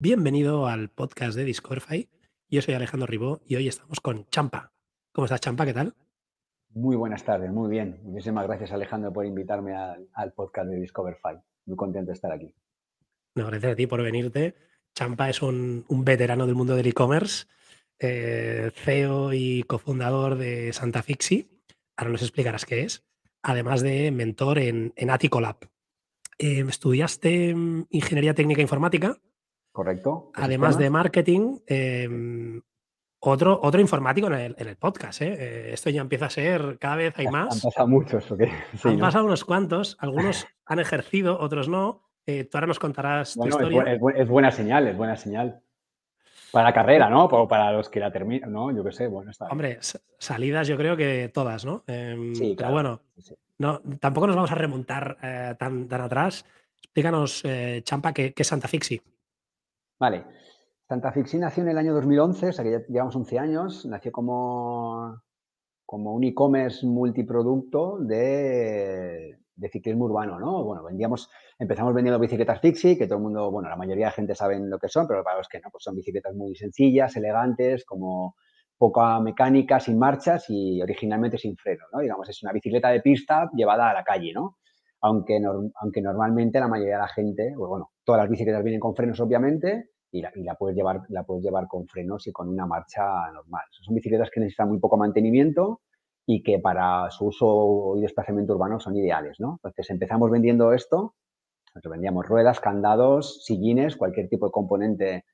Bienvenido 0.00 0.68
al 0.68 0.90
podcast 0.90 1.36
de 1.36 1.42
Discoverify. 1.42 2.08
Yo 2.48 2.62
soy 2.62 2.74
Alejandro 2.74 3.08
Ribó 3.08 3.40
y 3.44 3.56
hoy 3.56 3.66
estamos 3.66 3.98
con 3.98 4.26
Champa. 4.30 4.72
¿Cómo 5.10 5.24
estás, 5.24 5.40
Champa? 5.40 5.66
¿Qué 5.66 5.74
tal? 5.74 5.96
Muy 6.70 6.94
buenas 6.94 7.24
tardes, 7.24 7.50
muy 7.50 7.68
bien. 7.68 7.98
Muchísimas 8.04 8.46
gracias, 8.46 8.70
Alejandro, 8.70 9.12
por 9.12 9.26
invitarme 9.26 9.74
al, 9.74 10.32
podcast 10.34 10.70
de 10.70 10.78
Discoverify. 10.78 11.40
Muy 11.66 11.76
contento 11.76 12.06
de 12.06 12.12
estar 12.12 12.30
aquí. 12.30 12.54
No, 13.34 13.48
gracias 13.48 13.72
a 13.72 13.74
ti 13.74 13.88
por 13.88 14.00
venirte. 14.00 14.54
Champa 14.94 15.30
es 15.30 15.42
un, 15.42 15.84
veterano 15.88 16.46
del 16.46 16.54
mundo 16.54 16.76
del 16.76 16.86
e-commerce, 16.86 17.46
eh, 17.98 18.70
CEO 18.76 19.32
y 19.32 19.64
cofundador 19.64 20.36
de 20.36 20.72
Santa 20.72 21.02
Fixi. 21.02 21.60
Ahora 21.96 22.12
nos 22.12 22.22
explicarás 22.22 22.66
qué 22.66 22.82
es. 22.82 23.04
Además 23.42 23.82
de 23.82 24.12
mentor 24.12 24.60
en, 24.60 24.92
en 24.94 25.10
Aticolab. 25.10 25.56
Eh, 26.38 26.64
estudiaste 26.68 27.52
mm, 27.52 27.86
Ingeniería 27.90 28.34
Técnica 28.34 28.62
Informática. 28.62 29.18
Correcto. 29.78 30.32
Además 30.34 30.76
de 30.76 30.90
marketing, 30.90 31.58
em, 31.64 32.60
otro, 33.20 33.60
otro 33.62 33.80
informático 33.80 34.26
en 34.26 34.56
el, 34.58 34.76
podcast. 34.76 35.22
¿eh? 35.22 35.36
¿eh? 35.38 35.70
Esto 35.72 35.88
ya 35.88 36.00
empieza 36.00 36.26
a 36.26 36.30
ser, 36.30 36.78
cada 36.80 36.96
vez 36.96 37.16
hay 37.16 37.26
más. 37.30 37.54
Han 37.54 37.70
pasado 37.70 37.86
muchos, 37.86 38.28
¿ok? 38.28 38.40
han 38.82 38.98
pasado 38.98 39.24
unos 39.24 39.44
cuantos, 39.44 39.96
algunos 40.00 40.48
han 40.66 40.80
ejercido, 40.80 41.38
otros 41.38 41.68
no. 41.68 42.10
Eh, 42.26 42.42
tú 42.42 42.56
ahora 42.56 42.66
nos 42.66 42.80
contarás 42.80 43.34
tu 43.34 43.46
historia. 43.46 43.84
Es, 44.16 44.28
buena 44.28 44.50
señal, 44.50 44.88
es 44.88 44.96
buena 44.96 45.14
señal. 45.14 45.60
Para 46.50 46.70
la 46.70 46.74
carrera, 46.74 47.08
¿no? 47.08 47.28
Para 47.46 47.70
los 47.70 47.88
que 47.88 48.00
la 48.00 48.10
terminan, 48.10 48.52
¿no? 48.52 48.74
Yo 48.74 48.82
qué 48.82 48.90
sé, 48.90 49.06
bueno, 49.06 49.30
está. 49.30 49.46
Hombre, 49.46 49.78
salidas 50.18 50.66
yo 50.66 50.76
creo 50.76 50.96
que 50.96 51.30
todas, 51.32 51.64
¿no? 51.64 51.84
Em, 51.86 52.34
sí, 52.34 52.56
Pero 52.58 52.72
bueno, 52.72 53.02
no, 53.58 53.80
tampoco 54.00 54.26
nos 54.26 54.34
vamos 54.34 54.50
a 54.50 54.56
remontar 54.56 55.18
tan, 55.56 55.86
tan 55.86 56.00
atrás. 56.00 56.44
Explícanos, 56.82 57.44
eh, 57.44 57.80
Champa, 57.84 58.12
¿qué, 58.12 58.34
es 58.36 58.46
Santa 58.46 58.66
Fixi? 58.66 59.00
Vale. 59.98 60.24
Santa 60.88 61.12
Fixi 61.12 61.38
nació 61.38 61.64
en 61.64 61.70
el 61.70 61.78
año 61.78 61.92
2011, 61.92 62.48
o 62.48 62.52
sea 62.52 62.64
que 62.64 62.70
ya 62.70 62.80
llevamos 62.88 63.16
11 63.16 63.38
años. 63.38 63.86
Nació 63.86 64.12
como, 64.12 65.20
un 65.86 66.24
e-commerce 66.24 66.86
multiproducto 66.86 67.98
de, 67.98 69.36
ciclismo 69.70 70.04
urbano, 70.06 70.38
¿no? 70.38 70.64
Bueno, 70.64 70.84
vendíamos, 70.84 71.28
empezamos 71.58 71.92
vendiendo 71.94 72.18
bicicletas 72.20 72.60
Fixie, 72.60 72.96
que 72.96 73.06
todo 73.06 73.18
el 73.18 73.24
mundo, 73.24 73.50
bueno, 73.50 73.68
la 73.68 73.76
mayoría 73.76 74.06
de 74.06 74.12
gente 74.12 74.34
saben 74.34 74.70
lo 74.70 74.78
que 74.78 74.88
son, 74.88 75.06
pero 75.08 75.24
para 75.24 75.38
los 75.38 75.48
que 75.48 75.60
no, 75.60 75.68
pues 75.70 75.84
son 75.84 75.96
bicicletas 75.96 76.34
muy 76.34 76.54
sencillas, 76.54 77.16
elegantes, 77.16 77.84
como 77.84 78.36
poca 78.78 79.20
mecánica, 79.20 79.80
sin 79.80 79.98
marchas 79.98 80.46
y 80.48 80.80
originalmente 80.80 81.36
sin 81.36 81.56
freno, 81.56 81.84
¿no? 81.92 81.98
Digamos, 82.00 82.28
es 82.28 82.42
una 82.42 82.52
bicicleta 82.52 82.90
de 82.90 83.00
pista 83.00 83.50
llevada 83.52 83.90
a 83.90 83.94
la 83.94 84.04
calle, 84.04 84.32
¿no? 84.32 84.58
Aunque, 85.00 85.40
aunque 85.80 86.00
normalmente 86.00 86.60
la 86.60 86.68
mayoría 86.68 86.94
de 86.94 87.02
la 87.02 87.08
gente, 87.08 87.52
pues 87.56 87.68
bueno, 87.68 87.90
todas 88.08 88.22
las 88.22 88.30
bicicletas 88.30 88.64
vienen 88.64 88.80
con 88.80 88.96
frenos, 88.96 89.20
obviamente, 89.20 89.90
y 90.10 90.22
la, 90.22 90.54
puedes 90.54 90.74
llevar, 90.74 91.02
la 91.10 91.24
puedes 91.24 91.44
llevar 91.44 91.66
con 91.68 91.86
frenos 91.86 92.26
y 92.26 92.32
con 92.32 92.48
una 92.48 92.64
marcha 92.64 93.04
normal. 93.30 93.64
Son 93.70 93.94
bicicletas 93.94 94.30
que 94.30 94.40
necesitan 94.40 94.70
muy 94.70 94.78
poco 94.78 94.96
mantenimiento, 94.96 95.82
y 96.24 96.42
que 96.42 96.58
para 96.58 97.10
su 97.10 97.26
uso 97.26 97.98
y 97.98 98.00
desplazamiento 98.00 98.54
urbano 98.54 98.80
son 98.80 98.96
ideales, 98.96 99.40
¿no? 99.40 99.56
Entonces 99.56 99.90
empezamos 99.90 100.30
vendiendo 100.30 100.72
esto, 100.72 101.16
nosotros 101.74 101.92
vendíamos 101.92 102.26
ruedas, 102.26 102.60
candados, 102.60 103.44
sillines, 103.44 103.94
cualquier 103.94 104.30
tipo 104.30 104.46
de 104.46 104.52
componente 104.52 105.24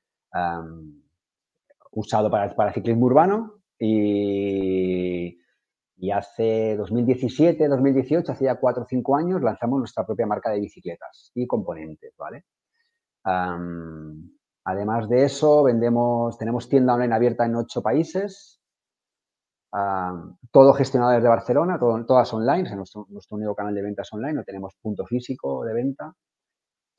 usado 1.91 2.29
para, 2.29 2.53
para 2.55 2.73
ciclismo 2.73 3.05
urbano 3.05 3.53
y, 3.79 5.37
y 5.95 6.11
hace 6.11 6.75
2017, 6.75 7.69
2018, 7.69 8.33
hace 8.33 8.43
ya 8.45 8.55
4 8.55 8.83
o 8.83 8.85
5 8.85 9.15
años, 9.15 9.41
lanzamos 9.41 9.79
nuestra 9.79 10.05
propia 10.05 10.27
marca 10.27 10.51
de 10.51 10.59
bicicletas 10.59 11.31
y 11.35 11.47
componentes, 11.47 12.13
¿vale? 12.17 12.43
Además 13.25 15.09
de 15.09 15.25
eso, 15.25 15.63
vendemos, 15.63 16.37
tenemos 16.37 16.69
tienda 16.69 16.93
online 16.93 17.15
abierta 17.15 17.45
en 17.45 17.55
8 17.55 17.81
países, 17.81 18.61
todo 20.51 20.73
gestionado 20.73 21.11
desde 21.13 21.27
Barcelona, 21.27 21.77
todas 21.79 22.33
online, 22.33 22.75
nuestro, 22.75 23.05
único 23.31 23.55
canal 23.55 23.75
de 23.75 23.81
ventas 23.81 24.11
online, 24.13 24.33
no 24.33 24.43
tenemos 24.43 24.73
punto 24.81 25.05
físico 25.05 25.65
de 25.65 25.73
venta. 25.73 26.13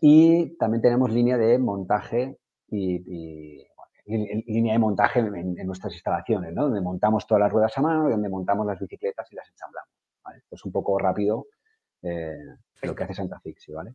Y 0.01 0.59
también 0.59 0.83
tenemos 0.83 1.11
línea 1.11 1.39
de 1.39 1.59
montaje 1.59 2.39
y, 2.69 3.65
línea 4.07 4.75
de 4.75 4.79
montaje 4.79 5.21
en, 5.21 5.67
nuestras 5.67 5.95
instalaciones, 5.95 6.53
¿no? 6.53 6.65
donde 6.65 6.81
montamos 6.81 7.27
todas 7.27 7.41
las 7.41 7.53
ruedas 7.53 7.77
a 7.79 7.81
mano 7.81 8.09
y 8.09 8.13
donde 8.13 8.29
montamos 8.29 8.67
las 8.67 8.79
bicicletas 8.79 9.27
y 9.33 9.37
las 9.37 9.49
ensamblamos. 9.49 9.91
Esto 10.37 10.55
es 10.57 10.65
un 10.65 10.73
poco 10.73 10.99
rápido 10.99 11.47
eh, 12.03 12.37
lo 12.83 12.95
que 12.95 13.05
hace 13.05 13.15
Santa 13.15 13.41
Fixi, 13.41 13.73
¿vale? 13.73 13.95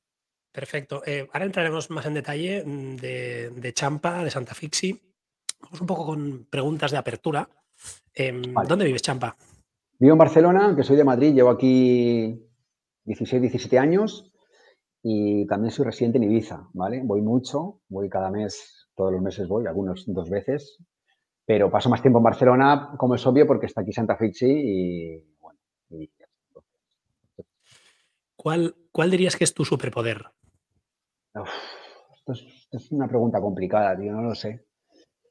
Perfecto. 0.51 1.01
Eh, 1.05 1.27
ahora 1.31 1.45
entraremos 1.45 1.89
más 1.89 2.05
en 2.05 2.13
detalle 2.13 2.63
mm, 2.65 2.95
de, 2.97 3.49
de 3.51 3.73
Champa, 3.73 4.23
de 4.23 4.31
Santa 4.31 4.53
Fixi. 4.53 4.99
Vamos 5.61 5.81
un 5.81 5.87
poco 5.87 6.05
con 6.05 6.47
preguntas 6.49 6.91
de 6.91 6.97
apertura. 6.97 7.47
Em, 8.13 8.41
¿Dónde 8.67 8.85
vives, 8.85 9.01
Champa? 9.01 9.35
Vivo 9.99 10.13
en 10.13 10.17
Barcelona, 10.17 10.65
aunque 10.65 10.83
soy 10.83 10.97
de 10.97 11.03
Madrid, 11.03 11.33
llevo 11.33 11.49
aquí 11.49 12.43
16, 13.05 13.41
17 13.41 13.79
años 13.79 14.33
y 15.03 15.45
también 15.47 15.71
soy 15.71 15.85
residente 15.85 16.17
en 16.17 16.25
Ibiza, 16.25 16.67
¿vale? 16.73 17.01
Voy 17.03 17.21
mucho, 17.21 17.81
voy 17.87 18.09
cada 18.09 18.29
mes, 18.29 18.87
todos 18.95 19.11
los 19.11 19.21
meses 19.21 19.47
voy, 19.47 19.67
algunos 19.67 20.03
dos 20.07 20.29
veces, 20.29 20.77
pero 21.45 21.71
paso 21.71 21.89
más 21.89 22.01
tiempo 22.01 22.19
en 22.19 22.23
Barcelona, 22.23 22.95
como 22.97 23.15
es 23.15 23.25
obvio, 23.25 23.47
porque 23.47 23.67
está 23.67 23.81
aquí 23.81 23.93
Santa 23.93 24.17
Fixi 24.17 24.47
y 24.47 25.37
bueno. 25.39 25.59
¿Cuál, 28.35 28.75
¿Cuál 28.91 29.11
dirías 29.11 29.35
que 29.35 29.43
es 29.43 29.53
tu 29.53 29.65
superpoder? 29.65 30.25
Esto, 31.33 32.33
es, 32.71 32.91
una 32.91 33.07
pregunta 33.07 33.39
complicada, 33.41 33.97
tío, 33.97 34.11
no 34.11 34.21
lo 34.21 34.35
sé. 34.35 34.65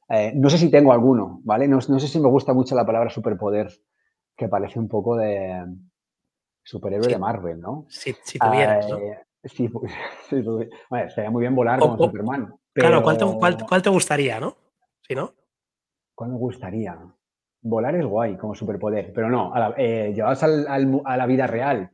Eh, 0.09 0.33
no 0.35 0.49
sé 0.49 0.57
si 0.57 0.69
tengo 0.69 0.91
alguno, 0.91 1.39
¿vale? 1.43 1.67
No, 1.67 1.79
sé 1.81 2.07
si 2.07 2.19
me 2.19 2.27
gusta 2.27 2.53
mucho 2.53 2.75
la 2.75 2.85
palabra 2.85 3.09
superpoder, 3.09 3.71
que 4.35 4.49
parece 4.49 4.79
un 4.79 4.87
poco 4.87 5.15
de 5.15 5.65
superhéroe 6.63 7.07
de 7.07 7.17
Marvel, 7.17 7.61
¿no? 7.61 7.85
Si, 7.89 8.13
si 8.23 8.37
tuvieras, 8.37 8.89
¿no? 8.89 8.97
Eh, 8.97 9.21
sí, 9.45 9.67
bueno, 10.89 11.05
estaría 11.07 11.31
muy 11.31 11.41
bien 11.41 11.55
volar 11.55 11.79
como 11.79 11.97
Superman. 11.97 12.53
Claro, 12.73 13.03
¿cuál 13.03 13.17
te, 13.83 13.89
gustaría, 13.89 14.39
no? 14.39 14.55
Si 15.01 15.15
no. 15.15 15.33
¿Cuál 16.15 16.31
me 16.31 16.37
gustaría? 16.37 16.97
Volar 17.63 17.95
es 17.95 18.05
guay 18.05 18.37
como 18.37 18.55
superpoder, 18.55 19.11
pero 19.13 19.29
no, 19.29 19.53
a 19.53 19.73
eh, 19.77 20.13
llevados 20.13 20.43
a 20.43 21.17
la 21.17 21.25
vida 21.25 21.47
real. 21.47 21.91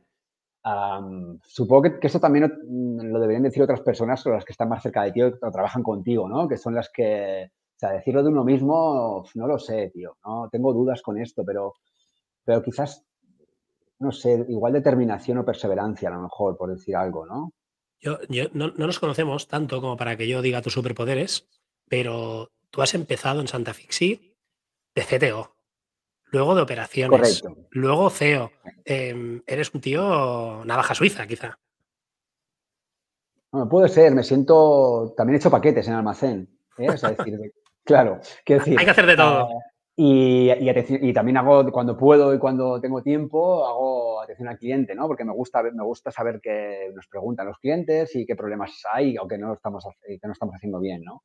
Supongo 1.44 1.82
que, 1.82 2.06
eso 2.06 2.20
también 2.20 2.52
lo 2.68 3.20
deberían 3.20 3.44
decir 3.44 3.62
otras 3.62 3.80
personas 3.80 4.24
o 4.26 4.30
las 4.30 4.44
que 4.44 4.52
están 4.52 4.68
más 4.68 4.82
cerca 4.82 5.02
de 5.02 5.12
ti 5.12 5.22
o 5.22 5.32
trabajan 5.50 5.82
contigo, 5.82 6.28
¿no? 6.28 6.48
Que 6.48 6.56
son 6.56 6.74
las 6.74 6.90
que 6.90 7.50
o 7.50 7.78
sea, 7.78 7.92
decirlo 7.92 8.24
de 8.24 8.30
uno 8.30 8.42
mismo, 8.42 9.24
no 9.36 9.46
lo 9.46 9.56
sé, 9.56 9.92
tío. 9.94 10.16
No 10.24 10.48
tengo 10.50 10.72
dudas 10.72 11.00
con 11.00 11.16
esto, 11.16 11.44
pero, 11.44 11.74
pero 12.44 12.60
quizás, 12.60 13.06
no 14.00 14.10
sé, 14.10 14.44
igual 14.48 14.72
determinación 14.72 15.38
o 15.38 15.44
perseverancia, 15.44 16.08
a 16.08 16.12
lo 16.14 16.22
mejor, 16.22 16.56
por 16.56 16.70
decir 16.70 16.96
algo, 16.96 17.24
¿no? 17.24 17.52
Yo, 18.00 18.18
no, 18.52 18.72
nos 18.76 18.98
conocemos 18.98 19.46
tanto 19.46 19.80
como 19.80 19.96
para 19.96 20.16
que 20.16 20.26
yo 20.26 20.42
diga 20.42 20.60
tus 20.60 20.72
superpoderes, 20.72 21.48
pero 21.88 22.50
tú 22.70 22.82
has 22.82 22.94
empezado 22.94 23.40
en 23.40 23.46
Santa 23.46 23.74
Fixi 23.74 24.34
de 24.96 25.02
CTO, 25.02 25.54
luego 26.30 26.54
de 26.54 26.62
operaciones, 26.62 27.42
luego 27.70 28.10
CEO. 28.10 28.50
Em, 28.84 29.42
eres 29.46 29.72
un 29.74 29.80
tío 29.80 30.64
navaja 30.64 30.94
suiza, 30.94 31.26
quizá. 31.26 31.58
No, 33.52 33.68
puede 33.68 33.88
ser, 33.88 34.14
me 34.14 34.22
siento. 34.22 35.14
También 35.16 35.36
he 35.36 35.38
hecho 35.38 35.50
paquetes 35.50 35.88
en 35.88 35.94
almacén. 35.94 36.48
¿eh? 36.78 36.90
O 36.90 36.96
sea, 36.96 37.10
decir, 37.10 37.38
Claro, 37.84 38.20
quiero 38.44 38.62
decir. 38.62 38.78
Hay 38.78 38.84
que 38.84 38.90
hacer 38.90 39.06
de 39.06 39.16
todo. 39.16 39.48
y, 39.96 40.50
y, 40.50 41.12
también 41.14 41.38
hago, 41.38 41.72
cuando 41.72 41.96
puedo 41.96 42.34
y 42.34 42.38
cuando 42.38 42.78
tengo 42.80 43.02
tiempo, 43.02 43.66
hago 43.66 44.20
atención 44.20 44.48
al 44.48 44.58
cliente, 44.58 44.94
¿no? 44.94 45.06
Porque 45.06 45.24
me 45.24 45.32
gusta, 45.32 45.62
me 45.62 45.82
gusta 45.82 46.10
saber 46.10 46.40
qué 46.42 46.92
nos 46.94 47.06
preguntan 47.06 47.46
los 47.46 47.58
clientes 47.58 48.14
y 48.14 48.26
qué 48.26 48.36
problemas 48.36 48.82
hay 48.92 49.16
o 49.16 49.26
que 49.26 49.38
no 49.38 49.54
estamos, 49.54 49.84
que 50.06 50.18
no 50.22 50.32
estamos 50.32 50.54
haciendo 50.54 50.80
bien, 50.80 51.02
¿no? 51.02 51.22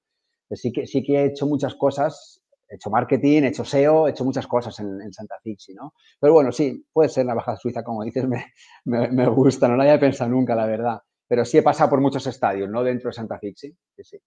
sí 0.56 0.72
que, 0.72 0.88
sí 0.88 1.04
que 1.04 1.16
he 1.16 1.26
hecho 1.26 1.48
muchas 1.48 1.76
cosas, 1.76 2.43
he 2.74 2.76
hecho 2.76 2.90
marketing, 2.90 3.44
he 3.44 3.48
hecho 3.48 3.64
SEO, 3.64 4.08
he 4.08 4.12
hecho 4.12 4.26
muchas 4.26 4.48
cosas 4.48 4.78
en, 4.80 5.14
Santa 5.14 5.36
Fixi, 5.42 5.74
¿no? 5.74 5.94
Pero 6.20 6.34
bueno, 6.34 6.52
sí, 6.52 6.86
puede 6.92 7.08
ser 7.10 7.26
la 7.26 7.36
baja 7.36 7.56
suiza, 7.56 7.84
como 7.84 8.04
dices, 8.04 8.26
me, 8.86 9.08
me, 9.10 9.28
gusta, 9.28 9.68
no 9.68 9.76
lo 9.76 9.84
había 9.84 10.00
pensado 10.00 10.32
nunca, 10.32 10.56
la 10.56 10.66
verdad. 10.66 11.00
Pero 11.28 11.46
sí 11.46 11.60
he 11.60 11.62
pasado 11.62 11.92
por 11.92 12.02
muchos 12.02 12.26
estadios, 12.26 12.70
¿no? 12.70 12.84
Dentro 12.84 13.10
de 13.10 13.14
Santa 13.14 13.38
Fixi, 13.38 13.70
sí, 13.96 14.04
sí. 14.04 14.18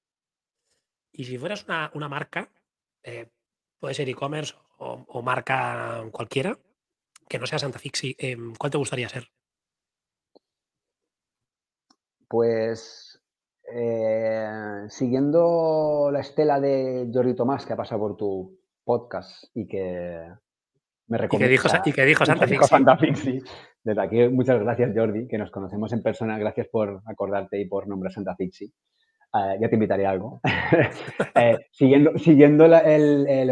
Y 1.13 1.25
si 1.25 1.39
fueras 1.39 1.67
una, 1.95 2.09
marca, 2.09 2.49
eh, 3.03 3.29
puede 3.81 3.95
ser 3.95 4.09
e-commerce 4.09 4.55
o, 4.79 5.23
marca 5.23 6.05
cualquiera, 6.13 6.57
que 7.29 7.39
no 7.39 7.47
sea 7.47 7.59
Santa 7.59 7.79
Fixi, 7.79 8.15
em, 8.19 8.55
¿cuál 8.55 8.71
te 8.71 8.79
gustaría 8.79 9.09
ser? 9.09 9.29
Pues 12.29 13.06
eh, 13.73 14.85
siguiendo 14.89 16.11
la 16.13 16.21
estela 16.21 16.61
de 16.61 17.11
Jordi 17.13 17.35
Tomás 17.35 17.67
que 17.67 17.73
ha 17.73 17.77
pasado 17.77 18.01
por 18.01 18.17
tu 18.17 18.59
podcast 18.85 19.45
y 19.55 19.67
que 19.67 20.21
me 21.09 21.19
recomienda. 21.19 21.47
Y 21.85 21.93
que 21.93 22.05
dijo, 22.05 22.19
Santa, 22.67 22.97
Fixi. 22.97 23.43
Desde 23.83 24.01
aquí, 24.01 24.29
muchas 24.29 24.61
gracias, 24.61 24.93
Jordi, 24.95 25.27
que 25.29 25.39
nos 25.39 25.51
conocemos 25.51 25.93
en 25.93 26.03
persona. 26.03 26.39
Gracias 26.39 26.69
por 26.69 27.03
acordarte 27.07 27.61
y 27.61 27.67
por 27.67 27.89
nombrar 27.89 28.13
Santa 28.13 28.37
Fixi. 28.37 28.65
eh, 28.67 29.59
ya 29.61 29.69
te 29.69 29.75
invitaré 29.77 30.07
a 30.07 30.11
algo. 30.11 30.41
Eh, 31.35 31.59
siguiendo 31.71 32.17
siguiendo 32.19 32.67
lo 32.67 32.77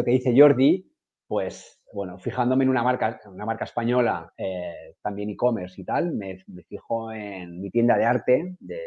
que 0.04 0.10
dice 0.10 0.34
Jordi, 0.36 0.90
pues 1.26 1.82
bueno, 1.92 2.18
fijándome 2.18 2.64
en 2.64 2.70
una 2.70 2.82
marca, 2.82 3.20
una 3.26 3.44
marca 3.44 3.64
española, 3.64 4.32
también 5.02 5.30
e-commerce 5.30 5.80
y 5.80 5.84
tal, 5.84 6.12
me, 6.14 6.38
fijo 6.66 7.12
en 7.12 7.60
mi 7.60 7.70
tienda 7.70 7.96
de 7.96 8.04
arte 8.04 8.56
de, 8.58 8.80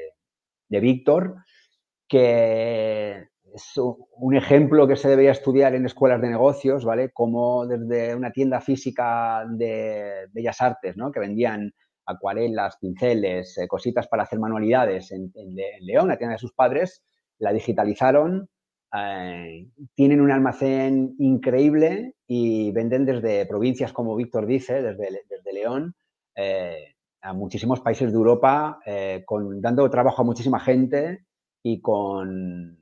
de 0.70 0.80
Víctor, 0.80 1.36
que 2.08 3.28
es 3.54 3.74
un 3.76 4.36
ejemplo 4.36 4.88
que 4.88 4.96
se 4.96 5.10
debería 5.10 5.32
estudiar 5.32 5.74
en 5.76 5.86
escuelas 5.86 6.22
de 6.22 6.30
negocios, 6.30 6.86
¿vale? 6.86 7.12
Como 7.12 7.66
desde 7.66 8.16
una 8.16 8.32
tienda 8.32 8.62
física 8.62 9.46
de 9.50 10.28
bellas 10.32 10.62
artes, 10.62 10.96
¿no? 10.98 11.12
Que 11.12 11.20
vendían 11.20 11.74
acuarelas, 12.06 12.78
pinceles, 12.78 13.58
eh, 13.58 13.68
cositas 13.68 14.08
para 14.08 14.24
hacer 14.24 14.40
manualidades 14.40 15.12
en, 15.12 15.32
León, 15.82 16.08
la 16.08 16.18
tienda 16.18 16.34
de 16.34 16.40
sus 16.40 16.54
padres, 16.54 17.04
la 17.40 17.52
digitalizaron, 17.52 18.50
eh, 18.94 19.68
tienen 19.94 20.22
un 20.22 20.32
almacén 20.32 21.16
increíble 21.20 22.16
y 22.26 22.72
venden 22.72 23.06
desde 23.06 23.46
provincias, 23.46 23.92
como 23.92 24.16
Víctor 24.16 24.46
dice, 24.46 24.82
desde, 24.82 25.24
desde 25.30 25.54
León, 25.54 25.96
eh, 26.36 26.96
a 27.22 27.34
muchísimos 27.34 27.82
países 27.82 28.12
de 28.12 28.18
Europa, 28.18 28.80
con, 29.26 29.62
dando 29.62 29.90
trabajo 29.90 30.22
a 30.22 30.26
muchísima 30.26 30.60
gente 30.60 31.26
y 31.64 31.82
con 31.82 32.78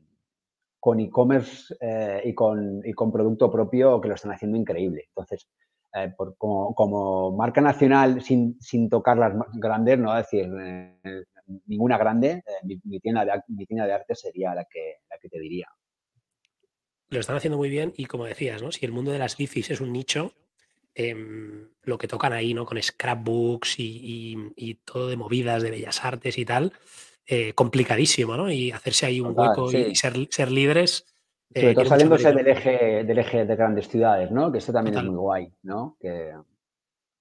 con 0.79 0.99
e-commerce 0.99 1.75
y, 2.23 2.35
con, 2.35 2.81
y 2.85 2.93
con 2.93 3.11
producto 3.11 3.49
propio 3.49 3.99
que 3.99 4.07
lo 4.07 4.13
están 4.13 4.33
haciendo 4.33 4.55
increíble. 4.55 5.05
Entonces, 5.07 5.47
eh, 5.95 6.13
como, 6.37 7.31
marca 7.37 7.61
nacional 7.61 8.21
sin, 8.21 8.89
tocar 8.89 9.17
las 9.17 9.33
grandes, 9.53 9.97
¿no? 9.97 10.17
Es 10.17 10.25
decir, 10.25 10.51
eh, 10.59 11.23
ninguna 11.67 11.97
grande, 11.97 12.43
eh, 12.45 12.77
mi, 12.83 12.99
tienda 12.99 13.23
de, 13.23 13.41
mi 13.47 13.65
tienda 13.65 13.88
de 13.88 13.93
arte 13.93 14.13
sería 14.13 14.53
la 14.53 14.65
que, 14.65 14.97
la 15.09 15.17
que 15.17 15.29
te 15.29 15.39
diría. 15.39 15.69
Lo 17.07 17.19
están 17.21 17.38
haciendo 17.38 17.57
muy 17.57 17.69
bien 17.69 17.93
y 17.95 18.07
como 18.07 18.25
decías, 18.25 18.61
¿no? 18.61 18.73
Si 18.73 18.85
el 18.85 18.91
mundo 18.91 19.11
de 19.11 19.19
las 19.19 19.38
bicis 19.38 19.71
es 19.71 19.79
un 19.79 19.93
nicho, 19.93 20.33
em, 20.95 21.68
lo 21.83 21.97
que 21.97 22.07
tocan 22.07 22.33
ahí, 22.33 22.53
¿no? 22.53 22.65
Con 22.65 22.81
scrapbooks 22.81 23.75
y, 23.77 24.80
todo 24.83 25.07
de 25.09 25.18
movidas 25.18 25.62
de 25.62 25.71
bellas 25.71 26.03
artes 26.03 26.38
y 26.38 26.45
tal, 26.45 26.74
complicadísimo, 27.53 28.36
¿no? 28.38 28.51
Y 28.51 28.71
hacerse 28.71 29.06
ahí 29.06 29.19
un 29.19 29.38
hueco 29.38 29.71
y 29.71 29.95
ser, 29.95 30.13
ser 30.30 30.51
líderes 30.51 31.06
sobre 31.53 31.74
todo 31.74 31.86
saliéndose 31.86 32.33
del 32.33 32.47
eje, 32.47 33.03
del 33.03 33.18
eje 33.18 33.45
de 33.45 33.56
grandes 33.56 33.88
ciudades, 33.88 34.31
¿no? 34.31 34.51
Que 34.51 34.57
eso 34.57 34.74
también 34.74 34.97
es 34.97 35.03
muy 35.03 35.15
guay, 35.15 35.53
¿no? 35.63 35.95
Que, 36.00 36.33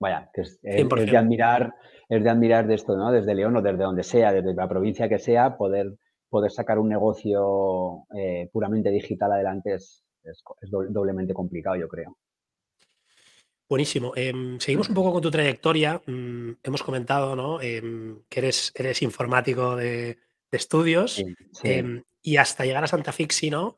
vaya, 0.00 0.30
que 0.32 0.42
es, 0.42 0.60
de 0.60 1.16
admirar, 1.16 1.74
es 2.08 2.24
de 2.24 2.30
admirar 2.30 2.66
de 2.66 2.74
esto, 2.74 2.96
¿no? 2.96 3.12
Desde 3.12 3.34
León 3.34 3.56
o 3.56 3.62
desde 3.62 3.84
donde 3.84 4.02
sea, 4.02 4.32
desde 4.32 4.54
la 4.54 4.68
provincia 4.68 5.08
que 5.08 5.18
sea, 5.18 5.56
poder, 5.56 5.94
poder 6.28 6.50
sacar 6.50 6.78
un 6.78 6.88
negocio 6.88 8.06
eh, 8.16 8.48
puramente 8.52 8.90
digital 8.90 9.32
adelante 9.32 9.74
es, 9.74 10.04
doblemente 10.62 11.34
complicado, 11.34 11.76
yo 11.76 11.86
creo. 11.86 12.16
Buenísimo. 13.68 14.12
Em, 14.14 14.58
seguimos 14.60 14.88
un 14.88 14.94
poco 14.94 15.12
con 15.12 15.22
tu 15.22 15.30
trayectoria. 15.30 16.02
Mm, 16.06 16.52
hemos 16.62 16.82
comentado 16.82 17.34
¿no? 17.34 17.60
Em, 17.60 18.22
que 18.28 18.40
eres, 18.40 18.72
eres 18.74 19.02
informático 19.02 19.76
de, 19.76 20.18
estudios. 20.50 21.20
Em, 21.64 22.04
y 22.22 22.36
hasta 22.36 22.64
llegar 22.64 22.84
a 22.84 22.86
Santa 22.86 23.12
Fixi, 23.12 23.50
¿no? 23.50 23.74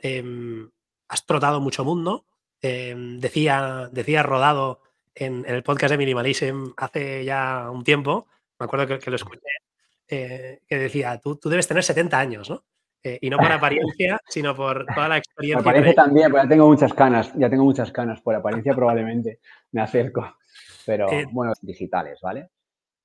Has 1.08 1.24
trotado 1.24 1.58
mucho 1.60 1.84
mundo. 1.84 2.26
Decía, 2.60 3.88
decía 3.92 4.22
Rodado 4.22 4.82
en, 5.16 5.44
el 5.48 5.62
podcast 5.62 5.92
de 5.92 5.98
Minimalism 5.98 6.72
hace 6.76 7.24
ya 7.24 7.70
un 7.70 7.82
tiempo, 7.82 8.26
me 8.58 8.64
acuerdo 8.64 8.98
que, 8.98 9.10
lo 9.10 9.16
escuché, 9.16 9.40
eh, 10.08 10.60
que 10.68 10.78
decía, 10.78 11.18
tú, 11.18 11.36
tú, 11.36 11.48
debes 11.48 11.66
tener 11.66 11.82
70 11.82 12.18
años, 12.18 12.50
¿no? 12.50 12.64
Eh, 13.06 13.18
y 13.20 13.30
no 13.30 13.38
por 13.38 13.52
apariencia, 13.52 14.18
sino 14.28 14.56
por 14.56 14.84
toda 14.92 15.08
la 15.08 15.18
experiencia. 15.18 15.62
Por 15.62 15.68
apariencia 15.68 16.02
también, 16.02 16.30
porque 16.30 16.44
ya 16.44 16.48
tengo 16.48 16.66
muchas 16.66 16.92
canas, 16.92 17.32
ya 17.36 17.48
tengo 17.48 17.64
muchas 17.64 17.92
canas, 17.92 18.20
por 18.20 18.34
apariencia 18.34 18.74
probablemente 18.74 19.38
me 19.70 19.80
acerco, 19.80 20.36
pero 20.84 21.10
eh, 21.12 21.26
bueno, 21.30 21.52
digitales, 21.62 22.18
¿vale? 22.20 22.48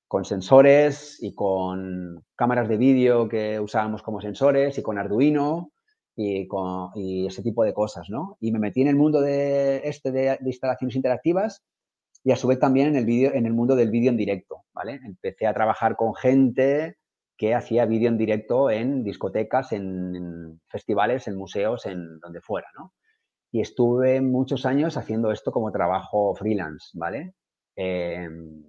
con 0.08 0.26
sensores 0.26 1.22
y 1.22 1.34
con 1.34 2.22
cámaras 2.36 2.68
de 2.68 2.76
vídeo 2.76 3.26
que 3.30 3.58
usábamos 3.58 4.02
como 4.02 4.20
sensores 4.20 4.76
y 4.76 4.82
con 4.82 4.98
Arduino 4.98 5.72
y, 6.14 6.46
con, 6.48 6.90
ese 6.94 7.42
tipo 7.42 7.64
de 7.64 7.72
cosas, 7.72 8.10
¿no? 8.10 8.36
Y 8.38 8.52
me 8.52 8.58
metí 8.58 8.82
en 8.82 8.88
el 8.88 8.96
mundo 8.96 9.22
de 9.22 9.80
este 9.88 10.10
de, 10.10 10.38
instalaciones 10.44 10.96
interactivas 10.96 11.62
y 12.22 12.30
a 12.30 12.36
su 12.36 12.46
vez 12.46 12.58
también 12.58 12.88
en 12.88 12.96
el, 12.96 13.06
vídeo 13.06 13.32
en 13.32 13.46
el 13.46 13.54
mundo 13.54 13.74
del 13.74 13.90
vídeo 13.90 14.10
en 14.10 14.18
directo, 14.18 14.64
¿vale? 14.74 15.00
Empecé 15.02 15.46
a 15.46 15.54
trabajar 15.54 15.96
con 15.96 16.14
gente 16.14 16.98
que 17.36 17.54
hacía 17.54 17.86
vídeo 17.86 18.08
en 18.08 18.18
directo 18.18 18.70
en 18.70 19.02
discotecas, 19.02 19.72
en, 19.72 20.60
festivales, 20.68 21.28
en 21.28 21.36
museos, 21.36 21.86
en 21.86 22.18
donde 22.20 22.40
fuera, 22.40 22.68
¿no? 22.78 22.94
Y 23.50 23.60
estuve 23.60 24.20
muchos 24.20 24.64
años 24.64 24.96
haciendo 24.96 25.30
esto 25.30 25.52
como 25.52 25.72
trabajo 25.72 26.34
freelance, 26.34 26.90
¿vale? 26.94 27.34
Em, 27.76 28.62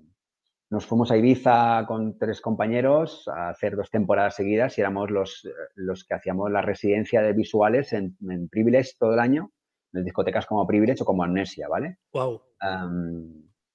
nos 0.69 0.85
fuimos 0.85 1.11
a 1.11 1.17
Ibiza 1.17 1.85
con 1.87 2.17
tres 2.17 2.41
compañeros 2.41 3.27
a 3.27 3.49
hacer 3.49 3.75
dos 3.75 3.91
temporadas 3.91 4.35
seguidas 4.35 4.77
y 4.77 4.81
éramos 4.81 5.11
los, 5.11 5.47
los 5.75 6.03
que 6.03 6.15
hacíamos 6.15 6.51
la 6.51 6.61
residencia 6.61 7.21
de 7.21 7.33
visuales 7.33 7.93
en, 7.93 8.17
en 8.27 8.49
Privilege 8.49 8.93
todo 8.97 9.13
el 9.13 9.19
año, 9.19 9.51
en 9.93 10.03
discotecas 10.03 10.45
como 10.45 10.65
Privilege 10.65 11.03
o 11.03 11.05
como 11.05 11.23
Amnesia, 11.23 11.67
¿vale? 11.67 11.99
Wow. 12.11 12.41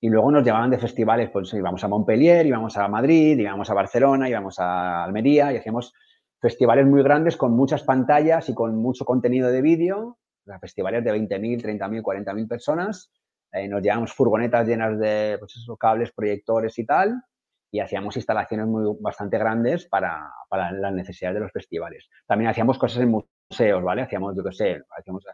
Y 0.01 0.09
luego 0.09 0.31
nos 0.31 0.45
llevaban 0.45 0.71
de 0.71 0.79
festivales, 0.79 1.31
pues 1.31 1.53
íbamos 1.55 1.83
a 1.83 1.89
Montpellier, 1.89 2.47
íbamos 2.47 2.77
a 2.77 2.89
Madrid, 2.89 3.39
íbamos 3.39 3.69
a 3.71 3.75
Barcelona, 3.75 4.29
íbamos 4.29 4.59
a 4.59 5.05
Almería 5.05 5.53
y 5.53 5.57
hacíamos 5.57 5.93
festivales 6.41 6.87
muy 6.87 7.03
grandes 7.03 7.37
con 7.37 7.53
muchas 7.53 7.83
pantallas 7.83 8.49
y 8.49 8.55
con 8.55 8.77
mucho 8.77 9.05
contenido 9.05 9.51
de 9.51 9.61
vídeo, 9.61 10.19
festivales 10.61 11.05
de 11.05 11.13
20.000, 11.13 11.63
30.000, 11.63 12.03
40.000 12.03 12.49
personas 12.49 13.13
eh, 13.53 13.67
nos 13.69 13.83
llevábamos 13.83 14.13
furgonetas 14.13 14.67
llenas 14.67 14.99
de 14.99 15.37
pues 15.39 15.55
cables, 15.79 16.13
proyectores 16.13 16.79
y 16.79 16.85
tal, 16.85 17.23
y 17.71 17.81
hacíamos 17.81 18.17
instalaciones 18.17 18.67
muy, 18.67 18.97
bastante 19.01 19.39
grandes 19.39 19.87
para, 19.87 20.31
para, 20.49 20.73
las 20.73 20.93
necesidades 20.93 21.37
de 21.37 21.41
los 21.41 21.53
festivales. 21.53 22.09
También 22.27 22.51
hacíamos 22.51 22.79
cosas 22.79 23.03
en 23.03 23.11
museos, 23.51 23.83
¿vale? 23.83 24.03
Hacíamos, 24.03 24.37
yo 24.37 24.43
hacíamos, 24.49 25.25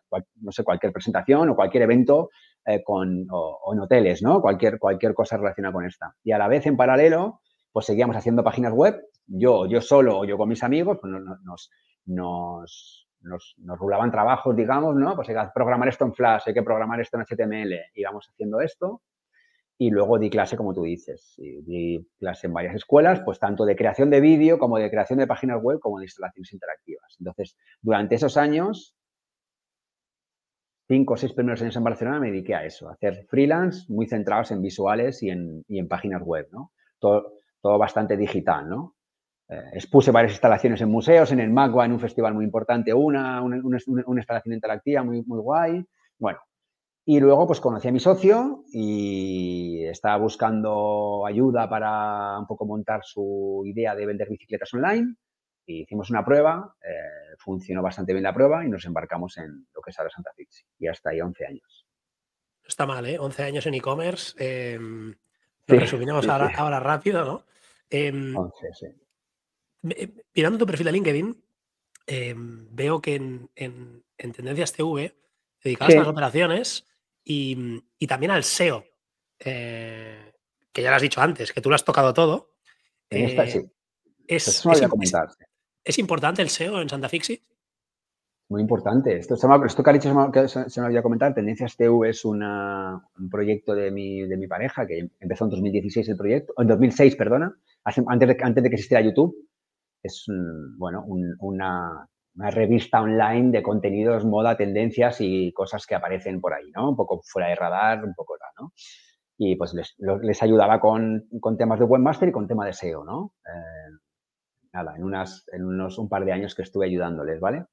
no 0.41 0.53
sé, 0.53 0.65
cualquier 0.65 0.93
presentación 0.93 1.49
o 1.49 1.57
cualquier 1.57 1.85
evento 1.85 2.31
eh, 2.65 2.83
con, 2.83 3.27
o, 3.31 3.73
en 3.73 3.81
hoteles, 3.81 4.23
¿no? 4.23 4.41
Cualquier, 4.41 4.79
cualquier 4.79 5.15
cosa 5.15 5.37
relacionada 5.37 5.73
con 5.73 5.85
esta. 5.85 6.15
Y 6.23 6.33
a 6.33 6.39
la 6.39 6.49
vez, 6.49 6.67
en 6.67 6.77
paralelo, 6.77 7.41
pues 7.73 7.87
seguíamos 7.87 8.17
haciendo 8.17 8.45
páginas 8.45 8.73
web, 8.73 9.01
yo, 9.27 9.67
yo 9.67 9.81
solo 9.81 10.19
o 10.19 10.25
yo 10.25 10.39
con 10.39 10.49
mis 10.49 10.63
amigos, 10.63 10.99
pues 11.01 11.13
nos, 11.13 11.71
nos 12.07 13.05
nos, 13.25 13.55
nos 13.59 13.79
rulaban 13.79 14.11
trabajos, 14.11 14.55
digamos, 14.55 14.95
¿no? 14.95 15.17
Pues 15.17 15.29
hay 15.29 15.35
que 15.35 15.51
programar 15.55 15.89
esto 15.89 16.05
en 16.05 16.15
Flash, 16.15 16.43
hay 16.47 16.55
que 16.55 16.63
programar 16.63 17.01
esto 17.01 17.17
en 17.17 17.25
HTML, 17.25 17.75
íbamos 17.95 18.29
haciendo 18.29 18.61
esto. 18.61 19.03
Y 19.77 19.91
luego 19.91 20.19
di 20.19 20.31
clase, 20.31 20.57
como 20.57 20.73
tú 20.73 20.85
dices, 20.85 21.35
di 21.37 22.07
clase 22.19 22.47
en 22.47 22.53
varias 22.53 22.77
escuelas, 22.77 23.21
pues 23.25 23.41
tanto 23.41 23.65
de 23.65 23.75
creación 23.75 24.09
de 24.09 24.21
vídeo 24.21 24.59
como 24.59 24.79
de 24.79 24.89
creación 24.89 25.19
de 25.19 25.27
páginas 25.27 25.61
web 25.61 25.81
como 25.81 25.99
de 25.99 26.05
instalaciones 26.05 26.53
interactivas. 26.53 27.17
Entonces, 27.19 27.57
durante 27.83 28.15
esos 28.15 28.37
años, 28.37 28.95
cinco 30.87 31.15
o 31.15 31.17
seis 31.17 31.33
primeros 31.33 31.61
años 31.63 31.77
en 31.77 31.85
Barcelona, 31.85 32.21
me 32.21 32.31
dediqué 32.31 32.55
a 32.55 32.65
eso, 32.65 32.89
a 32.89 32.93
hacer 32.93 33.27
freelance 33.29 33.93
muy 33.93 34.07
centrados 34.07 34.53
en 34.53 34.63
visuales 34.63 35.23
y 35.23 35.31
en, 35.31 35.65
y 35.67 35.79
en 35.79 35.89
páginas 35.89 36.23
web, 36.23 36.49
¿no? 36.53 36.73
Todo, 37.01 37.33
todo 37.61 37.77
bastante 37.77 38.17
digital, 38.17 38.69
¿no? 38.69 38.95
Eh, 39.49 39.71
expuse 39.75 40.11
varias 40.11 40.33
instalaciones 40.33 40.81
en 40.81 40.91
museos, 40.91 41.31
en 41.33 41.41
el 41.41 41.51
MACBA, 41.51 41.85
en 41.85 41.93
un 41.93 42.01
festival 42.01 42.35
muy 42.35 42.45
importante, 42.45 42.95
una, 42.95 43.43
una, 43.43 43.59
instalación 44.17 44.55
interactiva 44.55 45.03
muy, 45.03 45.23
muy 45.23 45.39
guay. 45.41 45.85
Bueno, 46.19 46.39
y 47.07 47.21
luego 47.21 47.47
pues 47.47 47.61
conocí 47.61 47.89
a 47.89 47.93
mi 47.93 48.01
socio 48.01 48.65
y 48.73 49.85
estaba 49.85 50.17
buscando 50.17 51.27
ayuda 51.27 51.69
para 51.69 52.39
un 52.39 52.47
poco 52.47 52.65
montar 52.65 53.01
su 53.05 53.63
idea 53.67 53.95
de 53.95 54.07
vender 54.07 54.29
bicicletas 54.31 54.73
online. 54.73 55.15
Y 55.67 55.83
hicimos 55.83 56.11
una 56.11 56.25
prueba, 56.25 56.75
eh, 56.83 57.37
funcionó 57.39 57.83
bastante 57.83 58.13
bien 58.13 58.23
la 58.23 58.35
prueba 58.35 58.65
y 58.65 58.69
nos 58.69 58.85
embarcamos 58.87 59.37
en 59.39 59.67
lo 59.75 59.83
que 59.83 59.91
es 59.91 59.99
ahora 59.99 60.11
Santa 60.11 60.33
Fixi. 60.35 60.65
Y 60.79 60.89
hasta 60.89 61.11
ahí 61.11 61.21
11 61.21 61.47
años. 61.47 61.87
está 62.67 62.87
mal, 62.87 63.05
¿eh? 63.07 63.19
11 63.19 63.43
años 63.43 63.67
en 63.67 63.75
e-commerce. 63.75 64.35
Eh, 64.39 64.79
lo 64.79 65.79
resumimos 65.79 66.27
ahora, 66.27 66.81
rápido, 66.81 67.25
¿no? 67.25 67.35
11, 67.35 67.45
em, 67.91 68.35
sí. 68.73 68.87
Eh, 69.91 70.15
mirando 70.35 70.59
tu 70.59 70.67
perfil 70.67 70.87
de 70.87 70.93
LinkedIn, 70.93 71.45
em, 72.07 72.67
veo 72.71 73.01
que 73.03 73.15
en, 73.17 74.03
Tendencias 74.17 74.73
TV 74.73 75.15
dedicabas 75.63 75.95
a 75.95 75.99
las 75.99 76.09
operaciones 76.09 76.87
y, 77.25 78.07
también 78.07 78.33
al 78.33 78.45
SEO, 78.45 78.85
eh, 79.39 80.33
que 80.73 80.83
ya 80.83 80.91
lo 80.91 80.97
has 80.97 81.03
dicho 81.03 81.21
antes, 81.21 81.53
que 81.53 81.61
tú 81.61 81.69
lo 81.69 81.75
has 81.75 81.85
tocado 81.85 82.13
todo. 82.13 82.55
Eh, 83.11 83.29
sí. 83.51 83.61
Es, 84.27 84.65
es, 85.85 85.99
importante 85.99 86.43
el 86.43 86.49
SEO 86.49 86.81
en 86.81 86.89
Santa 86.89 87.09
Fixi? 87.09 87.43
Muy 88.49 88.63
importante. 88.63 89.17
Esto, 89.17 89.35
esto 89.35 89.83
que 89.83 89.91
ha 89.91 89.93
dicho 89.93 90.09
se 90.49 90.81
me, 90.81 90.87
olvidó 90.87 91.03
comentar. 91.03 91.35
Tendencias 91.35 91.77
TV 91.77 92.11
es 92.11 92.25
un 92.25 92.43
proyecto 93.31 93.75
de 93.75 93.91
mi, 93.91 94.23
de 94.23 94.37
mi 94.37 94.47
pareja 94.47 94.87
que 94.87 95.11
empezó 95.21 95.45
en 95.45 95.51
2016 95.51 96.09
el 96.09 96.17
proyecto, 96.17 96.55
en 96.59 96.69
2006, 96.69 97.17
perdona, 97.17 97.57
antes 97.85 98.29
de, 98.29 98.37
antes 98.43 98.63
de 98.63 98.71
que 98.71 98.77
existiera 98.77 99.03
YouTube 99.03 99.37
es 100.05 100.27
bueno, 100.77 101.05
una, 101.41 102.07
una 102.37 102.51
revista 102.51 103.01
online 103.01 103.51
de 103.51 103.63
contenidos, 103.63 104.25
moda, 104.25 104.57
tendencias 104.57 105.21
y 105.21 105.53
cosas 105.53 105.87
que 105.87 105.95
aparecen 105.95 106.41
por 106.41 106.55
ahí, 106.55 106.71
¿no? 106.75 106.91
Un 106.91 106.97
poco 106.97 107.21
fuera 107.25 107.49
de 107.49 107.55
radar, 107.55 108.05
un 108.05 108.15
poco, 108.15 108.37
¿no? 108.59 108.73
Y 109.39 109.57
pues 109.57 109.75
les, 109.75 109.95
les 109.99 110.43
ayudaba 110.43 110.81
con, 110.81 111.29
con, 111.41 111.57
temas 111.57 111.79
de 111.79 111.85
webmaster 111.85 112.29
y 112.29 112.33
con 112.33 112.47
tema 112.47 112.67
de 112.67 112.73
SEO, 112.73 113.05
¿no? 113.05 113.35
Eh, 113.47 113.97
nada, 114.73 114.95
en, 114.97 115.05
unas, 115.05 115.45
en 115.53 115.65
unos 115.65 115.99
un 115.99 116.09
par 116.09 116.25
de 116.25 116.33
años 116.33 116.55
que 116.55 116.63
estuve 116.63 116.87
ayudándoles, 116.87 117.41
¿vale? 117.41 117.67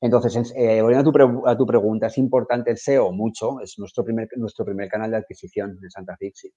Entonces, 0.00 0.52
eh, 0.56 0.82
volviendo 0.82 1.10
a 1.10 1.12
tu, 1.12 1.48
a 1.48 1.56
tu, 1.56 1.66
pregunta, 1.66 2.06
¿es 2.06 2.18
importante 2.18 2.70
el 2.70 2.78
SEO? 2.78 3.12
Mucho, 3.12 3.60
es 3.60 3.78
nuestro 3.78 4.04
primer, 4.04 4.28
nuestro 4.36 4.64
primer 4.64 4.88
canal 4.88 5.10
de 5.10 5.18
adquisición 5.18 5.78
en 5.82 5.90
Santa 5.90 6.16
Fixi. 6.16 6.52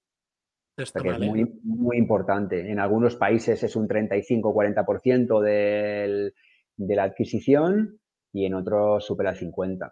es 0.78 0.94
muy, 1.20 1.60
muy 1.64 1.98
importante. 1.98 2.70
En 2.70 2.80
algunos 2.80 3.16
países 3.16 3.64
es 3.64 3.76
un 3.76 3.88
35-40% 3.88 5.42
del, 5.42 6.34
de 6.78 6.96
la 6.96 7.04
adquisición 7.04 8.00
y 8.32 8.46
en 8.46 8.54
otros 8.54 9.06
supera 9.06 9.32
el 9.32 9.38
50%. 9.38 9.92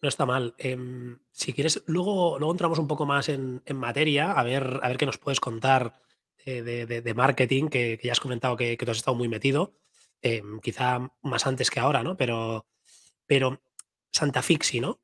No 0.00 0.08
está 0.08 0.24
mal. 0.24 0.54
Em, 0.58 1.18
si 1.32 1.52
quieres, 1.52 1.82
luego, 1.86 2.38
luego 2.38 2.52
entramos 2.52 2.78
un 2.78 2.88
poco 2.88 3.04
más 3.04 3.28
en, 3.28 3.62
materia, 3.74 4.32
a 4.32 4.42
ver, 4.42 4.80
a 4.82 4.88
ver 4.88 4.96
qué 4.96 5.06
nos 5.06 5.18
puedes 5.18 5.40
contar 5.40 6.00
eh, 6.46 6.62
de, 6.62 6.86
de, 6.86 7.14
marketing, 7.14 7.68
que, 7.68 8.00
ya 8.02 8.12
has 8.12 8.20
comentado 8.20 8.56
que, 8.56 8.76
que 8.76 8.84
tú 8.86 8.90
has 8.90 8.98
estado 8.98 9.16
muy 9.16 9.28
metido. 9.28 9.74
Em, 10.22 10.60
quizá 10.60 11.10
más 11.22 11.46
antes 11.46 11.70
que 11.70 11.80
ahora, 11.80 12.02
¿no? 12.02 12.16
Pero, 12.16 12.66
pero 13.26 13.60
Santa 14.10 14.40
Fixi, 14.40 14.80
¿no? 14.80 15.00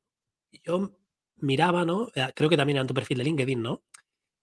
Yo 0.63 0.97
miraba, 1.37 1.85
¿no? 1.85 2.09
Eh, 2.15 2.31
creo 2.33 2.49
que 2.49 2.57
también 2.57 2.79
en 2.79 2.87
tu 2.87 2.93
perfil 2.93 3.17
de 3.17 3.25
LinkedIn, 3.25 3.61
¿no? 3.61 3.83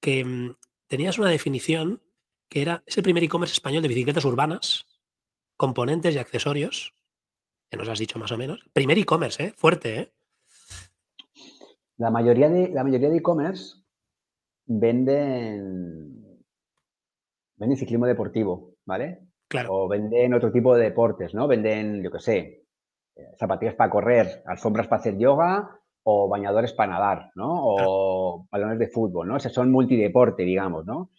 Que 0.01 0.25
mm, 0.25 0.57
tenías 0.87 1.19
una 1.19 1.31
definición 1.31 2.03
que 2.49 2.63
era, 2.63 2.83
es 2.87 2.97
el 2.97 3.03
primer 3.03 3.25
e-commerce 3.25 3.55
español 3.55 3.83
de 3.83 3.89
bicicletas 3.89 4.25
urbanas, 4.25 4.87
componentes 5.57 6.15
y 6.15 6.19
accesorios, 6.19 6.95
que 7.71 7.77
nos 7.77 7.89
has 7.89 7.99
dicho 7.99 8.19
más 8.19 8.33
o 8.33 8.39
menos. 8.39 8.69
Primer 8.73 8.99
e-commerce, 8.99 9.43
¿eh? 9.43 9.55
Fuerte, 9.57 9.99
¿eh? 9.99 10.13
La 11.99 12.11
mayoría 12.11 12.49
de 12.49 12.69
la 12.69 12.85
mayoría 12.85 13.09
de 13.09 13.17
e-commerce 13.17 13.77
venden, 14.67 16.43
venden 17.57 17.79
ciclismo 17.79 18.07
deportivo, 18.07 18.75
¿vale? 18.85 19.21
O 19.69 19.89
venden 19.89 20.35
otro 20.35 20.53
tipo 20.53 20.75
de 20.77 20.85
deportes, 20.85 21.33
¿no? 21.35 21.47
Venden, 21.49 22.03
yo 22.03 22.11
qué 22.11 22.19
sé, 22.19 22.39
eh, 23.15 23.33
zapatillas 23.39 23.75
para 23.75 23.91
correr, 23.91 24.43
alfombras 24.45 24.89
para 24.89 25.01
hacer 25.01 25.17
yoga 25.17 25.81
o 26.03 26.29
bañadores 26.29 26.73
para 26.73 26.93
nadar, 26.93 27.31
¿no? 27.35 27.49
O 27.51 28.47
balones 28.51 28.79
de 28.79 28.89
fútbol, 28.89 29.29
¿no? 29.29 29.37
O 29.37 29.41
son 29.41 29.73
multideporte, 29.73 30.43
digamos, 30.43 30.85
¿no? 30.85 31.11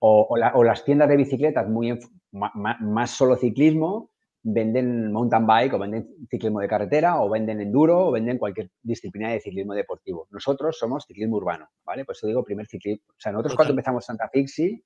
O, 0.00 0.36
las 0.36 0.84
tiendas 0.84 1.08
de 1.08 1.16
bicicletas 1.16 1.68
muy 1.68 1.98
más, 2.30 3.10
solo 3.10 3.36
ciclismo 3.36 4.10
venden 4.44 5.12
mountain 5.12 5.46
bike 5.46 5.74
o 5.74 5.78
venden 5.78 6.08
ciclismo 6.28 6.60
de 6.60 6.68
carretera 6.68 7.20
o 7.22 7.30
venden 7.30 7.60
enduro 7.60 8.08
o 8.08 8.10
venden 8.10 8.38
cualquier 8.38 8.70
disciplina 8.82 9.30
de 9.30 9.40
ciclismo 9.40 9.72
deportivo. 9.72 10.26
Nosotros 10.30 10.76
somos 10.78 11.04
ciclismo 11.06 11.36
urbano, 11.36 11.68
¿vale? 11.84 12.04
Por 12.04 12.14
eso 12.14 12.26
digo 12.26 12.44
primer 12.44 12.66
ciclismo. 12.66 13.04
O 13.10 13.20
sea, 13.20 13.32
nosotros 13.32 13.54
cuando 13.54 13.72
empezamos 13.72 14.04
Santa 14.04 14.28
Fixi 14.28 14.84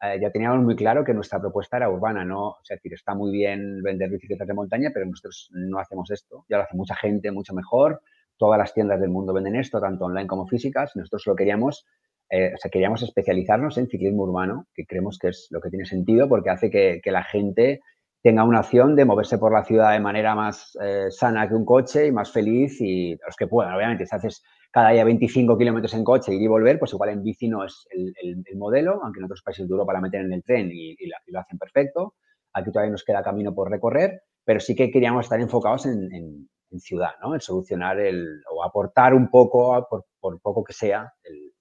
eh, 0.00 0.18
ya 0.20 0.30
teníamos 0.30 0.64
muy 0.64 0.76
claro 0.76 1.04
que 1.04 1.12
nuestra 1.12 1.40
propuesta 1.40 1.76
era 1.76 1.90
urbana, 1.90 2.24
¿no? 2.24 2.50
O 2.50 2.58
sea, 2.62 2.76
decir, 2.76 2.94
está 2.94 3.14
muy 3.14 3.32
bien 3.32 3.82
vender 3.82 4.08
bicicletas 4.10 4.46
de 4.46 4.54
montaña, 4.54 4.90
pero 4.94 5.06
nosotros 5.06 5.50
no 5.52 5.78
hacemos 5.78 6.10
esto. 6.10 6.44
Ya 6.48 6.58
lo 6.58 6.62
hace 6.64 6.76
mucha 6.76 6.94
gente, 6.94 7.32
mucho 7.32 7.52
mejor. 7.52 8.00
Todas 8.36 8.58
las 8.58 8.72
tiendas 8.72 9.00
del 9.00 9.10
mundo 9.10 9.32
venden 9.32 9.56
esto, 9.56 9.80
tanto 9.80 10.04
online 10.04 10.28
como 10.28 10.46
físicas. 10.46 10.92
Nosotros 10.94 11.22
solo 11.22 11.34
queríamos, 11.34 11.84
eh, 12.30 12.52
o 12.54 12.58
sea, 12.58 12.70
queríamos 12.70 13.02
especializarnos 13.02 13.78
en 13.78 13.88
ciclismo 13.88 14.24
urbano, 14.24 14.66
que 14.74 14.84
creemos 14.84 15.18
que 15.18 15.28
es 15.28 15.48
lo 15.50 15.60
que 15.60 15.70
tiene 15.70 15.86
sentido 15.86 16.28
porque 16.28 16.50
hace 16.50 16.70
que, 16.70 17.00
que 17.02 17.10
la 17.10 17.24
gente 17.24 17.80
tenga 18.22 18.44
una 18.44 18.60
opción 18.60 18.96
de 18.96 19.04
moverse 19.04 19.38
por 19.38 19.52
la 19.52 19.64
ciudad 19.64 19.92
de 19.92 20.00
manera 20.00 20.34
más 20.34 20.76
eh, 20.82 21.06
sana 21.10 21.48
que 21.48 21.54
un 21.54 21.64
coche 21.64 22.06
y 22.06 22.12
más 22.12 22.32
feliz 22.32 22.80
y 22.80 23.16
los 23.24 23.36
que 23.36 23.46
puedan, 23.46 23.74
obviamente, 23.74 24.06
si 24.06 24.14
haces 24.14 24.42
cada 24.70 24.90
día 24.90 25.04
25 25.04 25.56
kilómetros 25.56 25.94
en 25.94 26.04
coche, 26.04 26.34
ir 26.34 26.42
y 26.42 26.46
volver, 26.46 26.78
pues 26.78 26.92
igual 26.92 27.10
en 27.10 27.22
bici 27.22 27.48
no 27.48 27.64
es 27.64 27.86
el, 27.90 28.44
modelo, 28.56 29.00
aunque 29.02 29.20
en 29.20 29.24
otros 29.24 29.42
países 29.42 29.66
de 29.66 29.72
Europa 29.72 29.94
la 29.94 30.00
meten 30.00 30.26
en 30.26 30.32
el 30.32 30.42
tren 30.42 30.70
y, 30.72 30.96
lo 31.28 31.40
hacen 31.40 31.58
perfecto. 31.58 32.14
Aquí 32.52 32.70
todavía 32.70 32.92
nos 32.92 33.04
queda 33.04 33.22
camino 33.22 33.54
por 33.54 33.70
recorrer, 33.70 34.22
pero 34.44 34.60
sí 34.60 34.74
que 34.74 34.90
queríamos 34.90 35.26
estar 35.26 35.40
enfocados 35.40 35.86
en, 35.86 36.48
ciudad, 36.80 37.12
¿no? 37.22 37.34
En 37.34 37.40
solucionar 37.40 37.98
el, 37.98 38.42
o 38.52 38.62
aportar 38.62 39.14
un 39.14 39.30
poco, 39.30 39.86
por, 40.20 40.40
poco 40.40 40.62
que 40.64 40.74
sea, 40.74 41.10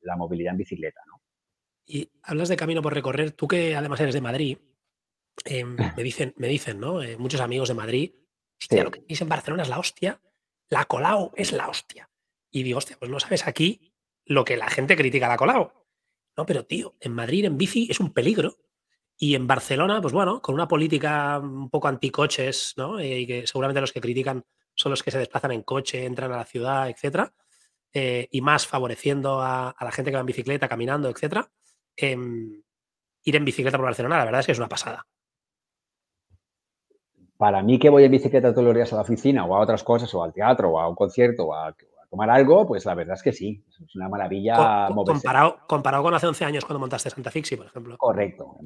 la 0.07 0.15
movilidad 0.15 0.53
en 0.53 0.57
bicicleta, 0.57 1.01
¿no? 1.05 1.21
Y 1.85 2.11
hablas 2.23 2.49
de 2.49 2.57
camino 2.57 2.81
por 2.81 2.93
recorrer, 2.93 3.31
tú 3.31 3.47
que 3.47 3.75
además 3.75 3.99
eres 4.01 4.13
de 4.13 4.21
Madrid, 4.21 4.57
em, 5.45 5.77
me, 5.97 6.03
dicen, 6.03 6.33
me 6.37 6.47
dicen, 6.47 6.79
¿no? 6.79 7.01
Eh, 7.01 7.17
muchos 7.17 7.41
amigos 7.41 7.69
de 7.69 7.75
Madrid, 7.75 8.11
hostia, 8.59 8.83
lo 8.83 8.91
que 8.91 9.03
dice 9.07 9.23
en 9.23 9.29
Barcelona 9.29 9.63
es 9.63 9.69
la 9.69 9.79
hostia, 9.79 10.21
la 10.69 10.85
Colau 10.85 11.31
es 11.35 11.51
la 11.51 11.69
hostia. 11.69 12.09
Y 12.51 12.63
digo, 12.63 12.79
hostia, 12.79 12.97
pues 12.99 13.11
no 13.11 13.19
sabes 13.19 13.47
aquí 13.47 13.93
lo 14.25 14.43
que 14.43 14.57
la 14.57 14.69
gente 14.69 14.95
critica 14.95 15.27
a 15.27 15.29
la 15.29 15.37
Colau. 15.37 15.71
No, 16.35 16.45
pero 16.45 16.65
tío, 16.65 16.95
en 16.99 17.13
Madrid 17.13 17.45
en 17.45 17.57
bici 17.57 17.87
es 17.89 17.99
un 17.99 18.13
peligro. 18.13 18.57
Y 19.19 19.33
en 19.33 19.47
Barcelona, 19.47 19.99
pues 19.99 20.13
bueno, 20.13 20.41
con 20.41 20.53
una 20.53 20.67
política 20.67 21.39
un 21.39 21.71
poco 21.71 21.87
anticoches, 21.87 22.75
¿no? 22.77 22.99
Eh, 22.99 23.21
y 23.21 23.27
que 23.27 23.47
seguramente 23.47 23.81
los 23.81 23.91
que 23.91 24.01
critican 24.01 24.45
son 24.75 24.91
los 24.91 25.01
que 25.01 25.09
se 25.09 25.17
desplazan 25.17 25.53
en 25.53 25.63
coche, 25.63 26.05
entran 26.05 26.31
a 26.31 26.37
la 26.37 26.45
ciudad, 26.45 26.87
etcétera. 26.89 27.33
Eh, 27.93 28.27
y 28.31 28.41
más 28.41 28.67
favoreciendo 28.67 29.41
a, 29.41 29.75
la 29.79 29.91
gente 29.91 30.11
que 30.11 30.15
va 30.15 30.21
en 30.21 30.27
bicicleta, 30.27 30.67
caminando, 30.67 31.09
etcétera. 31.09 31.49
Em, 31.95 32.61
ir 33.23 33.35
en 33.35 33.45
bicicleta 33.45 33.77
por 33.77 33.85
Barcelona, 33.85 34.17
la 34.17 34.25
verdad 34.25 34.41
es 34.41 34.45
que 34.45 34.51
es 34.51 34.59
una 34.59 34.69
pasada. 34.69 35.05
Para 37.37 37.61
mí 37.61 37.79
que 37.79 37.89
voy 37.89 38.03
en 38.03 38.11
bicicleta 38.11 38.51
todos 38.51 38.65
los 38.65 38.75
días 38.75 38.91
a 38.93 38.97
la 38.97 39.01
oficina 39.03 39.45
o 39.45 39.55
a 39.55 39.59
otras 39.59 39.83
cosas, 39.83 40.13
o 40.13 40.23
al 40.23 40.33
teatro, 40.33 40.71
o 40.71 40.79
a 40.79 40.89
un 40.89 40.95
concierto, 40.95 41.45
o 41.45 41.53
a, 41.53 41.75
tomar 42.09 42.29
algo, 42.29 42.65
pues 42.65 42.85
la 42.85 42.95
verdad 42.95 43.15
es 43.15 43.23
que 43.23 43.33
sí, 43.33 43.63
es 43.67 43.95
una 43.95 44.07
maravilla 44.07 44.87
Comparado, 44.89 45.59
comparado 45.67 46.03
con 46.03 46.13
hace 46.13 46.27
11 46.27 46.45
años 46.45 46.65
cuando 46.65 46.79
montaste 46.79 47.09
Santa 47.09 47.31
Fixi, 47.31 47.57
por 47.57 47.65
ejemplo. 47.65 47.97
Correcto. 47.97 48.57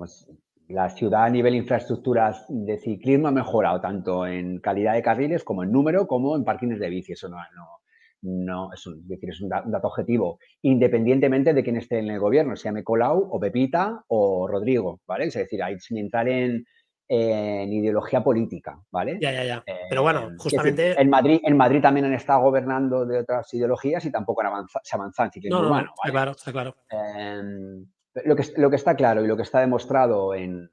La 0.67 0.89
ciudad 0.89 1.23
a 1.23 1.29
nivel 1.29 1.55
infraestructuras 1.55 2.45
de 2.47 2.77
ciclismo 2.77 3.27
ha 3.27 3.31
mejorado 3.31 3.81
tanto 3.81 4.25
en 4.25 4.59
calidad 4.59 4.93
de 4.93 5.01
carriles 5.01 5.43
como 5.43 5.63
en 5.63 5.71
número 5.71 6.07
como 6.07 6.35
en 6.35 6.45
parkings 6.45 6.79
de 6.79 6.89
bici. 6.89 7.13
Eso 7.13 7.27
no, 7.27 7.37
no, 7.37 7.80
es, 8.21 8.87
un, 8.87 9.07
decir, 9.07 9.29
es 9.29 9.41
un, 9.41 9.49
dato 9.49 9.87
objetivo, 9.87 10.39
independientemente 10.61 11.53
de 11.53 11.63
quién 11.63 11.77
esté 11.77 11.99
en 11.99 12.09
el 12.09 12.19
gobierno, 12.19 12.55
se 12.55 12.65
llame 12.65 12.83
Colau 12.83 13.29
o 13.31 13.39
Pepita 13.39 14.03
o 14.07 14.47
Rodrigo, 14.47 15.01
¿vale? 15.07 15.25
Es 15.25 15.33
decir, 15.33 15.61
sin 15.79 15.97
entrar 15.97 16.27
en, 16.27 16.65
en 17.07 17.73
ideología 17.73 18.23
política, 18.23 18.79
¿vale? 18.91 19.17
Ya, 19.21 19.31
ya, 19.31 19.43
ya. 19.43 19.63
Pero 19.89 20.01
bueno, 20.01 20.29
eh, 20.29 20.35
justamente... 20.37 21.01
en, 21.01 21.09
Madrid, 21.09 21.39
en 21.43 21.57
Madrid 21.57 21.81
también 21.81 22.05
han 22.05 22.13
estado 22.13 22.41
gobernando 22.41 23.05
de 23.05 23.19
otras 23.19 23.53
ideologías 23.53 24.05
y 24.05 24.11
tampoco 24.11 24.41
han 24.41 24.47
avanzado, 24.47 24.81
se 24.83 24.95
avanzan 24.95 25.31
no, 25.49 25.63
no, 25.63 25.79
Está 25.79 26.11
claro, 26.11 26.31
está 26.31 26.51
claro. 26.51 26.75
Em, 26.89 27.85
lo, 28.25 28.35
que, 28.35 28.43
lo 28.57 28.69
que 28.69 28.75
está 28.75 28.95
claro 28.95 29.23
y 29.23 29.27
lo 29.27 29.35
que 29.35 29.43
está 29.43 29.59
demostrado 29.59 30.33
en, 30.35 30.69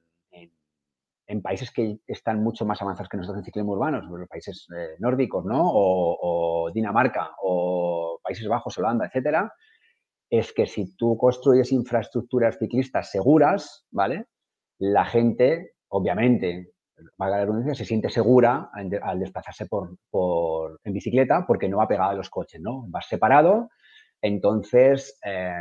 en, 1.28 1.42
países 1.42 1.70
que 1.70 2.00
están 2.06 2.42
mucho 2.42 2.64
más 2.64 2.82
avanzados 2.82 3.08
que 3.08 3.16
nosotros 3.16 3.40
en 3.40 3.44
ciclismo 3.44 3.72
urbano, 3.72 4.00
los 4.00 4.28
países 4.28 4.66
eh, 4.74 4.96
nórdicos, 4.98 5.44
¿no? 5.44 5.60
O, 5.62 6.70
Dinamarca, 6.72 7.30
o 7.42 8.18
Países 8.22 8.48
Bajos, 8.48 8.76
Holanda, 8.78 9.06
etcétera, 9.06 9.52
es 10.30 10.52
que 10.52 10.66
si 10.66 10.96
tú 10.96 11.16
construyes 11.16 11.72
infraestructuras 11.72 12.58
ciclistas 12.58 13.10
seguras, 13.10 13.86
¿vale? 13.90 14.26
La 14.78 15.04
gente 15.04 15.74
obviamente, 15.88 16.72
valga 17.16 17.38
la 17.38 17.44
redundancia, 17.44 17.74
se 17.74 17.84
siente 17.84 18.10
segura 18.10 18.70
al, 18.72 19.18
desplazarse 19.18 19.66
por, 19.66 20.80
en 20.84 20.92
bicicleta 20.92 21.44
porque 21.46 21.68
no 21.68 21.78
va 21.78 21.88
pegada 21.88 22.10
a 22.10 22.14
los 22.14 22.30
coches, 22.30 22.60
¿no? 22.60 22.84
Vas 22.88 23.06
separado, 23.08 23.70
entonces 24.20 25.18
eh, 25.24 25.52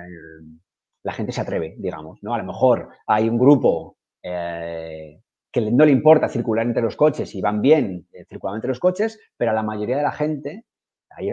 la 1.03 1.13
gente 1.13 1.31
se 1.31 1.41
atreve, 1.41 1.75
digamos, 1.77 2.19
¿no? 2.21 2.33
A 2.33 2.37
lo 2.37 2.43
mejor 2.43 2.89
hay 3.05 3.29
un 3.29 3.37
grupo 3.37 3.97
eh, 4.23 5.21
que 5.65 5.71
no 5.71 5.85
le 5.85 5.91
importa 5.91 6.29
circular 6.29 6.65
entre 6.65 6.83
los 6.83 6.95
coches 6.95 7.33
y 7.33 7.41
van 7.41 7.61
bien 7.61 8.07
eh, 8.13 8.25
circulando 8.25 8.57
entre 8.57 8.69
los 8.69 8.79
coches, 8.79 9.19
pero 9.37 9.51
a 9.51 9.53
la 9.53 9.63
mayoría 9.63 9.97
de 9.97 10.03
la 10.03 10.11
gente 10.11 10.65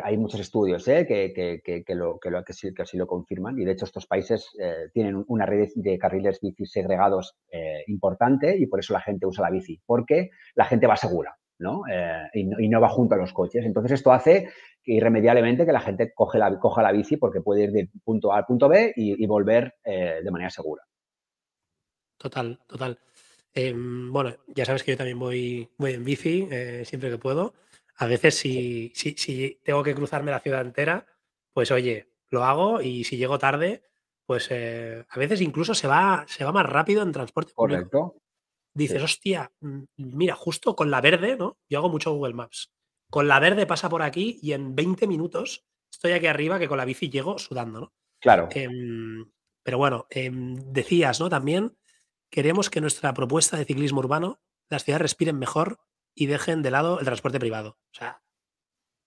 hay, 0.02 0.16
muchos 0.16 0.40
estudios 0.40 0.86
¿eh? 0.88 1.06
que, 1.06 1.84
lo, 1.94 2.18
que, 2.18 2.82
así 2.82 2.96
lo 2.96 3.06
confirman 3.06 3.58
y 3.58 3.64
de 3.64 3.72
hecho 3.72 3.84
estos 3.84 4.06
países 4.06 4.48
eh, 4.58 4.88
tienen 4.94 5.22
una 5.28 5.44
red 5.44 5.68
de 5.74 5.98
carriles 5.98 6.40
bici 6.40 6.64
segregados 6.64 7.36
eh, 7.50 7.84
importante 7.88 8.56
y 8.56 8.66
por 8.66 8.80
eso 8.80 8.94
la 8.94 9.02
gente 9.02 9.26
usa 9.26 9.44
la 9.44 9.50
bici, 9.50 9.78
porque 9.84 10.30
la 10.54 10.64
gente 10.64 10.86
va 10.86 10.96
segura 10.96 11.36
¿no? 11.58 11.82
Y, 12.32 12.68
no, 12.68 12.80
va 12.80 12.88
junto 12.88 13.14
a 13.14 13.18
los 13.18 13.32
coches. 13.32 13.64
Entonces 13.64 13.92
esto 13.92 14.12
hace 14.12 14.48
irremediablemente 14.84 15.64
que 15.64 15.72
la 15.72 15.80
gente 15.80 16.12
la, 16.34 16.58
coja 16.58 16.82
la 16.82 16.92
bici 16.92 17.16
porque 17.16 17.40
puede 17.40 17.64
ir 17.64 17.70
de 17.70 17.90
punto 18.02 18.32
A 18.32 18.38
al 18.38 18.44
punto 18.44 18.68
B 18.68 18.92
y, 18.96 19.24
volver 19.26 19.74
de 19.84 20.30
manera 20.30 20.50
segura. 20.50 20.82
Total, 22.18 22.58
total. 22.66 22.98
Em, 23.54 24.12
bueno, 24.12 24.36
ya 24.48 24.64
sabes 24.64 24.82
que 24.82 24.92
yo 24.92 24.96
también 24.96 25.18
voy, 25.18 25.68
voy 25.78 25.92
en 25.92 26.04
bici 26.04 26.48
siempre 26.84 27.10
que 27.10 27.18
puedo. 27.18 27.54
A 27.96 28.06
veces 28.06 28.34
si, 28.34 28.92
si, 28.94 29.14
si, 29.16 29.60
tengo 29.62 29.82
que 29.82 29.94
cruzarme 29.94 30.32
la 30.32 30.40
ciudad 30.40 30.62
entera, 30.62 31.06
pues 31.52 31.70
oye, 31.70 32.08
lo 32.30 32.44
hago 32.44 32.80
y 32.80 33.04
si 33.04 33.16
llego 33.16 33.38
tarde, 33.38 33.84
pues 34.26 34.48
eh, 34.50 35.04
a 35.08 35.18
veces 35.18 35.40
incluso 35.40 35.74
se 35.74 35.86
va, 35.86 36.24
se 36.28 36.44
va 36.44 36.52
más 36.52 36.66
rápido 36.66 37.02
en 37.02 37.12
transporte 37.12 37.52
Correcto. 37.54 38.16
dices, 38.74 39.02
hostia, 39.02 39.50
mm, 39.60 39.82
mira, 39.96 40.34
justo 40.34 40.74
con 40.74 40.90
la 40.90 41.00
verde, 41.00 41.36
¿no? 41.36 41.58
Yo 41.68 41.78
hago 41.78 41.88
mucho 41.88 42.12
Google 42.12 42.34
Maps. 42.34 42.72
Con 43.10 43.28
la 43.28 43.38
verde 43.38 43.66
pasa 43.66 43.88
por 43.88 44.02
aquí 44.02 44.38
y 44.42 44.52
en 44.52 44.74
20 44.74 45.06
minutos 45.06 45.64
estoy 45.90 46.12
aquí 46.12 46.26
arriba 46.26 46.58
que 46.58 46.68
con 46.68 46.78
la 46.78 46.84
bici 46.84 47.08
llego 47.08 47.38
sudando, 47.38 47.80
¿no? 47.80 47.92
Claro. 48.20 48.48
Em, 48.50 49.30
pero 49.62 49.78
bueno, 49.78 50.06
em, 50.10 50.54
decías, 50.72 51.20
¿no? 51.20 51.28
También 51.28 51.76
queremos 52.34 52.68
que 52.68 52.80
nuestra 52.80 53.14
propuesta 53.14 53.56
de 53.56 53.64
ciclismo 53.64 54.00
urbano, 54.00 54.40
las 54.68 54.82
ciudades 54.82 55.02
respiren 55.02 55.38
mejor 55.38 55.78
y 56.16 56.26
dejen 56.26 56.62
de 56.62 56.72
lado 56.72 56.98
el 56.98 57.04
transporte 57.04 57.38
privado. 57.38 57.78
O 57.92 57.94
sea, 57.94 58.24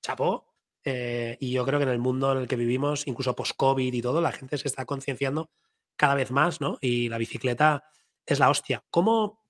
chapó. 0.02 0.48
Eh, 0.86 1.36
y 1.42 1.52
yo 1.52 1.66
creo 1.66 1.78
que 1.78 1.84
en 1.84 1.90
el 1.90 2.00
mundo 2.00 2.32
en 2.32 2.38
el 2.38 2.48
que 2.48 2.56
vivimos, 2.56 3.06
incluso 3.06 3.36
post-COVID 3.36 3.94
y 3.94 4.02
todo, 4.02 4.22
la 4.22 4.32
gente 4.32 4.58
se 4.58 4.70
está 4.70 4.86
concienciando 4.86 5.52
cada 5.98 6.16
vez 6.16 6.32
más, 6.32 6.62
¿no? 6.62 6.78
Y 6.80 7.10
la 7.10 7.18
bicicleta 7.18 7.84
es 8.26 8.40
la 8.40 8.50
hostia. 8.50 8.86
¿Cómo, 8.90 9.44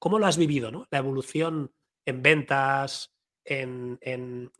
cómo 0.00 0.18
lo 0.18 0.26
has 0.26 0.36
vivido, 0.36 0.72
¿no? 0.72 0.88
La 0.90 0.98
evolución 0.98 1.72
en 2.04 2.22
ventas, 2.22 3.14
en, 3.44 4.00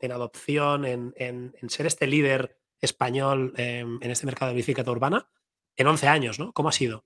adopción, 0.09 0.85
en, 0.85 1.53
ser 1.67 1.85
este 1.85 2.07
líder 2.07 2.57
español 2.79 3.53
em, 3.57 3.99
en 4.01 4.09
este 4.09 4.25
mercado 4.25 4.51
de 4.51 4.55
bicicleta 4.55 4.89
urbana 4.89 5.29
en 5.75 5.87
11 5.87 6.07
años, 6.07 6.39
¿no? 6.39 6.53
¿Cómo 6.53 6.69
ha 6.69 6.71
sido? 6.71 7.03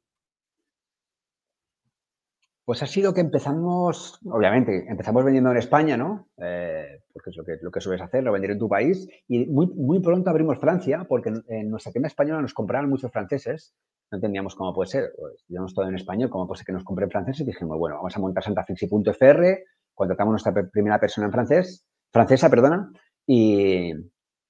Pues 2.67 2.83
ha 2.83 2.85
sido 2.85 3.13
que 3.13 3.21
empezamos, 3.21 4.19
obviamente, 4.29 4.87
empezamos 4.89 5.23
vendiendo 5.23 5.51
en 5.51 5.55
España, 5.55 5.95
¿no? 5.95 6.27
Eh, 6.35 7.01
porque 7.13 7.29
es 7.29 7.37
lo 7.37 7.45
que, 7.45 7.53
lo 7.61 7.71
que 7.71 7.79
sueles 7.79 8.01
hacer, 8.01 8.21
lo 8.25 8.33
vender 8.33 8.51
en 8.51 8.59
tu 8.59 8.67
país. 8.67 9.07
Y 9.25 9.45
muy, 9.45 9.67
muy 9.67 10.01
pronto 10.01 10.29
abrimos 10.29 10.59
Francia, 10.59 11.05
porque 11.07 11.31
en, 11.47 11.69
nuestra 11.69 11.93
tienda 11.93 12.07
española 12.07 12.41
nos 12.41 12.53
compraban 12.53 12.89
muchos 12.89 13.09
franceses. 13.09 13.73
No 14.11 14.17
entendíamos 14.17 14.53
cómo 14.53 14.73
puede 14.73 14.89
ser. 14.89 15.13
Pues, 15.17 15.45
llevamos 15.47 15.73
todo 15.73 15.87
en 15.87 15.95
español, 15.95 16.29
¿cómo 16.29 16.45
puede 16.45 16.57
ser 16.57 16.65
que 16.65 16.73
nos 16.73 16.83
compren 16.83 17.09
franceses? 17.09 17.39
Y 17.39 17.45
dijimos, 17.45 17.79
bueno, 17.79 17.95
vamos 17.95 18.17
a 18.17 18.19
montar 18.19 18.43
santafixi.fr, 18.43 19.45
contratamos 19.93 20.31
nuestra 20.33 20.69
primera 20.69 20.99
persona 20.99 21.27
en 21.27 21.31
francés, 21.31 21.87
francesa, 22.11 22.49
perdona, 22.49 22.91
y 23.25 23.93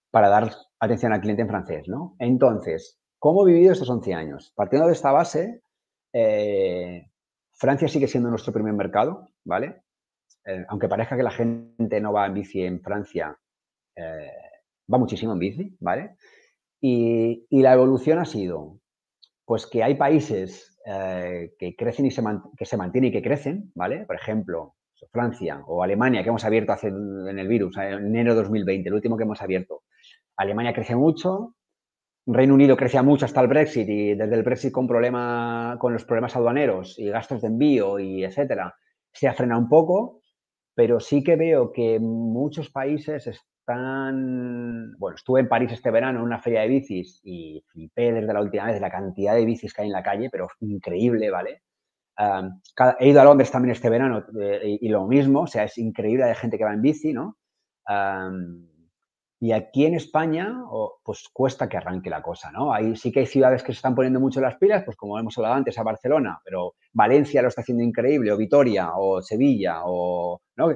para 0.09 0.29
dar 0.29 0.55
atención 0.79 1.13
al 1.13 1.21
cliente 1.21 1.43
en 1.43 1.49
francés, 1.49 1.87
¿no? 1.87 2.15
Entonces, 2.17 2.99
¿cómo 3.19 3.47
he 3.47 3.53
vivido 3.53 3.73
estos 3.73 3.91
11 3.91 4.15
años? 4.15 4.53
Partiendo 4.55 4.87
de 4.87 4.93
esta 4.93 5.11
base, 5.11 5.61
eh, 6.13 7.11
Francia 7.57 7.87
sigue 7.87 8.07
siendo 8.07 8.29
nuestro 8.29 8.53
primer 8.53 8.73
mercado, 8.73 9.29
¿vale? 9.43 9.81
Eh, 10.45 10.63
aunque 10.69 10.87
parezca 10.87 11.17
que 11.17 11.23
la 11.23 11.31
gente 11.31 11.99
no 11.99 12.13
va 12.13 12.27
en 12.27 12.33
bici 12.35 12.61
en 12.61 12.81
Francia, 12.81 13.37
eh, 13.95 14.31
va 14.91 14.97
muchísimo 14.97 15.33
en 15.33 15.39
bici, 15.39 15.77
¿vale? 15.79 16.15
Y, 16.79 17.47
la 17.49 17.73
evolución 17.73 18.19
ha 18.19 18.25
sido, 18.25 18.79
pues 19.43 19.65
que 19.65 19.83
hay 19.83 19.95
países 19.95 20.77
eh, 20.85 21.55
que 21.57 21.75
crecen 21.75 22.05
y 22.05 22.11
se, 22.11 22.23
que 22.55 22.65
se 22.65 22.77
mantienen 22.77 23.09
y 23.09 23.13
que 23.13 23.23
crecen, 23.23 23.71
¿vale? 23.73 24.05
Por 24.05 24.15
ejemplo, 24.15 24.75
Francia 25.11 25.63
o 25.65 25.83
Alemania, 25.83 26.21
que 26.21 26.29
hemos 26.29 26.45
abierto 26.45 26.73
hace 26.73 26.87
en 26.87 27.39
el 27.39 27.47
virus, 27.47 27.75
en 27.77 28.05
enero 28.05 28.35
de 28.35 28.41
2020, 28.41 28.87
el 28.87 28.95
último 28.95 29.17
que 29.17 29.23
hemos 29.23 29.41
abierto. 29.41 29.83
Alemania 30.35 30.73
crece 30.73 30.95
mucho, 30.95 31.55
Reino 32.27 32.53
Unido 32.53 32.75
crecía 32.75 33.01
mucho 33.03 33.25
hasta 33.25 33.39
el 33.39 33.47
Brexit 33.47 33.87
y 33.87 34.13
desde 34.13 34.35
el 34.35 34.43
Brexit 34.43 34.73
con, 34.73 34.85
problema, 34.85 35.77
con 35.79 35.93
los 35.93 36.03
problemas 36.03 36.35
aduaneros 36.35 36.99
y 36.99 37.09
gastos 37.09 37.41
de 37.41 37.47
envío 37.47 37.99
y 37.99 38.23
etcétera, 38.25 38.75
se 39.13 39.27
ha 39.27 39.33
frenado 39.33 39.61
un 39.61 39.69
poco, 39.69 40.21
pero 40.75 40.99
sí 40.99 41.23
que 41.23 41.37
veo 41.37 41.71
que 41.71 41.99
muchos 41.99 42.69
países 42.69 43.27
están... 43.27 44.93
Bueno, 44.97 45.15
estuve 45.15 45.39
en 45.39 45.47
París 45.47 45.71
este 45.71 45.89
verano 45.89 46.19
en 46.19 46.25
una 46.25 46.39
feria 46.39 46.61
de 46.61 46.67
bicis 46.67 47.21
y 47.23 47.63
flipé 47.71 48.11
desde 48.11 48.33
la 48.33 48.41
última 48.41 48.65
vez 48.65 48.81
la 48.81 48.91
cantidad 48.91 49.33
de 49.33 49.45
bicis 49.45 49.73
que 49.73 49.83
hay 49.83 49.87
en 49.87 49.93
la 49.93 50.03
calle, 50.03 50.29
pero 50.29 50.47
increíble, 50.59 51.31
¿vale? 51.31 51.61
he 52.99 53.09
ido 53.09 53.21
a 53.21 53.23
Londres 53.23 53.51
también 53.51 53.73
este 53.73 53.89
verano 53.89 54.25
eh, 54.41 54.79
y, 54.81 54.89
lo 54.89 55.05
mismo, 55.05 55.41
o 55.41 55.47
sea, 55.47 55.65
es 55.65 55.77
increíble 55.77 56.25
de 56.25 56.35
gente 56.35 56.57
que 56.57 56.63
va 56.63 56.73
en 56.73 56.81
bici, 56.81 57.13
¿no? 57.13 57.37
Y 59.39 59.51
aquí 59.51 59.85
en 59.85 59.93
España, 59.93 60.63
pues 61.03 61.29
cuesta 61.31 61.69
que 61.69 61.77
arranque 61.77 62.09
la 62.09 62.23
cosa, 62.23 62.51
¿no? 62.51 62.73
Ahí 62.73 62.95
sí 62.95 63.11
que 63.11 63.19
hay 63.19 63.27
ciudades 63.27 63.61
que 63.61 63.71
se 63.71 63.77
están 63.77 63.93
poniendo 63.93 64.19
mucho 64.19 64.41
las 64.41 64.57
pilas, 64.57 64.83
pues 64.83 64.97
como 64.97 65.19
hemos 65.19 65.37
hablado 65.37 65.55
antes, 65.55 65.77
a 65.77 65.83
Barcelona, 65.83 66.39
pero 66.43 66.73
Valencia 66.93 67.43
lo 67.43 67.49
está 67.49 67.61
haciendo 67.61 67.83
increíble, 67.83 68.31
o 68.31 68.37
Vitoria, 68.37 68.93
o 68.95 69.21
Sevilla, 69.21 69.81
o, 69.85 70.41
¿no? 70.55 70.71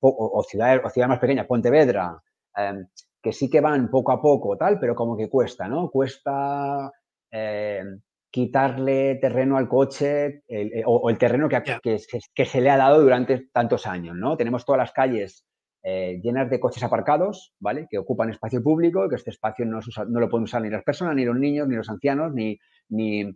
o, 0.00 0.42
ciudades, 0.42 0.82
más 1.08 1.18
pequeñas, 1.18 1.46
Pontevedra, 1.46 2.20
em, 2.56 2.86
que 3.22 3.32
sí 3.32 3.48
que 3.48 3.60
van 3.60 3.90
poco 3.90 4.12
a 4.12 4.20
poco, 4.20 4.58
tal, 4.58 4.78
pero 4.78 4.94
como 4.94 5.16
que 5.16 5.30
cuesta, 5.30 5.66
¿no? 5.66 5.88
Cuesta 5.90 6.90
em, 7.30 8.00
quitarle 8.30 9.16
terreno 9.16 9.56
al 9.56 9.68
coche 9.68 10.42
o, 10.84 11.08
el 11.08 11.18
terreno 11.18 11.48
que, 11.48 11.62
que, 11.82 11.98
que, 12.34 12.44
se 12.44 12.60
le 12.60 12.70
ha 12.70 12.76
dado 12.76 13.00
durante 13.00 13.48
tantos 13.52 13.86
años, 13.86 14.16
¿no? 14.16 14.36
Tenemos 14.36 14.64
todas 14.66 14.78
las 14.80 14.92
calles 14.92 15.46
eh, 15.82 16.20
llenas 16.22 16.48
de 16.48 16.60
coches 16.60 16.82
aparcados, 16.82 17.54
¿vale? 17.58 17.88
Que 17.90 17.98
ocupan 17.98 18.30
espacio 18.30 18.62
público, 18.62 19.08
que 19.08 19.16
este 19.16 19.30
espacio 19.30 19.66
no, 19.66 19.80
lo 19.80 20.28
pueden 20.28 20.44
usar 20.44 20.62
ni 20.62 20.70
las 20.70 20.84
personas, 20.84 21.16
ni 21.16 21.24
los 21.24 21.36
niños, 21.36 21.66
ni 21.66 21.74
los 21.74 21.88
ancianos, 21.88 22.32
ni, 22.32 22.58
ni, 22.88 23.34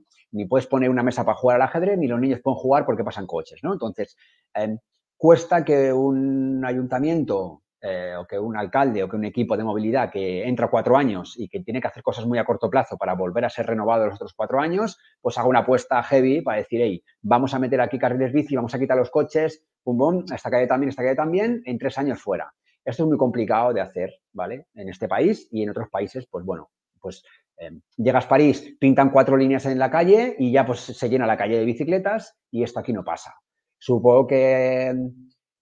puedes 0.49 0.67
poner 0.67 0.91
una 0.91 1.03
mesa 1.03 1.25
para 1.25 1.37
jugar 1.37 1.57
al 1.57 1.63
ajedrez, 1.63 1.99
ni 1.99 2.07
los 2.07 2.21
niños 2.21 2.41
pueden 2.41 2.59
jugar 2.59 2.87
porque 2.87 3.03
pasan 3.03 3.27
coches, 3.27 3.61
¿no? 3.63 3.73
Entonces, 3.73 4.17
em, 4.55 4.79
cuesta 5.17 5.65
que 5.65 5.93
un 5.93 6.65
ayuntamiento 6.65 7.63
eh, 7.81 8.15
o 8.17 8.27
que 8.27 8.39
un 8.39 8.57
alcalde 8.57 9.03
o 9.03 9.09
que 9.09 9.17
un 9.17 9.25
equipo 9.25 9.57
de 9.57 9.63
movilidad 9.63 10.11
que 10.11 10.47
entra 10.49 10.69
cuatro 10.69 10.97
años 10.97 11.35
y 11.37 11.49
que 11.49 11.61
tiene 11.61 11.81
que 11.81 11.89
hacer 11.89 12.03
cosas 12.03 12.27
muy 12.27 12.39
a 12.39 12.45
corto 12.45 12.71
plazo 12.71 12.97
para 12.97 13.15
volver 13.15 13.45
a 13.45 13.51
ser 13.51 13.67
renovado 13.67 14.07
los 14.07 14.15
otros 14.17 14.35
cuatro 14.35 14.61
años, 14.61 14.99
pues 15.21 15.37
haga 15.37 15.49
una 15.49 15.61
apuesta 15.61 16.03
heavy 16.03 16.41
para 16.41 16.59
decir, 16.59 16.81
hey, 16.83 17.05
vamos 17.23 17.55
a 17.55 17.59
meter 17.59 17.81
aquí 17.81 17.99
carriles 17.99 18.33
bici, 18.33 18.57
vamos 18.57 18.75
a 18.75 18.79
quitar 18.79 18.97
los 18.97 19.11
coches, 19.11 19.65
pum, 19.87 19.97
pum, 19.97 20.25
esta 20.35 20.51
calle 20.51 20.67
también, 20.67 20.89
esta 20.89 21.03
calle 21.03 21.15
también, 21.15 21.63
en 21.65 21.79
tres 21.79 21.97
años 21.97 22.21
fuera. 22.21 22.53
Esto 22.85 23.05
es 23.05 23.09
muy 23.09 23.17
complicado 23.17 23.73
de 23.73 23.81
hacer, 23.81 24.11
¿vale? 24.33 24.67
En 24.75 24.89
este 24.89 25.07
país 25.07 25.49
y 25.53 25.63
en 25.63 25.71
otros 25.71 25.89
países, 25.89 26.27
pues 26.29 26.45
bueno, 26.45 26.71
pues 27.01 27.23
eh, 27.59 27.71
llegas 27.97 28.27
a 28.27 28.29
París, 28.29 28.77
pintan 28.81 29.11
cuatro 29.11 29.37
líneas 29.37 29.65
en 29.67 29.79
la 29.79 29.89
calle 29.89 30.35
y 30.41 30.51
ya 30.51 30.67
pues 30.67 30.81
se 30.81 31.09
llena 31.09 31.25
la 31.25 31.37
calle 31.37 31.59
de 31.59 31.65
bicicletas 31.65 32.37
y 32.51 32.65
esto 32.65 32.81
aquí 32.81 32.93
no 32.93 33.05
pasa. 33.05 33.33
Supongo 33.79 34.27
que 34.27 34.93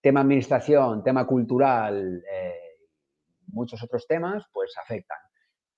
tema 0.00 0.20
administración, 0.20 1.04
tema 1.04 1.26
cultural, 1.26 2.22
eh, 2.30 2.78
muchos 3.48 3.82
otros 3.82 4.06
temas, 4.06 4.44
pues 4.52 4.72
afectan. 4.82 5.18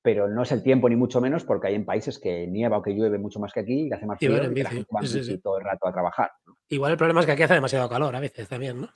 Pero 0.07 0.29
no 0.29 0.43
es 0.43 0.53
el 0.53 0.63
tiempo 0.63 0.89
ni 0.89 0.95
mucho 0.95 1.21
menos 1.21 1.43
porque 1.43 1.67
hay 1.67 1.75
en 1.75 1.85
países 1.85 2.21
que 2.21 2.47
nieva 2.47 2.79
o 2.79 2.83
que 2.83 2.93
llueve 2.93 3.19
mucho 3.19 3.41
más 3.41 3.53
que 3.53 3.59
aquí, 3.59 3.89
que 3.89 3.97
hace 3.97 4.07
más 4.07 4.17
frío 4.21 4.37
y, 4.37 4.55
que 4.55 4.63
la 4.63 4.71
gente 4.71 4.87
va 4.95 5.01
todo 5.43 5.59
el 5.59 5.65
rato 5.65 5.89
a 5.89 5.93
trabajar. 5.93 6.31
Igual 6.69 6.93
el 6.93 6.97
problema 6.97 7.19
es 7.19 7.27
que 7.27 7.33
aquí 7.33 7.43
hace 7.43 7.55
demasiado 7.55 7.89
calor 7.89 8.15
a 8.15 8.21
veces 8.21 8.49
también, 8.49 8.83
¿no? 8.83 8.89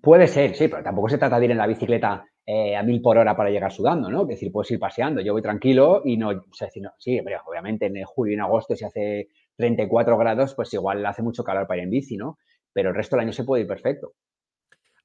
Puede 0.00 0.26
ser, 0.26 0.56
sí, 0.56 0.68
pero 0.68 0.82
tampoco 0.82 1.10
se 1.10 1.18
trata 1.18 1.38
de 1.38 1.44
ir 1.44 1.50
en 1.50 1.58
la 1.58 1.66
bicicleta 1.66 2.24
eh, 2.46 2.74
a 2.74 2.82
mil 2.82 3.02
por 3.02 3.18
hora 3.18 3.36
para 3.36 3.50
llegar 3.50 3.70
sudando, 3.70 4.08
¿no? 4.08 4.22
Es 4.22 4.28
decir, 4.28 4.50
puedes 4.50 4.70
ir 4.70 4.78
paseando. 4.78 5.20
Yo 5.20 5.34
voy 5.34 5.42
tranquilo 5.42 6.00
y 6.02 6.16
no, 6.16 6.30
o 6.30 6.54
sea, 6.54 6.70
sí, 6.70 7.20
obviamente 7.46 7.84
en 7.84 8.02
julio 8.06 8.32
y 8.32 8.34
en 8.36 8.40
agosto 8.40 8.74
si 8.74 8.86
hace 8.86 9.28
34 9.58 10.16
grados, 10.16 10.54
pues 10.54 10.72
igual 10.72 11.04
hace 11.04 11.20
mucho 11.20 11.44
calor 11.44 11.66
para 11.66 11.76
ir 11.76 11.84
en 11.84 11.90
bici, 11.90 12.16
¿no? 12.16 12.38
Pero 12.72 12.88
el 12.88 12.94
resto 12.94 13.16
del 13.16 13.24
año 13.26 13.34
se 13.34 13.44
puede 13.44 13.64
ir 13.64 13.68
perfecto. 13.68 14.14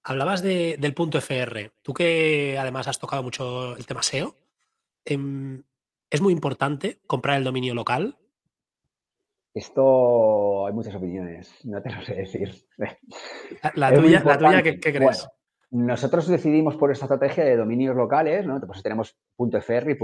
Hablabas 0.05 0.41
del 0.41 0.93
punto 0.93 1.17
FR. 1.17 1.71
Tú 1.81 1.93
que 1.93 2.57
además 2.57 2.87
has 2.87 2.97
tocado 2.97 3.23
mucho 3.23 3.75
el 3.75 3.85
tema 3.85 4.03
SEO, 4.03 4.37
em, 5.05 5.63
¿es 6.09 6.21
muy 6.21 6.33
importante 6.33 6.99
comprar 7.07 7.37
el 7.37 7.43
dominio 7.43 7.73
local 7.73 8.17
esto 9.53 10.65
hay 10.65 10.73
muchas 10.73 10.95
opiniones, 10.95 11.53
no 11.65 11.81
te 11.81 11.91
lo 11.91 12.01
sé 12.01 12.15
decir. 12.15 12.51
La, 13.75 13.93
tuya, 13.93 14.23
la 14.23 14.63
¿qué, 14.63 14.79
crees? 14.79 15.27
nosotros 15.69 16.27
decidimos 16.27 16.75
por 16.75 16.91
esta 16.91 17.05
estrategia 17.05 17.43
de 17.43 17.57
dominios 17.57 17.95
locales, 17.95 18.45
¿no? 18.47 18.59
Pues 18.61 18.81
tenemos 18.81 19.15
.fr 19.37 19.89
y 19.89 19.97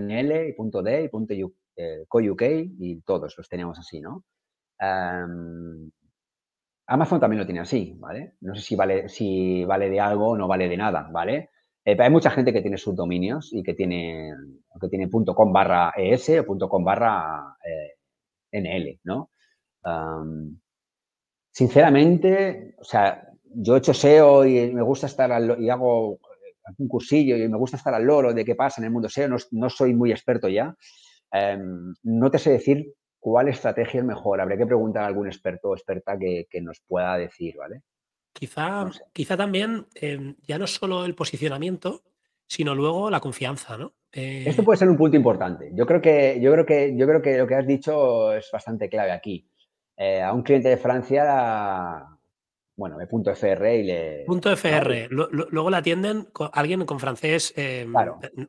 .nl 0.00 0.32
y 0.32 0.54
.d 0.56 1.02
y 1.04 1.08
punto 1.08 1.34
eh, 1.76 2.04
.co.uk 2.08 2.42
y 2.42 3.00
todos 3.02 3.36
los 3.36 3.48
tenemos 3.48 3.78
así, 3.78 4.00
¿no? 4.00 4.24
Amazon 6.86 7.20
también 7.20 7.40
lo 7.40 7.46
tiene 7.46 7.60
así, 7.60 7.94
¿vale? 7.98 8.34
No 8.40 8.54
sé 8.56 8.62
si 8.62 8.74
vale, 8.74 9.08
si 9.08 9.64
vale 9.64 9.90
de 9.90 10.00
algo 10.00 10.30
o 10.30 10.36
no 10.36 10.48
vale 10.48 10.68
de 10.68 10.76
nada, 10.76 11.08
¿vale? 11.12 11.50
Eh, 11.88 11.96
hay 11.98 12.10
mucha 12.10 12.30
gente 12.30 12.52
que 12.52 12.60
tiene 12.60 12.76
sus 12.76 12.94
dominios 12.94 13.48
y 13.50 13.62
que 13.62 13.72
tiene, 13.72 14.34
que 14.78 14.88
tiene 14.88 15.08
.com 15.08 15.50
barra 15.50 15.94
es 15.96 16.28
o 16.28 16.68
.com 16.68 16.84
barra 16.84 17.56
eh, 17.64 17.96
NL, 18.52 19.00
¿no? 19.04 19.30
sinceramente, 21.50 22.74
o 22.78 22.84
sea, 22.84 23.26
yo 23.42 23.74
he 23.74 23.78
hecho 23.78 23.94
SEO 23.94 24.44
y 24.44 24.70
me 24.70 24.82
gusta 24.82 25.06
estar 25.06 25.32
al, 25.32 25.58
y 25.58 25.70
hago 25.70 26.18
un 26.76 26.88
cursillo 26.88 27.36
y 27.38 27.48
me 27.48 27.56
gusta 27.56 27.78
estar 27.78 27.94
al 27.94 28.04
loro 28.04 28.34
de 28.34 28.44
qué 28.44 28.54
pasa 28.54 28.82
en 28.82 28.84
el 28.84 28.90
mundo 28.90 29.08
SEO, 29.08 29.30
no, 29.52 29.70
soy 29.70 29.94
muy 29.94 30.10
experto 30.10 30.46
ya. 30.50 30.76
Em, 31.32 31.94
no 32.02 32.30
te 32.30 32.38
sé 32.38 32.50
decir 32.50 32.92
cuál 33.18 33.48
estrategia 33.48 34.00
es 34.00 34.06
mejor. 34.06 34.42
Habría 34.42 34.58
que 34.58 34.66
preguntar 34.66 35.04
a 35.04 35.06
algún 35.06 35.26
experto 35.26 35.70
o 35.70 35.74
experta 35.74 36.18
que, 36.18 36.46
nos 36.60 36.82
pueda 36.86 37.16
decir, 37.16 37.56
¿vale? 37.56 37.80
Quizá, 38.38 38.88
quizá 39.12 39.36
también 39.36 39.88
em, 39.96 40.36
ya 40.46 40.58
no 40.58 40.68
solo 40.68 41.04
el 41.04 41.16
posicionamiento, 41.16 42.04
sino 42.46 42.72
luego 42.72 43.10
la 43.10 43.18
confianza, 43.18 43.76
¿no? 43.76 43.94
Esto 44.12 44.62
eh, 44.62 44.64
puede 44.64 44.78
ser 44.78 44.88
un 44.88 44.96
punto 44.96 45.16
importante. 45.16 45.72
Yo 45.74 45.84
creo 45.86 46.00
que, 46.00 46.38
yo 46.40 46.52
creo 46.52 46.64
que, 46.64 46.96
yo 46.96 47.04
creo 47.08 47.20
que 47.20 47.36
lo 47.36 47.48
que 47.48 47.56
has 47.56 47.66
dicho 47.66 48.32
es 48.32 48.48
bastante 48.52 48.88
clave 48.88 49.10
aquí. 49.10 49.50
Eh, 49.96 50.22
a 50.22 50.32
un 50.32 50.44
cliente 50.44 50.68
de 50.68 50.76
Francia 50.76 52.06
bueno, 52.78 52.96
punto 53.08 53.32
FR 53.32 53.76
y 53.76 53.82
le... 53.82 54.24
Punto 54.24 54.52
FR. 54.52 55.08
Luego 55.10 55.68
la 55.68 55.78
atienden 55.78 56.28
alguien 56.52 56.86
con 56.86 57.00
francés 57.00 57.52
em, 57.56 57.92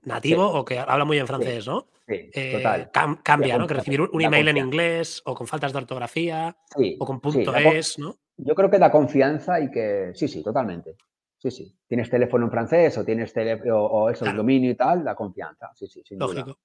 nativo 0.03 0.45
o 0.45 0.63
que 0.63 0.77
habla 0.77 1.03
muy 1.03 1.17
bien 1.17 1.25
francés, 1.25 1.65
¿no? 1.65 1.87
Sí, 2.07 2.29
eh, 2.31 2.57
total. 2.57 2.91
cambia, 3.23 3.57
¿no? 3.57 3.65
Que 3.65 3.73
recibir 3.73 4.01
un 4.01 4.21
email 4.21 4.49
en 4.49 4.57
inglés 4.57 5.23
o 5.25 5.33
con 5.33 5.47
faltas 5.47 5.73
de 5.73 5.79
ortografía 5.79 6.55
o 6.99 7.05
con 7.05 7.19
punto 7.19 7.55
es, 7.55 7.97
¿no? 7.97 8.17
Yo 8.37 8.53
creo 8.53 8.69
que 8.69 8.77
da 8.77 8.91
confianza 8.91 9.59
y 9.59 9.71
que... 9.71 10.11
Sí, 10.13 10.27
sí, 10.27 10.43
totalmente. 10.43 10.95
Sí, 11.39 11.49
sí. 11.49 11.75
Tienes 11.87 12.07
teléfono 12.07 12.45
en 12.45 12.51
francés 12.51 12.95
o 12.99 13.03
tienes 13.03 13.33
teléfono 13.33 13.83
o, 13.83 14.11
eso, 14.11 14.25
el 14.25 14.37
dominio 14.37 14.69
y 14.69 14.75
tal, 14.75 15.03
da 15.03 15.15
confianza. 15.15 15.71
Sí, 15.73 15.87
sí, 15.87 16.03
sin 16.05 16.19
Lógico. 16.19 16.59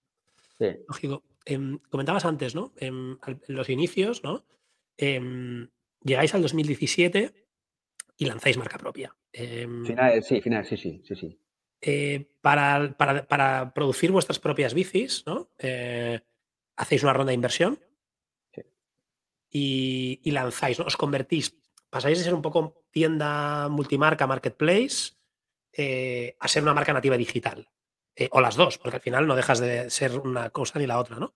Sí. 0.59 0.67
Lógico. 0.87 1.23
Em, 1.47 1.79
comentabas 1.89 2.27
antes, 2.27 2.55
¿no? 2.55 2.73
En, 2.77 3.19
los 3.49 3.71
inicios, 3.71 4.23
¿no? 4.23 4.45
Em, 4.99 5.71
llegáis 6.03 6.35
al 6.35 6.43
2017 6.43 7.44
y 8.17 8.27
lanzáis 8.27 8.57
marca 8.57 8.79
propia. 8.79 9.15
Em, 9.33 9.85
finales, 9.85 10.27
sí, 10.27 10.41
finales, 10.41 10.69
sí, 10.69 10.77
sí, 10.77 11.03
sí, 11.05 11.17
sí. 11.17 11.39
Eh, 11.81 12.31
para, 12.41 12.97
para, 12.97 13.75
producir 13.75 14.11
vuestras 14.11 14.39
propias 14.39 14.73
bicis, 14.73 15.25
¿no? 15.27 15.51
Eh, 15.59 16.21
hacéis 16.77 17.03
una 17.03 17.13
ronda 17.13 17.31
de 17.31 17.35
inversión 17.35 17.79
sí. 18.55 18.63
y, 20.25 20.31
lanzáis, 20.31 20.79
¿no? 20.79 20.87
Os 20.87 20.97
convertís, 20.97 21.59
pasáis 21.91 22.19
de 22.19 22.25
ser 22.25 22.35
un 22.35 22.43
poco 22.43 22.85
tienda 22.91 23.69
multimarca, 23.69 24.27
marketplace, 24.27 25.13
eh, 25.73 26.37
a 26.41 26.49
ser 26.49 26.63
una 26.63 26.75
marca 26.75 26.93
nativa 26.93 27.17
digital. 27.17 27.69
o 28.31 28.41
las 28.41 28.55
dos, 28.55 28.79
porque 28.79 28.97
al 28.97 29.03
final 29.03 29.27
no 29.27 29.35
dejas 29.35 29.59
de 29.59 29.91
ser 29.91 30.19
una 30.19 30.51
cosa 30.51 30.79
ni 30.79 30.87
la 30.87 31.01
otra, 31.01 31.19
¿no? 31.19 31.35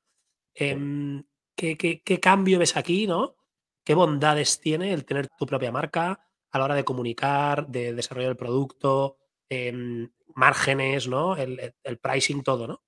Em, 0.55 1.25
¿qué, 1.57 1.77
qué, 1.77 2.21
cambio 2.21 2.59
ves 2.59 2.77
aquí, 2.77 3.07
¿no? 3.07 3.37
¿Qué 3.85 3.95
bondades 3.95 4.61
tiene 4.61 4.93
el 4.93 5.05
tener 5.05 5.29
tu 5.29 5.45
propia 5.45 5.73
marca 5.73 6.28
a 6.51 6.59
la 6.59 6.65
hora 6.65 6.75
de 6.75 6.85
comunicar, 6.85 7.67
de 7.69 7.93
desarrollar 7.95 8.31
el 8.31 8.37
producto, 8.37 9.17
em, 9.49 10.09
márgenes, 10.35 11.09
¿no? 11.09 11.37
El, 11.37 11.73
pricing, 12.01 12.43
todo, 12.43 12.67
¿no? 12.67 12.81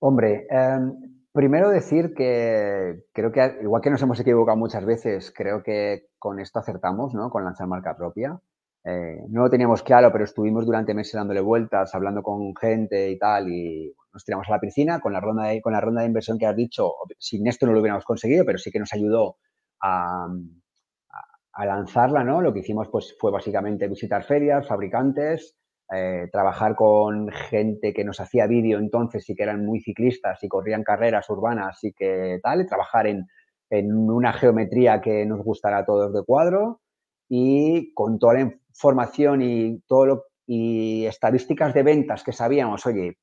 Hombre, 0.00 0.46
em, 0.50 1.24
primero 1.32 1.70
decir 1.70 2.14
que 2.14 3.04
creo 3.12 3.32
que, 3.32 3.58
igual 3.62 3.82
que 3.82 3.90
nos 3.90 4.02
hemos 4.02 4.20
equivocado 4.20 4.56
muchas 4.56 4.84
veces, 4.84 5.32
creo 5.34 5.62
que 5.62 6.08
con 6.18 6.38
esto 6.40 6.58
acertamos, 6.58 7.14
¿no? 7.14 7.30
Con 7.30 7.44
lanzar 7.44 7.66
marca 7.66 7.96
propia. 7.96 8.40
Eh, 8.84 9.24
no 9.28 9.42
lo 9.42 9.50
teníamos 9.50 9.82
claro, 9.82 10.12
pero 10.12 10.24
estuvimos 10.24 10.64
durante 10.64 10.94
meses 10.94 11.14
dándole 11.14 11.40
vueltas, 11.40 11.94
hablando 11.94 12.22
con 12.22 12.54
gente 12.56 13.10
y 13.10 13.18
tal, 13.18 13.48
y 13.48 13.94
nos 14.12 14.24
tiramos 14.24 14.48
a 14.48 14.52
la 14.52 14.60
piscina 14.60 15.00
con 15.00 15.12
la 15.12 15.20
ronda 15.20 15.44
de, 15.44 15.60
con 15.60 15.72
la 15.72 15.80
ronda 15.80 16.02
de 16.02 16.06
inversión 16.06 16.38
que 16.38 16.46
has 16.46 16.56
dicho. 16.56 16.92
Sin 17.18 17.46
esto 17.46 17.66
no 17.66 17.72
lo 17.72 17.80
hubiéramos 17.80 18.04
conseguido, 18.04 18.44
pero 18.44 18.58
sí 18.58 18.70
que 18.70 18.78
nos 18.78 18.92
ayudó 18.92 19.36
a, 19.82 20.26
a 21.58 21.66
lanzarla, 21.66 22.22
¿no? 22.22 22.40
Lo 22.40 22.54
que 22.54 22.60
hicimos 22.60 22.88
pues, 22.88 23.16
fue 23.18 23.32
básicamente 23.32 23.88
visitar 23.88 24.22
ferias, 24.22 24.68
fabricantes, 24.68 25.56
eh, 25.92 26.28
trabajar 26.30 26.76
con 26.76 27.28
gente 27.32 27.92
que 27.92 28.04
nos 28.04 28.20
hacía 28.20 28.46
vídeo 28.46 28.78
entonces 28.78 29.28
y 29.28 29.34
que 29.34 29.42
eran 29.42 29.66
muy 29.66 29.80
ciclistas 29.80 30.42
y 30.44 30.48
corrían 30.48 30.84
carreras 30.84 31.28
urbanas 31.28 31.82
y 31.82 31.92
que 31.92 32.38
tal, 32.44 32.64
trabajar 32.64 33.08
en, 33.08 33.26
en 33.70 33.92
una 33.92 34.32
geometría 34.32 35.00
que 35.00 35.26
nos 35.26 35.42
gustara 35.42 35.78
a 35.78 35.84
todos 35.84 36.14
de 36.14 36.22
cuadro 36.22 36.80
y 37.28 37.92
con 37.92 38.20
toda 38.20 38.34
la 38.34 38.40
información 38.42 39.42
y 39.42 39.80
todo 39.88 40.26
y 40.46 41.06
estadísticas 41.06 41.74
de 41.74 41.82
ventas 41.82 42.22
que 42.22 42.32
sabíamos, 42.32 42.86
oye, 42.86 43.18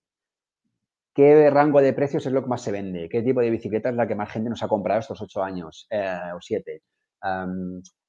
¿qué 1.14 1.50
rango 1.50 1.80
de 1.80 1.94
precios 1.94 2.26
es 2.26 2.34
lo 2.34 2.44
que 2.44 2.50
más 2.50 2.62
se 2.62 2.74
vende? 2.74 3.08
¿Qué 3.08 3.22
tipo 3.22 3.40
de 3.40 3.50
bicicleta 3.50 3.90
es 3.90 3.96
la 3.96 4.08
que 4.08 4.16
más 4.16 4.30
gente 4.30 4.50
nos 4.50 4.62
ha 4.62 4.68
comprado 4.68 5.00
estos 5.00 5.22
ocho 5.22 5.42
años 5.42 5.88
eh, 5.90 6.20
o 6.36 6.42
siete? 6.42 6.82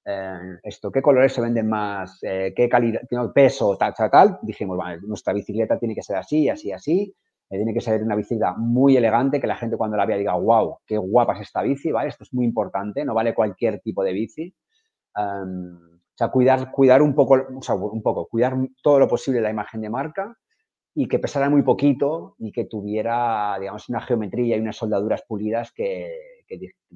Eh, 0.08 0.58
esto, 0.62 0.92
qué 0.92 1.02
colores 1.02 1.32
se 1.32 1.40
venden 1.40 1.68
más, 1.68 2.22
eh, 2.22 2.52
qué 2.54 2.68
calidad, 2.68 3.00
peso, 3.34 3.76
tal, 3.76 3.92
tal, 3.92 4.10
tal. 4.10 4.38
Dijimos, 4.42 4.78
nuestra 5.02 5.32
bicicleta 5.32 5.78
tiene 5.78 5.96
que 5.96 6.02
ser 6.02 6.16
así, 6.16 6.48
así, 6.48 6.70
así. 6.70 7.12
Eh, 7.50 7.56
tiene 7.56 7.74
que 7.74 7.80
ser 7.80 8.02
una 8.02 8.14
bicicleta 8.14 8.54
muy 8.56 8.96
elegante, 8.96 9.40
que 9.40 9.48
la 9.48 9.56
gente 9.56 9.76
cuando 9.76 9.96
la 9.96 10.06
vea 10.06 10.16
diga, 10.16 10.34
wow, 10.36 10.78
qué 10.86 10.96
guapa 10.96 11.34
es 11.34 11.40
esta 11.42 11.62
bici, 11.62 11.90
¿vale? 11.90 12.08
Esto 12.08 12.22
es 12.22 12.32
muy 12.32 12.44
importante, 12.44 13.04
no 13.04 13.14
vale 13.14 13.34
cualquier 13.34 13.80
tipo 13.80 14.04
de 14.04 14.12
bici. 14.12 14.54
O 15.16 16.18
sea, 16.18 16.28
cuidar, 16.28 16.70
cuidar 16.70 17.02
un 17.02 17.14
poco, 17.14 17.34
un 17.34 18.02
poco, 18.02 18.26
cuidar 18.28 18.56
todo 18.82 18.98
lo 19.00 19.08
posible 19.08 19.40
la 19.40 19.50
imagen 19.50 19.80
de 19.80 19.90
marca 19.90 20.36
y 20.94 21.08
que 21.08 21.18
pesara 21.18 21.50
muy 21.50 21.62
poquito 21.62 22.36
y 22.38 22.52
que 22.52 22.64
tuviera, 22.66 23.56
digamos, 23.58 23.88
una 23.88 24.00
geometría 24.00 24.56
y 24.56 24.60
unas 24.60 24.76
soldaduras 24.76 25.22
pulidas 25.26 25.72
que, 25.72 26.35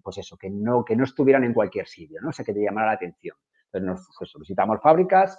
pues 0.03 0.19
eso, 0.19 0.37
que 0.37 0.51
no, 0.51 0.85
que 0.85 0.97
no 0.97 1.05
estuvieran 1.05 1.45
en 1.45 1.55
cualquier 1.55 1.87
sitio, 1.87 2.21
¿no? 2.21 2.31
O 2.31 2.33
sea, 2.33 2.45
que 2.45 2.55
te 2.55 2.63
llamara 2.63 2.89
la 2.89 2.93
atención. 2.95 3.37
Entonces, 3.73 3.87
nos 3.87 4.17
pues, 4.19 4.33
visitamos 4.39 4.81
fábricas, 4.83 5.39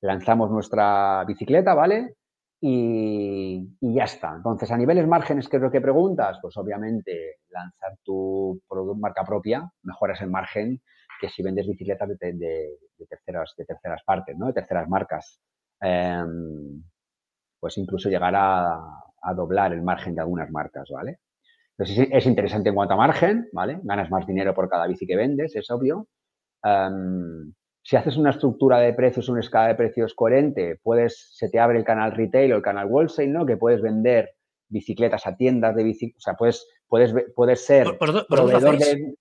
lanzamos 0.00 0.50
nuestra 0.50 1.24
bicicleta, 1.26 1.74
¿vale? 1.74 2.16
Y, 2.60 3.76
ya 3.80 4.04
está. 4.04 4.34
Entonces, 4.34 4.70
a 4.70 4.76
niveles 4.76 5.06
márgenes, 5.06 5.48
¿qué 5.48 5.56
es 5.56 5.62
lo 5.62 5.70
que 5.70 5.80
preguntas? 5.80 6.38
Pues 6.42 6.56
obviamente 6.56 7.36
lanzar 7.50 7.98
tu 8.02 8.60
marca 8.96 9.24
propia, 9.24 9.70
mejoras 9.82 10.20
el 10.22 10.30
margen 10.30 10.80
que 11.20 11.28
si 11.28 11.42
vendes 11.42 11.66
bicicletas 11.66 12.08
de, 12.08 12.16
terceras, 13.08 13.54
de 13.56 13.64
terceras 13.64 14.02
partes, 14.04 14.36
¿no? 14.36 14.46
De 14.46 14.52
terceras 14.52 14.88
marcas. 14.88 15.40
Em, 15.80 16.82
pues 17.60 17.76
incluso 17.78 18.08
llegar 18.08 18.34
a, 18.36 18.80
doblar 19.34 19.72
el 19.72 19.82
margen 19.82 20.14
de 20.14 20.20
algunas 20.22 20.50
marcas, 20.50 20.88
¿vale? 20.90 21.18
Entonces 21.78 22.08
es 22.10 22.26
interesante 22.26 22.70
en 22.70 22.74
cuanto 22.74 22.94
a 22.94 22.96
margen, 22.96 23.48
¿vale? 23.52 23.78
Ganas 23.82 24.10
más 24.10 24.26
dinero 24.26 24.52
por 24.52 24.68
cada 24.68 24.86
bici 24.88 25.06
que 25.06 25.16
vendes, 25.16 25.54
es 25.54 25.70
obvio. 25.70 26.08
si 27.82 27.96
haces 27.96 28.16
una 28.16 28.30
estructura 28.30 28.78
de 28.80 28.92
precios, 28.92 29.28
una 29.28 29.40
escala 29.40 29.68
de 29.68 29.74
precios 29.76 30.14
coherente, 30.14 30.80
puedes, 30.82 31.30
se 31.32 31.48
te 31.48 31.60
abre 31.60 31.78
el 31.78 31.84
canal 31.84 32.12
retail 32.12 32.52
o 32.52 32.56
el 32.56 32.62
canal 32.62 32.88
wholesale, 32.90 33.28
¿no? 33.28 33.46
Que 33.46 33.56
puedes 33.56 33.80
vender 33.80 34.30
bicicletas 34.68 35.26
a 35.26 35.36
tiendas 35.36 35.76
de 35.76 35.84
bicicletas, 35.84 36.18
o 36.18 36.24
sea, 36.24 36.34
puedes, 36.34 36.66
puedes, 36.88 37.14
puedes 37.34 37.64
ser 37.64 37.96
proveedor 37.96 38.76
de, 38.76 39.14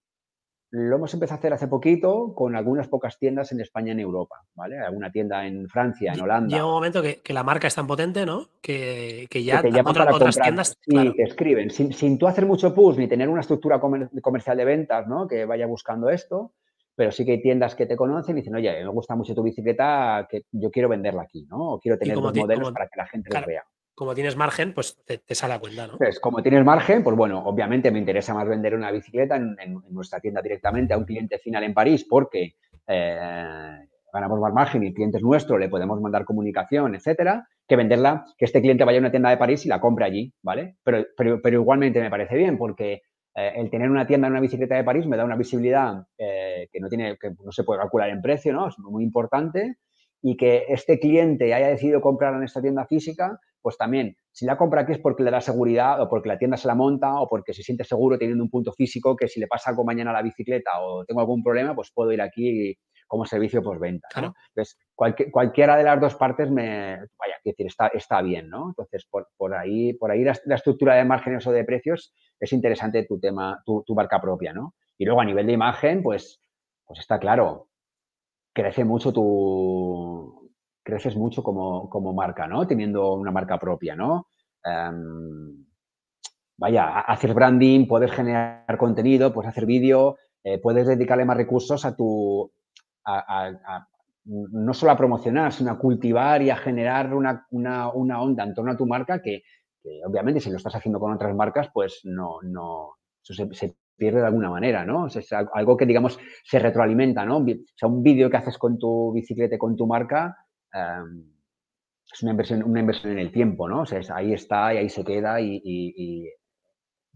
lo 0.71 0.95
hemos 0.97 1.13
empezado 1.13 1.37
a 1.37 1.39
hacer 1.39 1.53
hace 1.53 1.67
poquito 1.67 2.33
con 2.35 2.55
algunas 2.55 2.87
pocas 2.87 3.17
tiendas 3.17 3.51
en 3.51 3.61
España 3.61 3.89
y 3.89 3.91
en 3.91 3.99
Europa, 4.01 4.43
¿vale? 4.53 4.79
Alguna 4.79 5.11
tienda 5.11 5.47
en 5.47 5.67
Francia, 5.69 6.13
en 6.13 6.21
Holanda. 6.21 6.49
Llega 6.49 6.65
un 6.65 6.73
momento 6.73 7.01
que, 7.01 7.21
la 7.33 7.43
marca 7.43 7.67
es 7.67 7.75
tan 7.75 7.87
potente, 7.87 8.25
¿no? 8.25 8.49
Que, 8.61 9.27
ya 9.31 9.61
que 9.61 9.69
otras 9.79 10.37
tiendas. 10.37 10.77
Sí, 10.81 11.13
que 11.13 11.23
escriben. 11.23 11.69
Sin, 11.69 12.17
tú 12.17 12.27
hacer 12.27 12.45
mucho 12.45 12.73
push 12.73 12.97
ni 12.97 13.07
tener 13.07 13.29
una 13.29 13.41
estructura 13.41 13.79
comercial 13.79 14.57
de 14.57 14.65
ventas, 14.65 15.07
¿no? 15.07 15.27
Que 15.27 15.45
vaya 15.45 15.65
buscando 15.67 16.09
esto, 16.09 16.51
pero 16.95 17.11
sí 17.11 17.25
que 17.25 17.33
hay 17.33 17.41
tiendas 17.41 17.75
que 17.75 17.85
te 17.85 17.95
conocen 17.95 18.37
y 18.37 18.41
dicen, 18.41 18.55
oye, 18.55 18.83
me 18.83 18.89
gusta 18.89 19.15
mucho 19.15 19.33
tu 19.33 19.43
bicicleta, 19.43 20.27
que 20.29 20.43
yo 20.51 20.69
quiero 20.69 20.89
venderla 20.89 21.21
aquí, 21.21 21.45
¿no? 21.49 21.73
O 21.73 21.79
quiero 21.79 21.97
tener 21.97 22.15
dos 22.15 22.35
modelos 22.35 22.71
para 22.73 22.87
que 22.87 22.97
la 22.97 23.07
gente 23.07 23.29
los 23.33 23.45
vea 23.45 23.63
como 23.97 24.13
tienes 24.13 24.35
margen, 24.35 24.75
pues 24.75 24.95
te, 25.05 25.33
sale 25.33 25.55
a 25.55 25.59
cuenta, 25.59 25.87
¿no? 25.87 25.97
Pues 25.97 26.19
como 26.19 26.43
tienes 26.43 26.63
margen, 26.63 27.03
pues 27.03 27.17
bueno, 27.17 27.43
obviamente 27.43 27.89
me 27.89 27.97
interesa 27.97 28.31
más 28.31 28.47
vender 28.47 28.75
una 28.75 28.91
bicicleta 28.91 29.37
en, 29.37 29.81
nuestra 29.89 30.19
tienda 30.19 30.39
directamente 30.39 30.93
a 30.93 30.99
un 30.99 31.03
cliente 31.03 31.39
final 31.39 31.63
en 31.63 31.73
París 31.73 32.05
porque 32.07 32.57
eh, 32.85 33.87
ganamos 34.13 34.39
más 34.39 34.53
margen 34.53 34.83
y 34.83 34.89
el 34.89 34.93
cliente 34.93 35.17
es 35.17 35.23
nuestro, 35.23 35.57
le 35.57 35.67
podemos 35.67 35.99
mandar 35.99 36.25
comunicación, 36.25 36.93
etcétera, 36.93 37.47
que 37.67 37.75
venderla, 37.75 38.23
que 38.37 38.45
este 38.45 38.61
cliente 38.61 38.83
vaya 38.83 38.99
a 38.99 39.01
una 39.01 39.09
tienda 39.09 39.31
de 39.31 39.37
París 39.37 39.65
y 39.65 39.69
la 39.69 39.81
compre 39.81 40.05
allí, 40.05 40.31
¿vale? 40.43 40.75
Pero, 40.83 41.03
pero, 41.17 41.41
pero 41.41 41.59
igualmente 41.59 41.99
me 41.99 42.11
parece 42.11 42.35
bien 42.35 42.55
porque 42.59 43.01
eh, 43.33 43.53
el 43.55 43.71
tener 43.71 43.89
una 43.89 44.05
tienda 44.05 44.27
en 44.27 44.33
una 44.33 44.41
bicicleta 44.41 44.75
de 44.75 44.83
París 44.83 45.07
me 45.07 45.17
da 45.17 45.25
una 45.25 45.35
visibilidad 45.35 46.05
eh, 46.19 46.69
que 46.71 46.79
no 46.79 46.87
tiene, 46.87 47.17
que 47.17 47.31
no 47.43 47.51
se 47.51 47.63
puede 47.63 47.79
calcular 47.79 48.11
en 48.11 48.21
precio, 48.21 48.53
¿no? 48.53 48.67
Es 48.67 48.77
muy 48.77 49.03
importante 49.03 49.77
y 50.21 50.37
que 50.37 50.65
este 50.69 50.99
cliente 50.99 51.53
haya 51.53 51.67
decidido 51.67 52.01
comprar 52.01 52.33
en 52.33 52.43
esta 52.43 52.61
tienda 52.61 52.85
física, 52.85 53.39
pues 53.61 53.77
también, 53.77 54.15
si 54.31 54.45
la 54.45 54.57
compra 54.57 54.81
aquí 54.81 54.93
es 54.93 54.99
porque 54.99 55.23
le 55.23 55.31
da 55.31 55.41
seguridad 55.41 56.01
o 56.01 56.07
porque 56.07 56.29
la 56.29 56.37
tienda 56.37 56.57
se 56.57 56.67
la 56.67 56.75
monta 56.75 57.19
o 57.19 57.27
porque 57.27 57.53
se 57.53 57.63
siente 57.63 57.83
seguro 57.83 58.17
teniendo 58.17 58.43
un 58.43 58.49
punto 58.49 58.71
físico 58.71 59.15
que 59.15 59.27
si 59.27 59.39
le 59.39 59.47
pasa 59.47 59.71
algo 59.71 59.83
mañana 59.83 60.11
a 60.11 60.13
la 60.13 60.21
bicicleta 60.21 60.71
o 60.79 61.03
tengo 61.05 61.21
algún 61.21 61.43
problema, 61.43 61.75
pues 61.75 61.91
puedo 61.93 62.11
ir 62.11 62.21
aquí 62.21 62.77
como 63.07 63.25
servicio 63.25 63.63
postventa. 63.63 64.07
¿no? 64.21 64.33
Entonces, 64.49 64.77
cualquiera 65.31 65.77
de 65.77 65.83
las 65.83 65.99
dos 65.99 66.15
partes 66.15 66.51
me, 66.51 66.97
vaya, 67.17 67.35
decir, 67.43 67.67
está, 67.67 67.87
está 67.87 68.21
bien, 68.21 68.49
¿no? 68.49 68.69
Entonces, 68.69 69.07
por, 69.09 69.29
por 69.37 69.53
ahí, 69.55 69.93
por 69.93 70.11
ahí 70.11 70.23
la, 70.23 70.55
estructura 70.55 70.95
de 70.95 71.05
márgenes 71.05 71.47
o 71.47 71.51
de 71.51 71.63
precios 71.63 72.13
es 72.39 72.51
interesante 72.53 73.05
tu 73.05 73.19
tema, 73.19 73.61
tu, 73.65 73.83
tu 73.85 73.95
marca 73.95 74.21
propia, 74.21 74.53
¿no? 74.53 74.75
Y 74.97 75.05
luego 75.05 75.21
a 75.21 75.25
nivel 75.25 75.47
de 75.47 75.53
imagen, 75.53 76.03
pues, 76.03 76.41
pues 76.85 76.99
está 76.99 77.19
claro, 77.19 77.69
crece 78.57 78.83
mucho 78.83 79.13
tu, 79.13 80.51
creces 80.83 81.15
mucho 81.15 81.43
como, 81.43 81.87
como 81.91 82.11
marca, 82.11 82.47
¿no? 82.47 82.65
Teniendo 82.65 83.13
una 83.13 83.29
marca 83.29 83.59
propia, 83.59 83.95
¿no? 83.95 84.29
Em, 84.63 85.63
vaya, 86.57 87.01
hacer 87.01 87.35
branding, 87.35 87.85
puedes 87.85 88.11
generar 88.11 88.77
contenido, 88.79 89.31
puedes 89.31 89.49
hacer 89.49 89.67
vídeo, 89.67 90.17
eh, 90.43 90.57
puedes 90.57 90.87
dedicarle 90.87 91.23
más 91.23 91.37
recursos 91.37 91.85
a 91.85 91.95
tu, 91.95 92.51
no 94.25 94.73
solo 94.73 94.91
a 94.91 94.97
promocionar, 94.97 95.53
sino 95.53 95.71
a 95.71 95.77
cultivar 95.77 96.41
y 96.41 96.49
a 96.49 96.57
generar 96.57 97.13
una, 97.13 97.89
onda 97.91 98.43
en 98.43 98.55
torno 98.55 98.71
a 98.71 98.77
tu 98.77 98.87
marca 98.87 99.21
que, 99.21 99.43
obviamente 100.03 100.39
si 100.39 100.49
lo 100.49 100.57
estás 100.57 100.75
haciendo 100.75 100.99
con 100.99 101.13
otras 101.13 101.35
marcas, 101.35 101.69
pues 101.71 102.01
no, 102.05 102.39
no, 102.41 102.95
se, 103.21 103.77
pierde 103.97 104.19
de 104.19 104.27
alguna 104.27 104.49
manera, 104.49 104.85
¿no? 104.85 105.07
es 105.07 105.33
algo 105.33 105.75
que, 105.75 105.85
digamos, 105.85 106.19
se 106.43 106.59
retroalimenta, 106.59 107.25
¿no? 107.25 107.39
O 107.39 107.45
sea, 107.75 107.89
un 107.89 108.03
vídeo 108.03 108.29
que 108.29 108.37
haces 108.37 108.57
con 108.57 108.77
tu 108.77 109.11
bicicleta, 109.13 109.57
con 109.57 109.75
tu 109.75 109.87
marca, 109.87 110.37
em, 110.71 111.33
es 112.11 112.21
una 112.21 112.31
inversión, 112.31 112.63
una 112.63 112.79
inversión 112.79 113.13
en 113.13 113.19
el 113.19 113.31
tiempo, 113.31 113.67
¿no? 113.67 113.81
O 113.81 113.85
sea, 113.85 114.01
ahí 114.13 114.33
está 114.33 114.73
y 114.73 114.77
ahí 114.77 114.89
se 114.89 115.03
queda 115.03 115.41
y, 115.41 116.29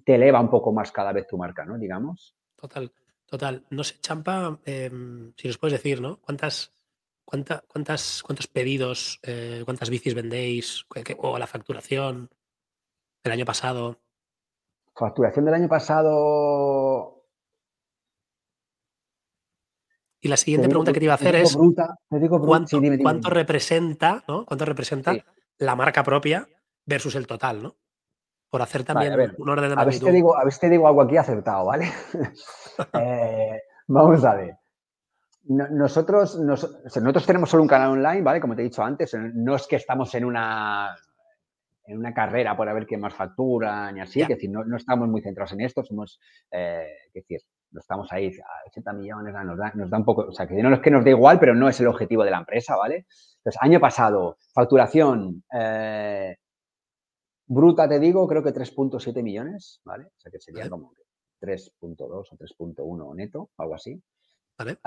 te 0.04 0.16
eleva 0.16 0.42
un 0.42 0.50
poco 0.50 0.74
más 0.74 0.92
cada 0.92 1.14
vez 1.14 1.28
tu 1.28 1.38
marca, 1.38 1.64
¿no? 1.64 1.78
Digamos. 1.78 2.36
Total, 2.56 2.92
total. 3.28 3.64
No 3.70 3.84
sé, 3.84 4.00
Champa, 4.02 4.60
em, 4.66 5.32
si 5.38 5.48
nos 5.48 5.60
puedes 5.60 5.78
decir, 5.78 6.02
¿no? 6.02 6.20
¿Cuántas, 6.22 6.74
cuántas, 7.24 8.24
cuántos 8.24 8.48
pedidos, 8.48 9.20
eh, 9.22 9.62
cuántas 9.64 9.92
bicis 9.92 10.16
vendéis 10.16 10.88
o 11.20 11.38
la 11.38 11.46
facturación 11.46 12.32
del 13.24 13.34
año 13.34 13.46
pasado? 13.46 14.00
Facturación 15.02 15.46
del 15.46 15.56
año 15.56 15.68
pasado. 15.68 17.24
Y 20.20 20.28
la 20.28 20.38
siguiente 20.38 20.70
pregunta 20.70 20.94
que 20.94 21.00
te 21.00 21.06
iba 21.06 21.14
a 21.14 21.16
hacer 21.16 21.38
es: 21.38 21.58
¿cuánto, 21.58 23.30
representa, 23.32 24.24
¿no? 24.28 24.46
¿Cuánto 24.46 24.64
representa 24.64 25.16
la 25.58 25.76
marca 25.76 26.04
propia 26.04 26.48
versus 26.86 27.16
el 27.16 27.26
total, 27.26 27.64
¿no? 27.64 27.78
Por 28.52 28.62
hacer 28.62 28.84
también 28.84 29.34
un 29.40 29.50
orden 29.50 29.72
de 29.72 29.76
magnitud. 29.76 29.82
A 29.82 29.86
ver, 29.86 29.94
si 29.94 30.00
te 30.06 30.12
digo, 30.12 30.38
a 30.38 30.44
ver 30.44 30.54
si 30.54 30.60
te 30.60 30.70
digo 30.70 30.88
algo 30.88 31.02
aquí 31.02 31.18
acertado, 31.18 31.66
¿vale? 31.66 31.92
Eh, 32.94 33.60
vamos 33.88 34.24
a 34.24 34.36
ver. 34.36 34.56
Nosotros, 35.46 36.40
nosotros 36.40 37.26
tenemos 37.26 37.50
solo 37.50 37.64
un 37.64 37.70
canal 37.70 37.94
online, 37.94 38.22
¿vale? 38.22 38.40
Como 38.40 38.56
te 38.56 38.62
he 38.62 38.66
dicho 38.66 38.84
antes, 38.84 39.16
no 39.16 39.56
es 39.56 39.66
que 39.66 39.78
estamos 39.78 40.14
en 40.14 40.26
una 40.26 40.96
en 41.86 41.98
una 41.98 42.14
carrera 42.14 42.56
por 42.56 42.72
ver 42.74 42.86
qué 42.86 42.98
más 42.98 43.14
factura 43.14 43.92
ni 43.92 44.02
así, 44.02 44.22
es 44.22 44.28
decir, 44.28 44.50
no, 44.50 44.76
estamos 44.76 45.08
muy 45.10 45.22
centrados 45.22 45.54
en 45.54 45.62
esto, 45.62 45.84
somos, 45.84 46.20
eh, 46.52 46.88
decir, 47.14 47.42
no 47.72 47.80
estamos 47.80 48.12
ahí 48.12 48.28
a 48.28 48.68
80 48.68 48.94
millones, 48.94 49.34
nos 49.46 49.58
da, 49.58 49.72
nos 49.74 49.90
da 49.90 49.98
un 49.98 50.06
poco, 50.06 50.28
o 50.28 50.32
sea, 50.32 50.48
que 50.48 50.62
no 50.62 50.74
es 50.74 50.80
que 50.80 50.92
nos 50.92 51.04
dé 51.04 51.12
igual, 51.12 51.40
pero 51.40 51.56
no 51.56 51.70
es 51.70 51.80
el 51.80 51.88
objetivo 51.88 52.24
de 52.24 52.32
la 52.32 52.40
empresa, 52.40 52.76
¿vale? 52.76 53.08
Entonces, 53.38 53.62
año 53.62 53.80
pasado, 53.80 54.38
facturación 54.54 55.44
eh, 55.54 56.38
bruta, 57.48 57.88
te 57.90 58.00
digo, 58.00 58.28
creo 58.28 58.44
que 58.44 58.54
3.7 58.54 59.24
millones, 59.24 59.82
¿vale? 59.84 60.06
O 60.06 60.20
sea, 60.20 60.32
que 60.32 60.40
sería 60.40 60.70
como 60.70 60.94
3.2 61.42 62.08
o 62.10 62.38
3.1 62.38 63.16
neto, 63.16 63.50
algo 63.58 63.76
así. 63.76 64.02
Vale. 64.58 64.78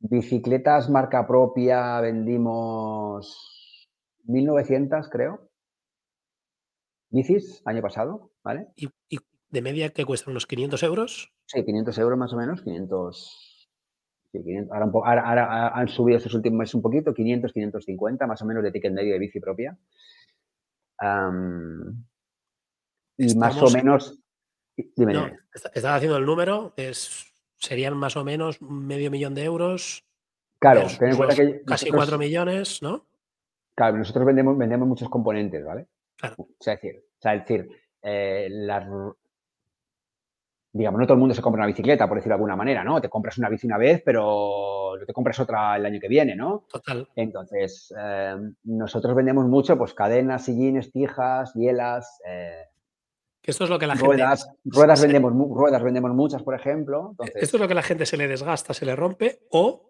bicicletas 0.00 0.90
marca 0.90 1.26
propia 1.26 2.00
vendimos 2.00 3.57
1.900, 4.28 5.08
creo. 5.10 5.50
Bicis, 7.10 7.62
año 7.64 7.80
pasado, 7.80 8.30
¿vale? 8.44 8.68
¿Y, 8.76 8.88
de 9.50 9.62
media 9.62 9.90
qué 9.90 10.04
cuestan? 10.04 10.32
¿Unos 10.32 10.46
500 10.46 10.82
euros? 10.82 11.32
Sí, 11.46 11.64
500 11.64 11.98
euros 11.98 12.18
más 12.18 12.32
o 12.34 12.36
menos, 12.36 12.60
500... 12.62 13.68
ahora, 15.02 15.68
han 15.68 15.88
subido 15.88 16.18
estos 16.18 16.34
últimos 16.34 16.58
meses 16.58 16.74
un 16.74 16.82
poquito, 16.82 17.14
500, 17.14 17.52
550 17.52 18.26
más 18.26 18.42
o 18.42 18.44
menos 18.44 18.62
de 18.62 18.70
ticket 18.70 18.92
medio 18.92 19.14
de 19.14 19.18
bici 19.18 19.40
propia. 19.40 19.78
y 23.16 23.34
más 23.36 23.62
o 23.62 23.70
menos... 23.70 24.18
Dime, 24.94 25.38
estaba 25.74 25.96
haciendo 25.96 26.18
el 26.18 26.26
número, 26.26 26.72
es, 26.76 27.32
serían 27.56 27.96
más 27.96 28.16
o 28.16 28.24
menos 28.24 28.62
medio 28.62 29.10
millón 29.10 29.34
de 29.34 29.44
euros. 29.44 30.04
Claro, 30.60 30.86
ten 30.98 31.10
en 31.10 31.16
cuenta 31.16 31.34
que... 31.34 31.62
Casi 31.64 31.90
4 31.90 32.18
millones, 32.18 32.80
¿no? 32.82 33.08
Claro, 33.78 33.96
nosotros 33.96 34.26
vendemos, 34.26 34.58
vendemos 34.58 34.88
muchos 34.88 35.08
componentes, 35.08 35.64
¿vale? 35.64 35.86
O 36.36 36.48
sea, 36.58 36.74
es 36.74 36.82
decir, 36.82 37.00
o 37.00 37.20
sea, 37.20 37.32
decir 37.38 37.68
eh, 38.02 38.48
digamos, 40.72 40.98
no 40.98 41.06
todo 41.06 41.14
el 41.14 41.20
mundo 41.20 41.32
se 41.32 41.40
compra 41.40 41.60
una 41.60 41.68
bicicleta, 41.68 42.08
por 42.08 42.16
decirlo 42.16 42.32
de 42.32 42.38
alguna 42.38 42.56
manera, 42.56 42.82
¿no? 42.82 43.00
Te 43.00 43.08
compras 43.08 43.38
una 43.38 43.48
bici 43.48 43.68
una 43.68 43.78
vez, 43.78 44.02
pero 44.04 44.94
no 44.98 45.06
te 45.06 45.12
compras 45.12 45.38
otra 45.38 45.76
el 45.76 45.86
año 45.86 46.00
que 46.00 46.08
viene, 46.08 46.34
¿no? 46.34 46.64
Total. 46.68 47.08
Entonces, 47.14 47.94
eh, 47.96 48.34
nosotros 48.64 49.14
vendemos 49.14 49.46
mucho, 49.46 49.78
pues, 49.78 49.94
cadenas, 49.94 50.46
sillines, 50.46 50.90
tijas, 50.90 51.54
bielas. 51.54 52.20
Eh, 52.26 52.64
que 53.40 53.52
esto 53.52 53.62
es 53.62 53.70
lo 53.70 53.78
que 53.78 53.86
la 53.86 53.94
ruedas, 53.94 54.44
gente. 54.44 54.58
Ruedas, 54.64 55.02
vendemos, 55.02 55.32
ruedas 55.32 55.84
vendemos 55.84 56.10
muchas, 56.14 56.42
por 56.42 56.56
ejemplo. 56.56 57.14
Esto 57.32 57.58
es 57.58 57.60
lo 57.60 57.68
que 57.68 57.74
la 57.74 57.82
gente 57.84 58.06
se 58.06 58.16
le 58.16 58.26
desgasta, 58.26 58.74
se 58.74 58.84
le 58.86 58.96
rompe 58.96 59.46
o 59.52 59.87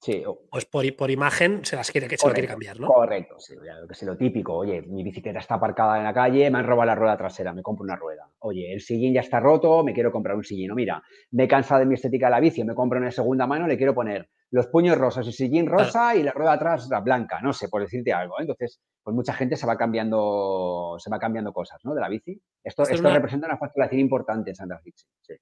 Sí. 0.00 0.24
Pues 0.50 0.64
por, 0.64 0.96
por 0.96 1.10
imagen 1.10 1.62
se 1.62 1.76
las 1.76 1.90
quiere, 1.90 2.08
que 2.08 2.16
se 2.16 2.26
lo 2.26 2.32
quiere 2.32 2.48
cambiar, 2.48 2.80
¿no? 2.80 2.88
Correcto, 2.88 3.38
sí. 3.38 3.54
Lo 3.54 3.86
que 3.86 3.92
es 3.92 4.02
lo 4.02 4.16
típico. 4.16 4.54
Oye, 4.54 4.80
mi 4.80 5.02
bicicleta 5.02 5.40
está 5.40 5.56
aparcada 5.56 5.98
en 5.98 6.04
la 6.04 6.14
calle, 6.14 6.50
me 6.50 6.58
han 6.58 6.66
robado 6.66 6.86
la 6.86 6.94
rueda 6.94 7.18
trasera, 7.18 7.52
me 7.52 7.62
compro 7.62 7.84
una 7.84 7.96
rueda. 7.96 8.30
Oye, 8.38 8.72
el 8.72 8.80
sillín 8.80 9.12
ya 9.12 9.20
está 9.20 9.40
roto, 9.40 9.84
me 9.84 9.92
quiero 9.92 10.10
comprar 10.10 10.36
un 10.36 10.44
sillín. 10.44 10.74
mira, 10.74 11.02
me 11.32 11.44
he 11.44 11.48
cansado 11.48 11.80
de 11.80 11.86
mi 11.86 11.94
estética 11.96 12.26
de 12.26 12.30
la 12.30 12.40
bici, 12.40 12.64
me 12.64 12.74
compro 12.74 12.98
una 12.98 13.10
segunda 13.10 13.46
mano, 13.46 13.66
le 13.66 13.76
quiero 13.76 13.94
poner 13.94 14.30
los 14.50 14.68
puños 14.68 14.96
rosas 14.96 15.26
y 15.26 15.32
sillín 15.32 15.66
rosa 15.66 16.16
y 16.16 16.22
la 16.22 16.32
rueda 16.32 16.54
atrás 16.54 16.88
la 16.90 17.00
blanca, 17.00 17.40
no 17.42 17.52
sé, 17.52 17.68
por 17.68 17.82
decirte 17.82 18.14
algo. 18.14 18.38
¿eh? 18.38 18.42
Entonces, 18.42 18.80
pues 19.02 19.14
mucha 19.14 19.34
gente 19.34 19.56
se 19.56 19.66
va 19.66 19.76
cambiando, 19.76 20.96
se 20.98 21.10
va 21.10 21.18
cambiando 21.18 21.52
cosas, 21.52 21.78
¿no? 21.84 21.94
De 21.94 22.00
la 22.00 22.08
bici. 22.08 22.40
Esto, 22.64 22.84
esto, 22.84 23.10
representa 23.10 23.46
una 23.46 23.58
facturación 23.58 24.00
importante 24.00 24.50
en 24.50 24.56
Santa 24.56 24.78
Fe. 24.78 24.92
Sí. 25.20 25.34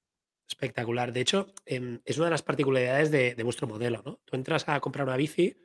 Espectacular. 0.61 1.13
De 1.13 1.21
hecho, 1.21 1.47
em, 1.67 2.01
es 2.05 2.19
una 2.19 2.27
de 2.27 2.33
las 2.33 2.43
particularidades 2.43 3.13
de, 3.13 3.41
vuestro 3.45 3.69
modelo, 3.69 4.03
¿no? 4.05 4.19
Tú 4.25 4.35
entras 4.35 4.69
a 4.69 4.81
comprar 4.81 5.07
una 5.07 5.17
bici 5.17 5.57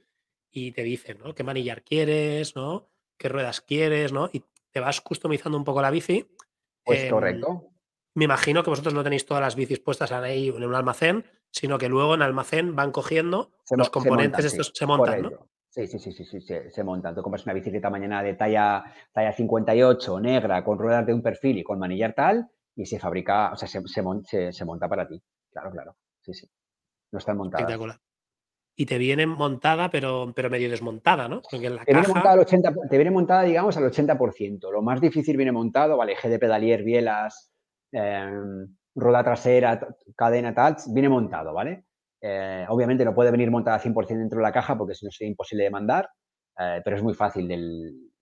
y 0.52 0.72
te 0.72 0.84
dicen, 0.84 1.18
¿no? 1.18 1.34
¿Qué 1.34 1.44
manillar 1.44 1.82
quieres, 1.82 2.56
¿no? 2.56 2.92
¿Qué 3.18 3.28
ruedas 3.28 3.62
quieres, 3.62 4.14
¿no? 4.14 4.30
Y 4.32 4.44
te 4.70 4.80
vas 4.80 5.02
customizando 5.02 5.58
un 5.58 5.64
poco 5.64 5.82
la 5.82 5.90
bici. 5.90 6.28
Pues 6.86 7.06
em, 7.06 7.10
correcto. 7.10 7.72
Me 8.14 8.26
imagino 8.26 8.62
que 8.64 8.70
vosotros 8.70 8.94
no 8.94 9.04
tenéis 9.04 9.26
todas 9.26 9.42
las 9.42 9.56
bicis 9.56 9.80
puestas 9.80 10.12
ahí 10.12 10.50
en 10.50 10.64
un 10.64 10.76
almacén, 10.76 11.26
sino 11.50 11.80
que 11.80 11.90
luego 11.90 12.14
en 12.14 12.22
almacén 12.22 12.76
van 12.76 12.92
cogiendo 12.92 13.52
los 13.76 13.90
componentes 13.90 14.46
estos, 14.46 14.74
se 14.76 14.86
montan, 14.86 15.24
¿no? 15.24 15.50
Sí, 15.70 15.88
sí, 15.88 15.98
sí, 15.98 16.12
sí, 16.12 16.24
sí, 16.24 16.40
se, 16.40 16.84
montan. 16.84 17.16
Tú 17.16 17.24
compras 17.24 17.46
una 17.46 17.54
bicicleta 17.56 17.90
mañana 17.90 18.22
de 18.22 18.36
talla, 18.36 18.84
talla 19.12 19.32
58, 19.34 20.20
negra, 20.20 20.64
con 20.64 20.78
ruedas 20.78 21.04
de 21.08 21.16
un 21.16 21.24
perfil 21.24 21.58
y 21.58 21.64
con 21.64 21.80
manillar 21.80 22.14
tal, 22.14 22.48
y 22.76 22.86
se 22.86 23.00
fabrica, 23.00 23.52
o 23.52 23.56
sea, 23.56 23.68
se, 23.68 23.82
se, 24.52 24.66
monta 24.66 24.88
para 24.90 25.08
ti. 25.08 25.22
Claro, 25.52 25.72
claro. 25.72 25.96
Sí, 26.22 26.34
sí. 26.34 26.50
No 27.12 27.20
está 27.20 27.34
montada. 27.34 27.62
Espectacular. 27.62 28.00
Y 28.76 28.88
te 28.88 28.98
viene 28.98 29.28
montada, 29.28 29.92
pero, 29.92 30.34
pero 30.36 30.50
medio 30.50 30.70
desmontada, 30.70 31.28
¿no? 31.28 31.42
te, 31.42 31.60
viene 31.60 32.08
montada 32.08 32.32
al 32.32 32.40
80, 32.40 32.74
te 32.90 32.98
viene 32.98 33.12
montada, 33.12 33.44
digamos, 33.44 33.78
al 33.78 33.84
80%. 33.84 34.72
Lo 34.72 34.82
más 34.82 35.00
difícil 35.00 35.38
viene 35.38 35.52
montado, 35.52 35.96
vale, 35.96 36.14
eje 36.14 36.28
de 36.28 36.40
pedalier, 36.40 36.84
bielas, 36.84 37.52
em, 37.92 38.76
rueda 38.96 39.24
trasera, 39.24 39.88
cadena, 40.16 40.56
tal, 40.56 40.78
viene 40.88 41.10
montado, 41.10 41.54
¿vale? 41.54 41.86
Eh, 42.20 42.66
obviamente 42.70 43.06
no 43.06 43.14
puede 43.14 43.30
venir 43.30 43.52
montada 43.52 43.80
100% 43.80 44.08
dentro 44.18 44.38
de 44.40 44.44
la 44.44 44.52
caja 44.52 44.76
porque 44.76 44.96
si 44.96 45.06
no 45.06 45.12
sería 45.12 45.30
imposible 45.30 45.66
de 45.66 45.70
mandar, 45.70 46.10
eh, 46.58 46.82
pero 46.84 46.96
es 46.96 47.04
muy 47.04 47.14
fácil 47.14 47.48
del, 47.48 48.13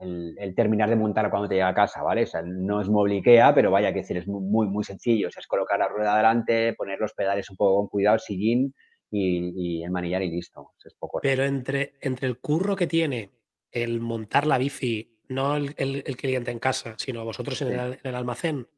el, 0.00 0.54
terminar 0.54 0.88
de 0.88 0.96
montar 0.96 1.30
cuando 1.30 1.48
te 1.48 1.56
llega 1.56 1.68
a 1.68 1.74
casa, 1.74 2.02
¿vale? 2.02 2.22
O 2.22 2.26
sea, 2.26 2.42
no 2.42 2.80
es 2.80 2.88
mueble 2.88 3.16
Ikea, 3.16 3.54
pero 3.54 3.70
vaya 3.70 3.92
que 3.92 4.00
decir, 4.00 4.16
es 4.16 4.28
muy, 4.28 4.68
muy 4.68 4.84
sencillo. 4.84 5.28
O 5.28 5.30
sea, 5.30 5.40
es 5.40 5.46
colocar 5.46 5.78
la 5.78 5.88
rueda 5.88 6.14
adelante, 6.14 6.74
poner 6.74 6.98
los 6.98 7.14
pedales 7.14 7.50
un 7.50 7.56
poco 7.56 7.76
con 7.76 7.88
cuidado, 7.88 8.14
el 8.14 8.20
sillín 8.20 8.74
y, 9.10 9.82
el 9.82 9.90
manillar 9.90 10.22
y 10.22 10.30
listo. 10.30 10.72
es 10.84 10.94
poco 10.94 11.20
pero 11.22 11.44
entre, 11.44 11.94
entre 12.00 12.28
el 12.28 12.38
curro 12.38 12.76
que 12.76 12.86
tiene 12.86 13.30
el 13.70 14.00
montar 14.00 14.46
la 14.46 14.58
bici, 14.58 15.18
no 15.28 15.56
el, 15.56 15.74
cliente 16.16 16.50
en 16.50 16.58
casa, 16.58 16.94
sino 16.98 17.24
vosotros 17.24 17.60
en, 17.62 17.98
el, 18.02 18.14
almacén, 18.14 18.68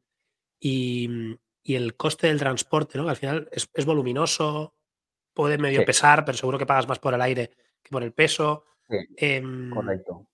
y, 0.59 1.37
el 1.63 1.95
coste 1.95 2.27
del 2.27 2.39
transporte, 2.39 2.97
¿no? 2.97 3.05
Que 3.05 3.09
al 3.11 3.15
final 3.15 3.49
es, 3.51 3.85
voluminoso, 3.85 4.75
puede 5.33 5.57
medio 5.57 5.85
pesar, 5.85 6.25
pero 6.25 6.37
seguro 6.37 6.57
que 6.57 6.65
pagas 6.65 6.87
más 6.87 6.99
por 6.99 7.13
el 7.13 7.21
aire 7.21 7.51
que 7.81 7.89
por 7.89 8.03
el 8.03 8.11
peso. 8.11 8.65
Em, 9.15 9.69
correcto. 9.69 10.27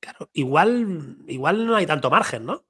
Claro, 0.00 0.28
igual, 0.32 1.18
igual 1.26 1.66
no 1.66 1.76
hay 1.76 1.86
tanto 1.86 2.10
margen, 2.10 2.46
¿no? 2.46 2.62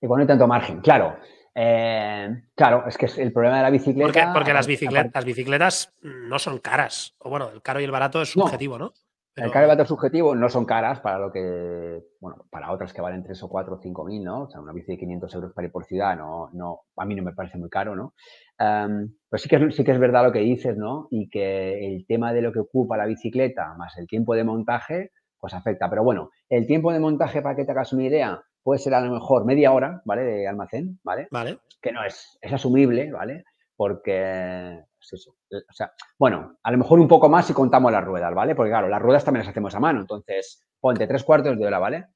Igual 0.00 0.18
no 0.18 0.22
hay 0.22 0.28
tanto 0.28 0.46
margen, 0.46 0.80
claro. 0.80 1.16
Eh, 1.54 2.42
claro, 2.54 2.84
es 2.86 2.96
que 2.96 3.06
es 3.06 3.18
el 3.18 3.32
problema 3.32 3.56
de 3.56 3.62
la 3.62 3.70
bicicleta. 3.70 4.32
Porque, 4.32 4.54
las, 4.54 4.66
bicicletas, 4.66 5.24
bicicletas 5.24 5.94
no 6.02 6.38
son 6.38 6.58
caras. 6.58 7.14
O 7.18 7.28
bueno, 7.28 7.50
el 7.50 7.60
caro 7.60 7.80
y 7.80 7.84
el 7.84 7.90
barato 7.90 8.22
es 8.22 8.30
subjetivo, 8.30 8.78
¿no? 8.78 8.92
El 9.36 9.50
caro 9.50 9.60
y 9.60 9.64
el 9.64 9.68
barato 9.68 9.82
es 9.82 9.88
subjetivo, 9.88 10.34
no 10.34 10.48
son 10.48 10.64
caras 10.64 11.00
para 11.00 11.18
lo 11.18 11.32
que, 11.32 12.02
bueno, 12.20 12.44
para 12.50 12.72
otras 12.72 12.92
que 12.92 13.00
valen 13.00 13.22
3 13.22 13.42
o 13.42 13.48
4 13.48 13.74
o 13.74 13.78
5 13.80 14.04
mil, 14.04 14.24
¿no? 14.24 14.42
O 14.42 14.50
sea, 14.50 14.60
una 14.60 14.72
bici 14.72 14.92
de 14.92 14.98
500 14.98 15.34
euros 15.34 15.52
para 15.54 15.66
ir 15.66 15.72
por 15.72 15.84
ciudad, 15.84 16.16
no, 16.16 16.50
no, 16.52 16.80
a 16.96 17.04
mí 17.04 17.14
no 17.14 17.22
me 17.22 17.32
parece 17.32 17.58
muy 17.58 17.70
caro, 17.70 17.96
¿no? 17.96 18.14
pero 18.58 19.38
sí 19.38 19.48
que, 19.48 19.70
sí 19.70 19.84
que 19.84 19.92
es 19.92 19.98
verdad 19.98 20.22
lo 20.22 20.32
que 20.32 20.40
dices, 20.40 20.76
¿no? 20.76 21.08
Y 21.10 21.30
que 21.30 21.86
el 21.86 22.04
tema 22.06 22.34
de 22.34 22.42
lo 22.42 22.52
que 22.52 22.58
ocupa 22.58 22.98
la 22.98 23.06
bicicleta 23.06 23.74
más 23.78 23.96
el 23.96 24.06
tiempo 24.06 24.34
de 24.34 24.44
montaje, 24.44 25.12
pues 25.40 25.54
afecta. 25.54 25.88
Pero 25.88 26.04
bueno, 26.04 26.30
el 26.48 26.66
tiempo 26.66 26.92
de 26.92 27.00
montaje, 27.00 27.42
para 27.42 27.56
que 27.56 27.64
te 27.64 27.72
hagas 27.72 27.92
una 27.92 28.04
idea, 28.04 28.42
puede 28.62 28.78
ser 28.78 28.94
a 28.94 29.00
lo 29.00 29.12
mejor 29.12 29.44
media 29.44 29.72
hora, 29.72 30.02
¿vale? 30.04 30.22
De 30.22 30.48
almacén, 30.48 31.00
¿vale? 31.02 31.28
Vale. 31.30 31.58
Que 31.80 31.92
no 31.92 32.04
es, 32.04 32.38
es 32.40 32.52
asumible, 32.52 33.10
¿vale? 33.10 33.44
Porque, 33.76 34.84
eso. 35.00 35.34
O 35.50 35.72
sea, 35.72 35.92
bueno, 36.18 36.58
a 36.62 36.70
lo 36.70 36.78
mejor 36.78 37.00
un 37.00 37.08
poco 37.08 37.28
más 37.28 37.46
si 37.46 37.54
contamos 37.54 37.90
las 37.90 38.04
ruedas, 38.04 38.34
¿vale? 38.34 38.54
Porque 38.54 38.70
claro, 38.70 38.88
las 38.88 39.00
ruedas 39.00 39.24
también 39.24 39.44
las 39.44 39.50
hacemos 39.50 39.74
a 39.74 39.80
mano, 39.80 40.00
entonces 40.00 40.62
ponte 40.78 41.06
tres 41.06 41.24
cuartos 41.24 41.58
de 41.58 41.66
hora, 41.66 41.78
¿vale? 41.78 42.06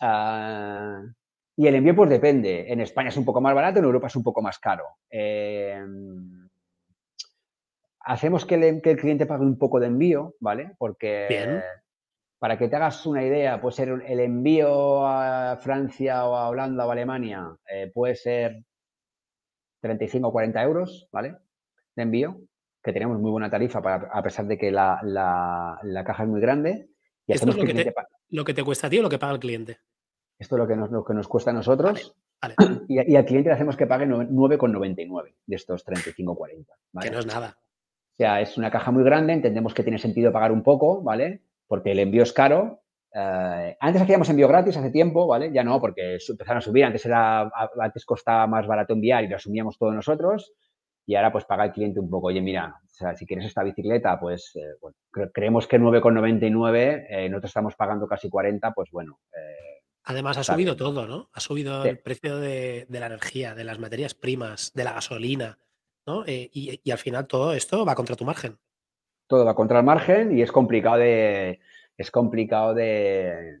Ah, 0.00 1.02
Y 1.56 1.66
el 1.66 1.74
envío, 1.74 1.96
pues 1.96 2.10
depende. 2.10 2.72
En 2.72 2.80
España 2.80 3.08
es 3.08 3.16
un 3.16 3.24
poco 3.24 3.40
más 3.40 3.54
barato, 3.54 3.80
en 3.80 3.84
Europa 3.84 4.06
es 4.06 4.16
un 4.16 4.22
poco 4.22 4.40
más 4.40 4.58
caro. 4.58 4.84
Em, 5.10 6.48
hacemos 8.00 8.46
que 8.46 8.54
el, 8.54 8.80
cliente 8.80 9.26
pague 9.26 9.42
un 9.42 9.58
poco 9.58 9.80
de 9.80 9.88
envío, 9.88 10.34
¿vale? 10.40 10.74
Porque 10.78 11.60
para 12.40 12.56
que 12.58 12.68
te 12.68 12.76
hagas 12.76 13.04
una 13.04 13.22
idea, 13.22 13.60
puede 13.60 13.76
ser 13.76 14.02
el 14.06 14.18
envío 14.18 15.06
a 15.06 15.58
Francia 15.58 16.24
o 16.24 16.34
a 16.34 16.48
Holanda 16.48 16.86
o 16.86 16.88
a 16.88 16.92
Alemania, 16.94 17.54
eh, 17.70 17.90
puede 17.92 18.16
ser 18.16 18.64
35 19.82 20.26
o 20.26 20.32
40 20.32 20.62
euros, 20.62 21.08
¿vale? 21.12 21.36
De 21.94 22.02
envío, 22.02 22.40
que 22.82 22.94
tenemos 22.94 23.20
muy 23.20 23.30
buena 23.30 23.50
tarifa 23.50 23.80
a 23.80 24.22
pesar 24.22 24.46
de 24.46 24.56
que 24.56 24.70
la, 24.72 24.98
caja 26.06 26.22
es 26.22 26.28
muy 26.30 26.40
grande. 26.40 26.88
Y 27.26 27.34
Esto 27.34 27.50
es 27.50 27.56
lo 27.56 27.62
que, 27.62 27.74
te, 27.74 27.94
lo 28.30 28.44
que, 28.44 28.54
te, 28.54 28.64
cuesta 28.64 28.86
a 28.86 28.90
ti 28.90 28.98
o 28.98 29.02
lo 29.02 29.10
que 29.10 29.18
paga 29.18 29.34
el 29.34 29.40
cliente. 29.40 29.78
Esto 30.38 30.56
es 30.56 30.60
lo 30.60 30.66
que 30.66 30.76
nos, 30.76 30.90
lo 30.90 31.04
que 31.04 31.12
nos 31.12 31.28
cuesta 31.28 31.50
a 31.50 31.54
nosotros. 31.54 32.16
Y, 32.88 33.16
al 33.16 33.26
cliente 33.26 33.50
le 33.50 33.54
hacemos 33.54 33.76
que 33.76 33.86
pague 33.86 34.06
9,99 34.06 35.34
de 35.44 35.56
estos 35.56 35.86
35,40. 35.86 36.66
¿vale? 36.92 37.06
Que 37.06 37.14
no 37.14 37.20
es 37.20 37.26
nada. 37.26 37.58
O 37.58 38.16
sea, 38.16 38.40
es 38.40 38.56
una 38.56 38.70
caja 38.70 38.90
muy 38.90 39.04
grande, 39.04 39.34
entendemos 39.34 39.74
que 39.74 39.82
tiene 39.82 39.98
sentido 39.98 40.32
pagar 40.32 40.50
un 40.50 40.62
poco, 40.62 41.02
¿vale? 41.02 41.42
Porque 41.70 41.92
el 41.92 42.00
envío 42.00 42.24
es 42.24 42.32
caro. 42.32 42.82
Eh, 43.14 43.76
antes 43.78 44.02
hacíamos 44.02 44.28
envío 44.28 44.48
gratis 44.48 44.76
hace 44.76 44.90
tiempo, 44.90 45.28
¿vale? 45.28 45.52
Ya 45.52 45.62
no, 45.62 45.80
porque 45.80 46.18
empezaron 46.28 46.58
a 46.58 46.62
subir. 46.62 46.84
Antes, 46.84 47.06
era, 47.06 47.48
antes 47.78 48.04
costaba 48.04 48.48
más 48.48 48.66
barato 48.66 48.92
enviar 48.92 49.22
y 49.22 49.28
lo 49.28 49.36
asumíamos 49.36 49.78
todos 49.78 49.94
nosotros. 49.94 50.52
Y 51.06 51.14
ahora 51.14 51.30
pues 51.30 51.44
paga 51.44 51.66
el 51.66 51.72
cliente 51.72 52.00
un 52.00 52.10
poco. 52.10 52.26
Oye, 52.26 52.40
mira, 52.40 52.74
o 52.84 52.88
sea, 52.88 53.14
si 53.14 53.24
quieres 53.24 53.46
esta 53.46 53.62
bicicleta, 53.62 54.18
pues 54.18 54.50
eh, 54.56 54.78
bueno, 54.80 54.96
creemos 55.32 55.68
que 55.68 55.78
9,99, 55.80 57.06
eh, 57.08 57.28
nosotros 57.28 57.50
estamos 57.50 57.76
pagando 57.76 58.08
casi 58.08 58.28
40, 58.28 58.72
pues 58.72 58.90
bueno. 58.90 59.20
Eh, 59.32 59.84
Además 60.02 60.38
ha 60.38 60.42
subido 60.42 60.74
todo, 60.74 61.06
¿no? 61.06 61.30
Ha 61.32 61.38
subido 61.38 61.84
el 61.84 62.00
precio 62.00 62.38
de, 62.38 62.84
la 62.90 63.06
energía, 63.06 63.54
de 63.54 63.62
las 63.62 63.78
materias 63.78 64.14
primas, 64.14 64.72
de 64.74 64.82
la 64.82 64.94
gasolina, 64.94 65.60
¿no? 66.04 66.24
y, 66.26 66.80
y, 66.82 66.90
al 66.90 66.98
final 66.98 67.28
todo 67.28 67.52
esto 67.52 67.84
va 67.84 67.94
contra 67.94 68.16
tu 68.16 68.24
margen. 68.24 68.58
Todo 69.30 69.44
va 69.44 69.54
contra 69.54 69.78
el 69.78 69.84
margen 69.84 70.36
y 70.36 70.42
es 70.42 70.50
complicado 70.50 70.98
de, 70.98 71.60
es 71.96 72.10
complicado 72.10 72.74
de, 72.74 73.60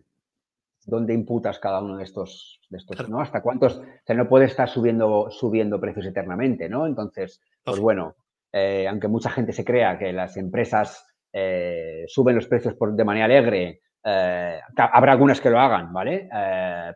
dónde 0.84 1.14
imputas 1.14 1.60
cada 1.60 1.80
uno 1.80 1.96
de 1.96 2.02
estos, 2.02 2.60
de 2.68 2.78
estos 2.78 3.08
¿no? 3.08 3.20
Hasta 3.20 3.40
cuántos, 3.40 3.78
o 3.78 3.84
sea, 4.04 4.16
no 4.16 4.28
puede 4.28 4.46
estar 4.46 4.68
subiendo, 4.68 5.30
subiendo 5.30 5.80
precios 5.80 6.06
eternamente, 6.06 6.68
¿no? 6.68 6.86
Entonces, 6.86 7.40
pues 7.62 7.78
bueno, 7.78 8.16
eh, 8.52 8.88
aunque 8.88 9.06
mucha 9.06 9.30
gente 9.30 9.52
se 9.52 9.64
crea 9.64 9.96
que 9.96 10.12
las 10.12 10.36
empresas 10.36 11.06
eh, 11.32 12.04
suben 12.08 12.34
los 12.34 12.48
precios 12.48 12.74
por, 12.74 12.92
de 12.94 13.04
manera 13.04 13.26
alegre, 13.26 13.80
eh, 14.02 14.60
habrá 14.76 15.12
algunas 15.12 15.40
que 15.40 15.50
lo 15.50 15.60
hagan, 15.60 15.92
¿vale? 15.92 16.28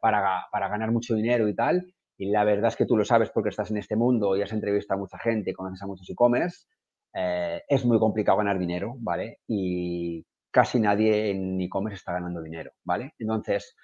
Para, 0.00 0.46
para, 0.50 0.68
ganar 0.68 0.90
mucho 0.90 1.14
dinero 1.14 1.46
y 1.46 1.54
tal. 1.54 1.86
Y 2.18 2.30
la 2.30 2.42
verdad 2.42 2.68
es 2.68 2.76
que 2.76 2.86
tú 2.86 2.96
lo 2.96 3.04
sabes 3.04 3.30
porque 3.30 3.50
estás 3.50 3.70
en 3.70 3.76
este 3.76 3.94
mundo 3.94 4.36
y 4.36 4.42
has 4.42 4.52
entrevistado 4.52 4.98
a 4.98 5.02
mucha 5.02 5.18
gente, 5.18 5.52
conoces 5.52 5.80
a 5.82 5.86
muchos 5.86 6.10
e-commerce. 6.10 6.66
Es 7.14 7.84
muy 7.84 7.98
complicado 7.98 8.38
ganar 8.38 8.58
dinero, 8.58 8.96
¿vale? 8.98 9.38
Y 9.46 10.24
casi 10.50 10.80
nadie 10.80 11.30
en 11.30 11.60
e-commerce 11.60 11.96
está 11.96 12.12
ganando 12.12 12.42
dinero, 12.42 12.72
¿vale? 12.84 13.14
Entonces, 13.18 13.76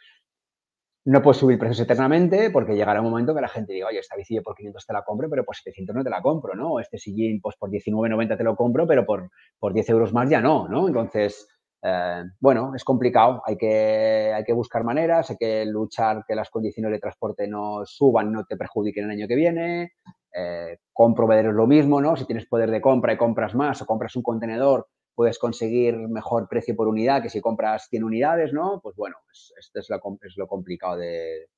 no 1.04 1.22
puedes 1.22 1.38
subir 1.38 1.58
precios 1.58 1.80
eternamente 1.80 2.50
porque 2.50 2.74
llegará 2.74 3.00
un 3.00 3.10
momento 3.10 3.34
que 3.34 3.40
la 3.40 3.48
gente 3.48 3.72
diga, 3.72 3.88
oye, 3.88 3.98
esta 3.98 4.16
bici 4.16 4.38
por 4.40 4.54
500 4.54 4.86
te 4.86 4.92
la 4.92 5.02
compro, 5.02 5.28
pero 5.30 5.44
por 5.44 5.56
700 5.56 5.96
no 5.96 6.04
te 6.04 6.10
la 6.10 6.20
compro, 6.20 6.54
¿no? 6.54 6.78
Este 6.78 6.98
sillín, 6.98 7.40
pues 7.40 7.56
por 7.56 7.70
19,90 7.70 8.36
te 8.36 8.44
lo 8.44 8.54
compro, 8.54 8.86
pero 8.86 9.06
por, 9.06 9.30
por 9.58 9.72
10 9.72 9.88
euros 9.90 10.12
más 10.12 10.28
ya 10.28 10.40
no, 10.40 10.68
¿no? 10.68 10.86
Entonces, 10.86 11.48
eh, 11.82 12.22
bueno, 12.38 12.72
es 12.76 12.84
complicado, 12.84 13.42
hay 13.46 13.56
que, 13.56 14.32
hay 14.34 14.44
que 14.44 14.52
buscar 14.52 14.84
maneras, 14.84 15.30
hay 15.30 15.36
que 15.36 15.64
luchar 15.64 16.24
que 16.28 16.34
las 16.34 16.50
condiciones 16.50 16.92
de 16.92 16.98
transporte 16.98 17.48
no 17.48 17.84
suban, 17.86 18.30
no 18.30 18.44
te 18.44 18.56
perjudiquen 18.56 19.04
el 19.04 19.10
año 19.10 19.26
que 19.26 19.36
viene. 19.36 19.92
Eh, 20.32 20.78
con 20.92 21.14
proveedores 21.14 21.54
lo 21.54 21.66
mismo, 21.66 22.00
¿no? 22.00 22.16
Si 22.16 22.24
tienes 22.24 22.46
poder 22.46 22.70
de 22.70 22.80
compra 22.80 23.12
y 23.12 23.16
compras 23.16 23.54
más 23.54 23.82
o 23.82 23.86
compras 23.86 24.14
un 24.14 24.22
contenedor, 24.22 24.86
puedes 25.14 25.38
conseguir 25.38 25.96
mejor 25.96 26.48
precio 26.48 26.76
por 26.76 26.88
unidad 26.88 27.22
que 27.22 27.30
si 27.30 27.40
compras 27.40 27.88
100 27.90 28.04
unidades, 28.04 28.52
¿no? 28.52 28.80
Pues 28.82 28.96
bueno, 28.96 29.16
esto 29.58 29.80
es 29.80 29.90
lo, 29.90 30.00
es 30.22 30.36
lo 30.36 30.46
complicado 30.46 30.96
de, 30.96 31.48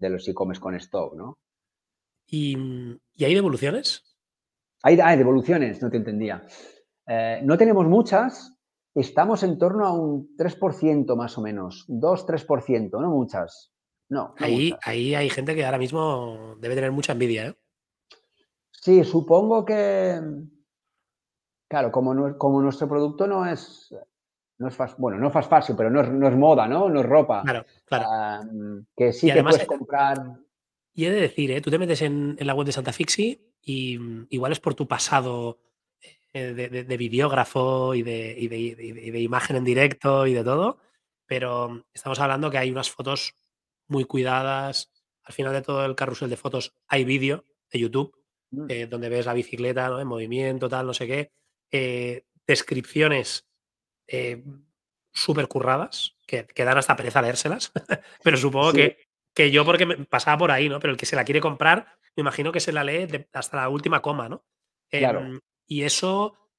los 0.00 0.26
e-commerce 0.26 0.60
con 0.60 0.74
stock, 0.74 1.14
¿no? 1.14 1.38
¿Y, 2.26 2.56
hay 3.20 3.34
devoluciones? 3.34 4.02
Hay, 4.82 4.98
hay, 4.98 5.16
devoluciones, 5.16 5.80
no 5.80 5.90
te 5.90 5.98
entendía. 5.98 6.44
Eh, 7.06 7.40
no 7.44 7.56
tenemos 7.56 7.86
muchas, 7.86 8.58
estamos 8.94 9.42
en 9.44 9.58
torno 9.58 9.86
a 9.86 9.92
un 9.92 10.34
3% 10.36 11.14
más 11.14 11.38
o 11.38 11.40
menos, 11.40 11.86
2-3%, 11.88 13.00
no 13.00 13.10
muchas. 13.10 13.72
No, 14.08 14.34
ahí, 14.38 14.74
ahí 14.82 15.14
hay 15.14 15.30
gente 15.30 15.54
que 15.54 15.64
ahora 15.64 15.78
mismo 15.78 16.56
debe 16.58 16.74
tener 16.74 16.90
mucha 16.90 17.12
envidia, 17.12 17.46
¿eh? 17.46 17.54
Sí, 18.82 19.04
supongo 19.04 19.64
que, 19.64 20.20
Claro, 21.72 21.90
como, 21.90 22.36
como 22.36 22.60
nuestro 22.60 22.86
producto 22.86 23.26
no 23.26 23.46
es, 23.46 23.94
no 24.58 24.68
es 24.68 24.76
bueno, 24.98 25.18
no 25.18 25.28
es 25.28 25.32
fast 25.32 25.48
fashion, 25.48 25.74
pero 25.74 25.88
no 25.88 26.28
es, 26.28 26.36
moda, 26.36 26.68
¿no? 26.68 26.90
No 26.90 27.00
es 27.00 27.06
ropa. 27.06 27.40
Claro, 27.42 27.64
claro. 27.86 28.44
que 28.94 29.10
sí 29.14 29.32
que 29.32 29.42
puedes 29.42 29.64
comprar. 29.64 30.18
Y 30.92 31.06
he 31.06 31.10
de 31.10 31.22
decir, 31.22 31.50
¿eh? 31.50 31.62
tú 31.62 31.70
te 31.70 31.78
metes 31.78 32.02
en, 32.02 32.36
la 32.40 32.52
web 32.52 32.66
de 32.66 32.72
Santa 32.72 32.92
Fixi 32.92 33.54
y 33.62 33.96
mm, 33.96 34.26
igual 34.28 34.52
es 34.52 34.60
por 34.60 34.74
tu 34.74 34.86
pasado 34.86 35.60
eh, 36.34 36.52
de, 36.52 36.96
videógrafo 36.98 37.94
y 37.94 38.02
de, 38.02 38.36
y 38.38 38.48
de, 38.48 39.20
imagen 39.20 39.56
en 39.56 39.64
directo 39.64 40.26
y 40.26 40.34
de 40.34 40.44
todo, 40.44 40.76
pero 41.24 41.86
estamos 41.94 42.20
hablando 42.20 42.50
que 42.50 42.58
hay 42.58 42.70
unas 42.70 42.90
fotos 42.90 43.34
muy 43.88 44.04
cuidadas. 44.04 44.92
Al 45.24 45.32
final 45.32 45.54
de 45.54 45.62
todo 45.62 45.86
el 45.86 45.96
carrusel 45.96 46.28
de 46.28 46.36
fotos 46.36 46.74
hay 46.86 47.06
vídeo 47.06 47.46
de 47.72 47.78
YouTube, 47.78 48.14
mm. 48.52 48.66
eh, 48.68 48.86
donde 48.86 49.08
ves 49.08 49.26
la 49.26 49.34
bicicleta 49.34 49.88
¿no? 49.88 50.00
en 50.00 50.06
movimiento, 50.06 50.68
tal, 50.68 50.86
no 50.86 50.94
sé 50.94 51.06
qué. 51.06 51.32
Eh, 51.70 52.26
descripciones 52.46 53.48
eh, 54.06 54.42
súper 55.12 55.48
curradas, 55.48 56.16
que, 56.26 56.46
dan 56.56 56.78
hasta 56.78 56.96
pereza 56.96 57.22
leérselas, 57.22 57.72
pero 58.22 58.36
supongo 58.36 58.72
que, 58.72 58.98
que, 59.34 59.50
yo 59.50 59.64
porque 59.64 59.86
me 59.86 59.96
pasaba 60.04 60.38
por 60.38 60.50
ahí, 60.50 60.68
¿no? 60.68 60.80
Pero 60.80 60.92
el 60.92 60.96
que 60.96 61.06
se 61.06 61.16
la 61.16 61.24
quiere 61.24 61.40
comprar, 61.40 61.98
me 62.16 62.22
imagino 62.22 62.52
que 62.52 62.60
se 62.60 62.72
la 62.72 62.84
lee 62.84 63.08
hasta 63.32 63.56
la 63.56 63.68
última 63.68 64.00
coma, 64.00 64.28
¿no? 64.28 64.44
Em, 64.90 65.40
y 65.66 65.82
eso, 65.82 66.50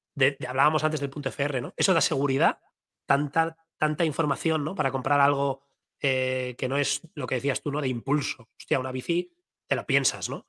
hablábamos 0.46 0.84
antes 0.84 1.00
del 1.00 1.10
punto 1.10 1.28
FR, 1.28 1.60
¿no? 1.60 1.74
Eso 1.76 1.94
da 1.94 2.00
seguridad, 2.00 2.58
tanta, 3.06 3.56
tanta 3.78 4.04
información, 4.04 4.64
¿no? 4.64 4.74
Para 4.74 4.90
comprar 4.90 5.20
algo 5.20 5.64
eh, 6.00 6.54
que 6.58 6.68
no 6.68 6.76
es 6.76 7.02
lo 7.14 7.26
que 7.26 7.36
decías 7.36 7.62
tú, 7.62 7.70
¿no? 7.70 7.80
De 7.80 7.88
impulso. 7.88 8.48
Hostia, 8.58 8.80
una 8.80 8.92
bici, 8.92 9.32
te 9.66 9.76
lo 9.76 9.86
piensas, 9.86 10.28
¿no? 10.28 10.46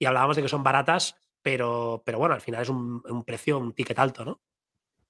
Y 0.00 0.06
hablábamos 0.06 0.34
de 0.34 0.42
que 0.42 0.48
son 0.48 0.64
baratas 0.64 1.14
pero, 1.42 2.02
pero 2.04 2.18
bueno, 2.18 2.34
al 2.34 2.40
final 2.40 2.62
es 2.62 2.68
un, 2.68 3.24
precio, 3.24 3.58
un 3.58 3.72
ticket 3.72 3.98
alto, 3.98 4.24
¿no? 4.24 4.40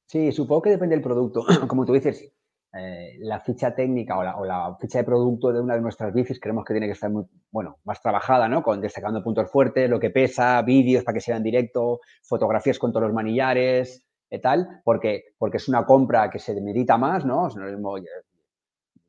Sí, 0.07 0.33
supongo 0.33 0.63
que 0.63 0.71
depende 0.71 0.95
del 0.95 1.03
producto. 1.03 1.45
Como 1.69 1.85
tú 1.85 1.93
dices, 1.93 2.33
eh, 2.73 3.17
la 3.21 3.41
ficha 3.41 3.75
técnica 3.75 4.19
o 4.19 4.45
la, 4.45 4.77
ficha 4.81 4.99
de 4.99 5.05
producto 5.05 5.53
de 5.53 5.61
una 5.61 5.75
de 5.75 5.81
nuestras 5.81 6.13
bicis 6.13 6.41
creemos 6.41 6.65
que 6.65 6.75
tiene 6.75 6.87
que 6.87 6.93
estar 6.93 7.11
muy, 7.11 7.25
bueno, 7.51 7.79
más 7.85 8.01
trabajada, 8.01 8.49
¿no? 8.49 8.63
Con 8.63 8.81
destacando 8.81 9.23
puntos 9.23 9.51
fuertes, 9.51 9.91
lo 9.91 9.99
que 9.99 10.11
pesa, 10.11 10.63
vídeos 10.63 11.05
para 11.05 11.15
que 11.15 11.21
sea 11.21 11.37
en 11.37 11.43
directo, 11.43 12.01
fotografías 12.23 12.79
con 12.79 12.93
todos 12.93 13.07
los 13.07 13.15
manillares, 13.15 14.07
y 14.33 14.39
tal, 14.39 14.81
porque, 14.85 15.35
porque 15.39 15.57
es 15.57 15.69
una 15.69 15.85
compra 15.85 16.31
que 16.31 16.39
se 16.39 16.61
medita 16.61 16.97
más, 16.97 17.25
¿no? 17.25 17.49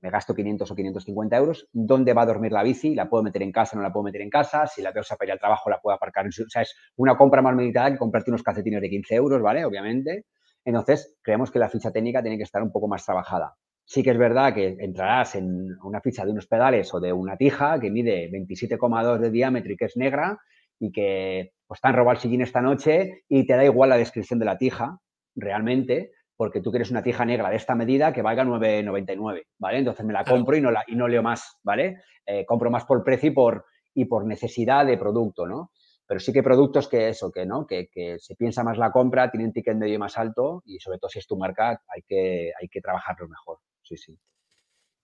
Me 0.01 0.09
gasto 0.09 0.33
500 0.33 0.71
o 0.71 0.75
550 0.75 1.37
euros, 1.37 1.69
¿dónde 1.71 2.13
va 2.13 2.23
a 2.23 2.25
dormir 2.25 2.51
la 2.51 2.63
bici? 2.63 2.95
¿La 2.95 3.07
puedo 3.07 3.23
meter 3.23 3.43
en 3.43 3.51
casa 3.51 3.75
no 3.75 3.83
la 3.83 3.93
puedo 3.93 4.03
meter 4.03 4.21
en 4.21 4.31
casa? 4.31 4.65
Si 4.65 4.81
la 4.81 4.91
veo 4.91 5.03
para 5.07 5.27
ir 5.27 5.31
al 5.33 5.39
trabajo, 5.39 5.69
la 5.69 5.79
puedo 5.79 5.95
aparcar. 5.95 6.25
O 6.27 6.31
sea, 6.31 6.63
es 6.63 6.75
una 6.95 7.15
compra 7.15 7.41
más 7.41 7.55
meditada 7.55 7.91
que 7.91 7.97
comprarte 7.97 8.31
unos 8.31 8.41
calcetines 8.41 8.81
de 8.81 8.89
15 8.89 9.15
euros, 9.15 9.41
¿vale? 9.41 9.63
Obviamente. 9.63 10.25
Entonces, 10.65 11.17
creemos 11.21 11.51
que 11.51 11.59
la 11.59 11.69
ficha 11.69 11.91
técnica 11.91 12.21
tiene 12.21 12.37
que 12.37 12.43
estar 12.43 12.63
un 12.63 12.71
poco 12.71 12.87
más 12.87 13.05
trabajada. 13.05 13.55
Sí 13.85 14.03
que 14.03 14.11
es 14.11 14.17
verdad 14.17 14.53
que 14.53 14.75
entrarás 14.79 15.35
en 15.35 15.77
una 15.83 16.01
ficha 16.01 16.25
de 16.25 16.31
unos 16.31 16.47
pedales 16.47 16.93
o 16.93 16.99
de 16.99 17.13
una 17.13 17.37
tija 17.37 17.79
que 17.79 17.91
mide 17.91 18.29
27,2 18.31 19.19
de 19.19 19.31
diámetro 19.31 19.73
y 19.73 19.77
que 19.77 19.85
es 19.85 19.97
negra 19.97 20.39
y 20.79 20.91
que 20.91 21.51
pues, 21.67 21.81
te 21.81 21.87
han 21.87 21.95
robado 21.95 22.15
el 22.15 22.21
sillín 22.21 22.41
esta 22.41 22.61
noche 22.61 23.23
y 23.27 23.45
te 23.45 23.53
da 23.53 23.65
igual 23.65 23.89
la 23.89 23.97
descripción 23.97 24.39
de 24.39 24.45
la 24.45 24.57
tija, 24.57 24.97
realmente, 25.35 26.11
porque 26.41 26.59
tú 26.59 26.71
quieres 26.71 26.89
una 26.89 27.03
tija 27.03 27.23
negra 27.23 27.51
de 27.51 27.55
esta 27.55 27.75
medida 27.75 28.11
que 28.11 28.23
valga 28.23 28.43
9,99, 28.43 29.43
¿vale? 29.59 29.77
Entonces 29.77 30.03
me 30.03 30.11
la 30.11 30.23
compro 30.23 30.57
y 30.57 30.61
no, 30.61 30.71
la, 30.71 30.83
y 30.87 30.95
no 30.95 31.07
leo 31.07 31.21
más, 31.21 31.59
¿vale? 31.61 32.01
Eh, 32.25 32.47
compro 32.47 32.71
más 32.71 32.83
por 32.85 33.03
precio 33.03 33.29
y 33.29 33.31
por, 33.31 33.65
y 33.93 34.05
por 34.05 34.25
necesidad 34.25 34.87
de 34.87 34.97
producto, 34.97 35.45
¿no? 35.45 35.71
Pero 36.03 36.19
sí 36.19 36.33
que 36.33 36.41
productos 36.41 36.87
que 36.87 37.09
eso, 37.09 37.31
que 37.31 37.45
no, 37.45 37.67
que, 37.67 37.89
se 38.17 38.35
piensa 38.35 38.63
más 38.63 38.79
la 38.79 38.91
compra, 38.91 39.29
tienen 39.29 39.53
ticket 39.53 39.77
medio 39.77 39.99
más 39.99 40.17
alto 40.17 40.63
y 40.65 40.79
sobre 40.79 40.97
todo 40.97 41.09
si 41.09 41.19
es 41.19 41.27
tu 41.27 41.37
marca 41.37 41.79
hay 41.87 42.01
que, 42.07 42.51
hay 42.59 42.67
que 42.69 42.81
trabajarlo 42.81 43.27
mejor. 43.27 43.59
Sí, 43.83 43.97
sí. 43.97 44.17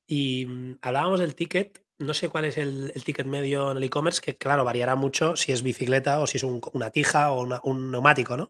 Y 0.08 0.48
mm, 0.48 0.80
hablábamos 0.82 1.20
del 1.20 1.36
ticket, 1.36 1.84
no 2.00 2.16
sé 2.16 2.30
cuál 2.30 2.46
es 2.46 2.58
el, 2.58 2.92
ticket 3.06 3.28
medio 3.28 3.70
en 3.70 3.78
el 3.78 3.84
e-commerce, 3.84 4.22
que 4.22 4.38
claro, 4.38 4.66
variará 4.66 4.96
mucho 4.96 5.36
si 5.36 5.52
es 5.52 5.62
bicicleta 5.62 6.20
o 6.20 6.26
si 6.26 6.38
es 6.38 6.44
una 6.44 6.90
tija 6.90 7.32
o 7.32 7.46
un 7.62 7.92
neumático, 7.92 8.38
¿no? 8.38 8.50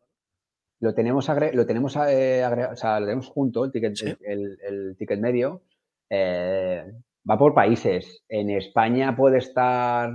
Lo 0.80 0.94
tenemos, 0.94 1.28
lo 1.54 1.66
tenemos, 1.66 1.96
eh, 2.08 2.44
o 2.72 2.76
sea, 2.76 3.00
lo 3.00 3.06
tenemos 3.06 3.28
junto, 3.28 3.66
el 3.66 3.72
ticket, 3.72 4.18
el, 4.22 4.96
ticket 4.98 5.20
medio. 5.20 5.64
Eh, 6.10 6.86
Va 7.30 7.38
por 7.38 7.54
países. 7.54 8.24
En 8.30 8.50
España 8.50 9.14
puede 9.16 9.40
estar 9.40 10.10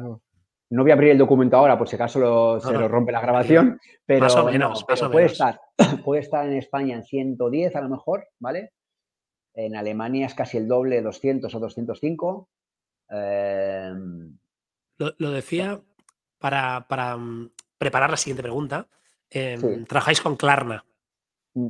no 0.73 0.83
voy 0.83 0.91
a 0.91 0.95
abrir 0.95 1.11
el 1.11 1.19
documento 1.19 1.59
ahora 1.59 1.77
por 1.77 1.87
si 1.87 1.97
acaso 1.97 2.59
se 2.59 2.73
lo 2.73 2.89
rompe 2.89 3.13
la 3.13 3.21
grabación, 3.21 3.79
pero, 4.07 4.23
más 4.23 4.37
o 4.37 4.47
menos, 4.47 4.85
puede, 4.85 5.27
Estar, 5.27 5.61
puede 6.05 6.23
estar 6.23 6.47
en 6.47 6.55
España 6.55 6.97
en 6.97 7.05
110 7.05 7.77
a 7.77 7.83
lo 7.83 7.91
mejor, 7.91 8.27
¿vale? 8.39 8.73
En 9.55 9.77
Alemania 9.77 10.25
es 10.25 10.35
casi 10.35 10.57
el 10.57 10.67
doble, 10.67 11.03
200 11.03 11.55
o 11.55 11.61
205. 11.61 12.49
Em, 13.11 14.39
lo, 14.97 15.31
decía 15.31 15.79
para, 16.39 16.87
mm, 17.19 17.51
preparar 17.77 18.09
la 18.09 18.17
siguiente 18.17 18.43
pregunta. 18.43 18.89
Em, 19.33 19.85
¿Trabajáis 19.85 20.21
con 20.21 20.37
Klarna? 20.37 20.85
Mm, 21.55 21.69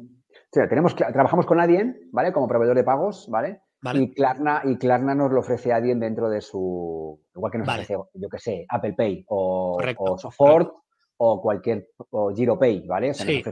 tenemos, 0.50 0.96
trabajamos 0.96 1.46
con 1.46 1.60
Adyen, 1.60 2.08
¿vale? 2.12 2.32
Como 2.32 2.48
proveedor 2.48 2.76
de 2.76 2.84
pagos, 2.84 3.28
¿vale? 3.30 3.62
Y, 3.94 4.14
Klarna, 4.14 4.62
y 4.64 4.76
Klarna 4.76 5.14
nos 5.14 5.32
lo 5.32 5.40
ofrece 5.40 5.72
a 5.72 5.76
alguien 5.76 5.98
dentro 5.98 6.28
de 6.28 6.40
su. 6.40 7.20
Igual 7.34 7.50
que 7.50 7.58
nos 7.58 7.68
ofrece, 7.68 7.96
yo 8.14 8.28
que 8.28 8.38
sé, 8.38 8.64
Apple 8.68 8.94
Pay 8.96 9.24
o, 9.28 9.78
o 9.98 10.82
o 11.24 11.40
cualquier. 11.40 11.88
o 12.10 12.32
GiroPay, 12.34 12.86
¿vale? 12.86 13.14
sí. 13.14 13.42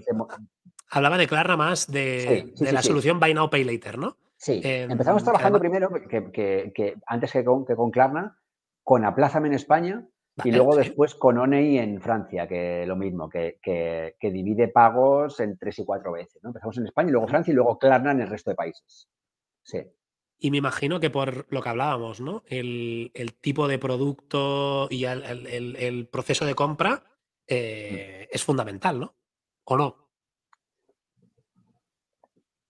Hablaba 0.92 1.18
de 1.18 1.28
Klarna 1.28 1.56
más 1.56 1.86
de, 1.86 2.52
la 2.58 2.82
solución 2.82 3.20
Buy 3.20 3.32
Now 3.32 3.48
Pay 3.48 3.64
Later, 3.64 3.98
¿no? 3.98 4.16
Sí. 4.36 4.60
Empezamos 4.64 5.22
trabajando 5.22 5.60
primero, 5.60 5.88
que, 6.08 6.96
antes 7.06 7.32
que 7.32 7.44
con, 7.44 7.64
que 7.64 7.76
con 7.76 7.90
Klarna, 7.90 8.36
con 8.82 9.04
Aplázame 9.04 9.48
en 9.48 9.54
España 9.54 10.08
y 10.44 10.52
luego 10.52 10.76
después 10.76 11.14
con 11.14 11.38
Oney 11.38 11.78
en 11.78 12.00
Francia, 12.00 12.46
que 12.46 12.84
lo 12.86 12.96
mismo, 12.96 13.28
que, 13.28 13.58
divide 14.20 14.68
pagos 14.68 15.40
en 15.40 15.56
tres 15.58 15.78
y 15.78 15.84
cuatro 15.84 16.12
veces. 16.12 16.42
¿no? 16.42 16.50
Empezamos 16.50 16.78
en 16.78 16.86
España 16.86 17.08
y 17.08 17.12
luego 17.12 17.28
Francia 17.28 17.52
y 17.52 17.54
luego 17.54 17.78
Klarna 17.78 18.12
en 18.12 18.20
el 18.20 18.28
resto 18.28 18.50
de 18.50 18.56
países. 18.56 19.08
Sí. 19.62 19.78
Y 20.38 20.50
me 20.50 20.56
imagino 20.56 21.00
que 21.00 21.10
por 21.10 21.46
lo 21.52 21.62
que 21.62 21.68
hablábamos, 21.68 22.20
¿no? 22.20 22.42
El, 22.46 23.12
tipo 23.40 23.68
de 23.68 23.78
producto 23.78 24.88
y 24.90 25.04
el, 25.04 26.08
proceso 26.10 26.46
de 26.46 26.54
compra 26.54 26.94
mm. 26.94 27.02
eh, 27.48 28.28
es 28.30 28.42
fundamental, 28.42 29.00
¿no? 29.00 29.14
¿O 29.64 29.76
no? 29.76 30.08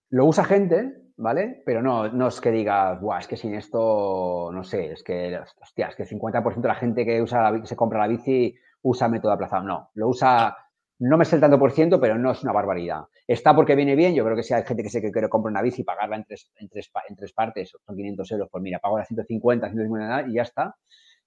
Lo 0.09 0.25
usa 0.25 0.43
gente, 0.43 1.10
¿vale? 1.21 1.61
Pero 1.65 1.81
no, 1.81 2.09
no 2.09 2.27
es 2.27 2.41
que 2.41 2.51
digas, 2.51 2.99
Buah, 2.99 3.19
es 3.19 3.27
que 3.27 3.37
sin 3.37 3.55
esto, 3.55 4.49
no 4.51 4.63
sé, 4.63 4.91
es 4.91 5.03
que, 5.03 5.39
hostia, 5.61 5.87
es 5.87 5.95
que 5.95 6.03
el 6.03 6.09
50% 6.09 6.61
de 6.61 6.67
la 6.67 6.75
gente 6.75 7.05
que 7.05 7.21
usa 7.21 7.51
la, 7.51 7.65
se 7.65 7.75
compra 7.75 7.99
la 7.99 8.07
bici 8.07 8.55
usa 8.81 9.07
método 9.07 9.31
aplazado. 9.31 9.63
No, 9.63 9.91
lo 9.93 10.09
usa 10.09 10.57
no 11.03 11.17
me 11.17 11.25
sé 11.25 11.35
el 11.35 11.41
tanto 11.41 11.57
por 11.57 11.71
ciento, 11.71 11.99
pero 11.99 12.15
no 12.19 12.31
es 12.31 12.43
una 12.43 12.51
barbaridad. 12.51 13.05
Está 13.27 13.55
porque 13.55 13.75
viene 13.75 13.95
bien. 13.95 14.13
Yo 14.13 14.23
creo 14.23 14.35
que 14.35 14.43
si 14.43 14.53
hay 14.53 14.63
gente 14.63 14.83
que 14.83 14.89
sé 14.89 15.01
que 15.01 15.11
quiere 15.11 15.29
comprar 15.29 15.49
una 15.49 15.63
bici 15.63 15.81
y 15.81 15.83
pagarla 15.83 16.15
en 16.15 16.25
tres, 16.25 16.51
en 16.57 16.69
tres, 16.69 16.91
en 17.09 17.15
tres 17.15 17.33
partes, 17.33 17.71
son 17.83 17.95
500 17.95 18.31
euros, 18.33 18.49
pues 18.51 18.61
mira, 18.61 18.77
pago 18.77 18.99
las 18.99 19.07
150, 19.07 19.67
150 19.67 20.29
y 20.29 20.33
ya 20.33 20.43
está. 20.43 20.75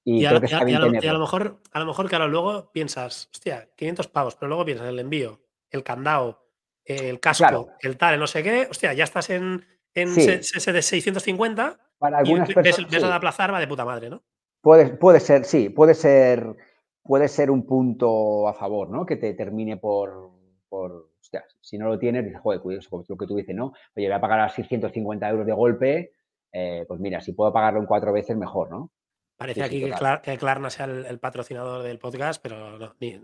Y, 0.04 0.24
creo 0.24 0.36
a, 0.36 0.40
que 0.40 0.46
está 0.46 0.62
bien 0.62 0.76
a, 0.76 0.80
lo, 0.80 0.94
y 0.94 1.08
a, 1.08 1.12
lo, 1.12 1.18
mejor, 1.18 1.60
a 1.72 1.80
lo 1.80 1.86
mejor, 1.86 2.08
claro, 2.08 2.28
luego 2.28 2.70
piensas, 2.70 3.28
hostia, 3.32 3.68
500 3.74 4.06
pavos, 4.08 4.36
pero 4.36 4.48
luego 4.48 4.64
piensas 4.64 4.86
el 4.86 4.98
envío, 5.00 5.40
el 5.70 5.82
candado, 5.82 6.46
el 6.84 7.18
casco, 7.18 7.70
el 7.80 7.96
tal, 7.96 8.14
el 8.14 8.20
no 8.20 8.28
sé 8.28 8.44
qué, 8.44 8.68
hostia, 8.70 8.92
ya 8.92 9.02
estás 9.02 9.30
en, 9.30 9.64
en 9.94 10.08
ese 10.08 10.72
de 10.72 10.82
650 10.82 11.78
Para 11.98 12.18
algunas 12.18 12.50
y 12.50 12.54
personas, 12.54 12.90
ves, 12.90 13.04
a 13.04 13.14
aplazar, 13.14 13.52
va 13.52 13.60
de 13.60 13.68
puta 13.68 13.84
madre, 13.84 14.10
¿no? 14.10 14.22
Puede, 14.60 14.90
puede 14.90 15.20
ser, 15.20 15.44
sí, 15.44 15.68
puede 15.68 15.94
ser 15.94 16.56
puede 17.04 17.28
ser 17.28 17.50
un 17.50 17.66
punto 17.66 18.48
a 18.48 18.54
favor, 18.54 18.88
¿no? 18.88 19.06
Que 19.06 19.16
te 19.16 19.34
termine 19.34 19.76
por, 19.76 20.30
por 20.68 21.10
si 21.60 21.78
no 21.78 21.88
lo 21.88 21.98
tienes, 21.98 22.24
dices, 22.24 22.40
joder, 22.40 22.60
curioso, 22.60 23.04
lo 23.08 23.16
que 23.16 23.26
tú 23.26 23.36
dices, 23.36 23.54
¿no? 23.54 23.72
Oye, 23.94 24.06
voy 24.06 24.12
a 24.12 24.20
pagar 24.20 24.40
a 24.40 24.48
650 24.48 25.28
euros 25.28 25.46
de 25.46 25.52
golpe, 25.52 26.12
eh, 26.52 26.84
pues 26.88 27.00
mira, 27.00 27.20
si 27.20 27.32
puedo 27.32 27.52
pagarlo 27.52 27.80
en 27.80 27.86
cuatro 27.86 28.12
veces, 28.12 28.36
mejor, 28.36 28.70
¿no? 28.70 28.90
Parece 29.36 29.64
aquí 29.64 29.80
que, 29.80 30.38
Klarna 30.38 30.70
sea 30.70 30.86
el, 30.86 31.18
patrocinador 31.18 31.82
del 31.82 31.98
podcast, 31.98 32.40
pero 32.40 32.78
no, 32.78 32.94
ni, 33.00 33.18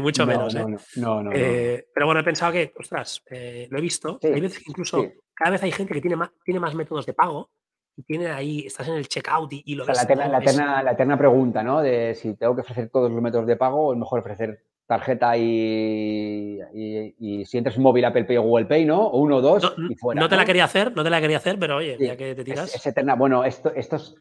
mucho 0.00 0.24
menos. 0.24 0.54
¿eh? 0.54 0.64
No, 0.96 1.22
no, 1.22 1.32
eh, 1.34 1.86
Pero 1.92 2.06
bueno, 2.06 2.22
he 2.22 2.24
pensado 2.24 2.52
que, 2.52 2.72
ostras, 2.78 3.22
eh, 3.30 3.68
lo 3.70 3.76
he 3.76 3.82
visto. 3.82 4.18
hay 4.22 4.40
veces 4.40 4.60
que 4.60 4.70
incluso 4.70 5.04
cada 5.40 5.52
vez 5.52 5.62
hay 5.62 5.72
gente 5.72 5.94
que 5.94 6.02
tiene 6.02 6.16
más, 6.16 6.30
tiene 6.44 6.60
más 6.60 6.74
métodos 6.74 7.06
de 7.06 7.14
pago 7.14 7.50
tiene 8.06 8.28
ahí, 8.28 8.66
estás 8.66 8.88
en 8.88 8.94
el 8.94 9.08
checkout 9.08 9.52
y, 9.52 9.74
lo 9.74 9.86
ves. 9.86 9.96
La 9.96 10.02
eterna, 10.04 10.82
la, 10.82 10.92
eterna, 10.92 11.18
pregunta, 11.18 11.62
¿no? 11.62 11.80
De 11.80 12.14
si 12.14 12.34
tengo 12.34 12.54
que 12.54 12.62
ofrecer 12.62 12.88
todos 12.90 13.10
los 13.10 13.22
métodos 13.22 13.46
de 13.46 13.56
pago 13.56 13.88
o 13.88 13.92
es 13.92 13.98
mejor 13.98 14.20
ofrecer 14.20 14.62
tarjeta 14.86 15.36
y, 15.36 16.58
y, 17.18 17.44
si 17.44 17.58
entras 17.58 17.76
en 17.76 17.82
móvil 17.82 18.04
Apple 18.04 18.24
Pay 18.24 18.38
o 18.38 18.42
Google 18.42 18.66
Pay, 18.66 18.84
¿no? 18.84 19.06
O 19.06 19.20
uno 19.20 19.36
o 19.36 19.40
dos 19.40 19.74
y 19.88 19.94
fuera. 19.94 20.20
No 20.20 20.28
te 20.28 20.36
la 20.36 20.44
quería 20.44 20.64
hacer, 20.64 20.94
no 20.94 21.04
te 21.04 21.10
la 21.10 21.20
quería 21.20 21.36
hacer, 21.36 21.58
pero 21.58 21.76
oye, 21.76 21.96
ya 22.00 22.16
que 22.16 22.34
te 22.34 22.44
tiras. 22.44 22.74
Es, 22.74 22.86
eterna. 22.86 23.14
Bueno, 23.14 23.44
esto, 23.44 23.72
estos, 23.74 24.16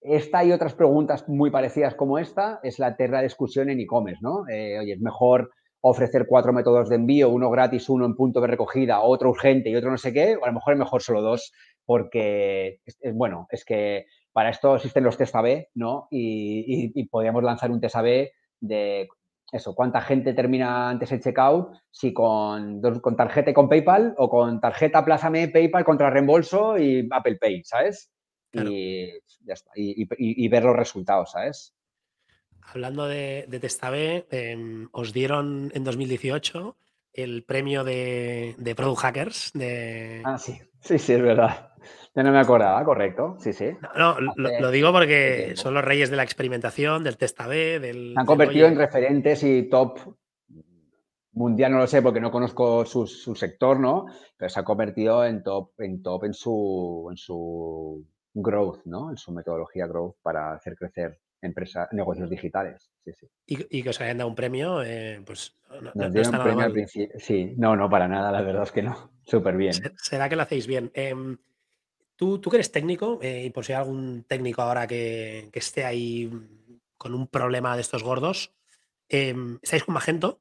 esta 0.00 0.44
y 0.44 0.52
otras 0.52 0.74
preguntas 0.74 1.26
muy 1.28 1.50
parecidas 1.50 1.94
como 1.94 2.18
esta 2.18 2.60
es 2.62 2.78
la 2.78 2.88
eterna 2.88 3.22
discusión 3.22 3.70
en 3.70 3.80
e-commerce, 3.80 4.20
¿no? 4.22 4.46
Eh, 4.48 4.78
oye, 4.78 4.92
es 4.92 5.00
mejor 5.00 5.52
ofrecer 5.82 6.26
cuatro 6.28 6.52
métodos 6.52 6.88
de 6.88 6.96
envío, 6.96 7.30
uno 7.30 7.50
gratis, 7.50 7.88
uno 7.88 8.04
en 8.04 8.14
punto 8.14 8.40
de 8.40 8.48
recogida, 8.48 9.00
otro 9.00 9.30
urgente 9.30 9.70
y 9.70 9.76
otro 9.76 9.90
no 9.90 9.98
sé 9.98 10.12
qué, 10.12 10.36
o 10.36 10.44
a 10.44 10.48
lo 10.48 10.54
mejor 10.54 10.74
es 10.74 10.78
mejor 10.78 11.02
solo 11.02 11.22
dos 11.22 11.52
porque, 11.84 12.80
bueno, 13.14 13.46
es 13.50 13.64
que 13.64 14.06
para 14.32 14.50
esto 14.50 14.76
existen 14.76 15.04
los 15.04 15.16
test 15.16 15.34
AB, 15.34 15.68
¿no? 15.74 16.06
Y, 16.10 17.04
podríamos 17.08 17.42
lanzar 17.42 17.70
un 17.70 17.80
test 17.80 17.96
AB 17.96 18.28
de 18.60 19.08
eso, 19.50 19.74
cuánta 19.74 20.00
gente 20.00 20.32
termina 20.32 20.90
antes 20.90 21.10
el 21.10 21.20
checkout, 21.20 21.74
si 21.90 22.12
con, 22.12 22.80
con 23.00 23.16
tarjeta 23.16 23.50
y 23.50 23.54
con 23.54 23.68
PayPal 23.68 24.14
o 24.18 24.28
con 24.28 24.60
tarjeta 24.60 25.04
Plázame, 25.04 25.48
PayPal 25.48 25.84
contra 25.84 26.10
reembolso 26.10 26.78
y 26.78 27.08
Apple 27.10 27.38
Pay, 27.40 27.64
¿sabes? 27.64 28.12
Y 28.52 29.10
ya 29.44 29.54
está, 29.54 29.70
y, 29.74 30.48
ver 30.48 30.64
los 30.64 30.76
resultados, 30.76 31.32
¿sabes? 31.32 31.74
Hablando 32.72 33.06
de, 33.06 33.46
de 33.48 33.60
Test 33.60 33.82
AB, 33.82 34.26
em, 34.30 34.88
os 34.92 35.12
dieron 35.12 35.70
en 35.74 35.84
2018 35.84 36.76
el 37.12 37.42
premio 37.42 37.82
de, 37.84 38.54
de 38.58 38.74
Product 38.74 39.00
Hackers. 39.00 39.50
De... 39.54 40.22
Ah, 40.24 40.38
sí, 40.38 40.58
sí, 40.80 40.98
sí, 40.98 41.14
es 41.14 41.22
verdad. 41.22 41.70
Ya 42.14 42.22
no 42.22 42.32
me 42.32 42.40
acordaba, 42.40 42.84
correcto. 42.84 43.36
Sí, 43.38 43.52
sí. 43.52 43.70
No, 43.96 44.16
lo, 44.20 44.70
digo 44.70 44.92
porque 44.92 45.52
son 45.56 45.74
los 45.74 45.84
reyes 45.84 46.10
de 46.10 46.16
la 46.16 46.22
experimentación, 46.22 47.04
del 47.04 47.16
test 47.16 47.40
AB, 47.40 47.80
del. 47.80 48.12
Se 48.14 48.20
han 48.20 48.26
convertido 48.26 48.66
en 48.66 48.76
referentes 48.76 49.42
y 49.42 49.68
top 49.68 49.98
mundial, 51.32 51.72
no 51.72 51.78
lo 51.78 51.86
sé 51.86 52.02
porque 52.02 52.20
no 52.20 52.30
conozco 52.30 52.84
su, 52.84 53.06
sector, 53.06 53.78
¿no? 53.78 54.06
Pero 54.36 54.48
se 54.48 54.60
ha 54.60 54.64
convertido 54.64 55.24
en 55.24 55.42
top 55.42 55.72
en, 55.78 56.02
top 56.02 56.24
en, 56.24 56.34
su, 56.34 57.06
en 57.10 57.16
su 57.16 58.04
growth, 58.34 58.84
¿no? 58.86 59.10
En 59.10 59.16
su 59.16 59.32
metodología 59.32 59.86
growth 59.86 60.16
para 60.22 60.52
hacer 60.52 60.74
crecer 60.76 61.20
empresas, 61.42 61.88
negocios 61.92 62.28
digitales. 62.28 62.90
Sí, 63.04 63.12
sí. 63.12 63.26
Y, 63.46 63.82
que 63.82 63.90
os 63.90 64.00
hayan 64.00 64.18
dado 64.18 64.28
un 64.28 64.34
premio, 64.34 64.82
eh, 64.82 65.22
pues 65.24 65.56
no, 65.80 65.92
Nos 65.94 66.12
dieron 66.12 66.34
un 66.34 66.42
premio 66.42 66.64
al 66.64 66.72
principio. 66.72 67.18
Sí, 67.18 67.54
no, 67.56 67.76
no, 67.76 67.88
para 67.88 68.08
nada, 68.08 68.30
la 68.30 68.42
verdad 68.42 68.64
es 68.64 68.72
que 68.72 68.82
no. 68.82 69.12
Súper 69.22 69.56
bien. 69.56 69.72
Será 69.96 70.28
que 70.28 70.36
lo 70.36 70.42
hacéis 70.42 70.66
bien. 70.66 70.90
Em, 70.94 71.38
Tú, 72.20 72.38
tú 72.38 72.50
que 72.50 72.58
eres 72.58 72.70
técnico, 72.70 73.18
eh, 73.22 73.44
y 73.46 73.50
por 73.50 73.64
si 73.64 73.72
hay 73.72 73.78
algún 73.78 74.26
técnico 74.28 74.60
ahora 74.60 74.86
que, 74.86 75.48
esté 75.54 75.86
ahí 75.86 76.30
con 76.98 77.14
un 77.14 77.26
problema 77.28 77.74
de 77.76 77.80
estos 77.80 78.02
gordos, 78.02 78.52
em, 79.08 79.58
¿estáis 79.62 79.84
con 79.84 79.94
Magento? 79.94 80.38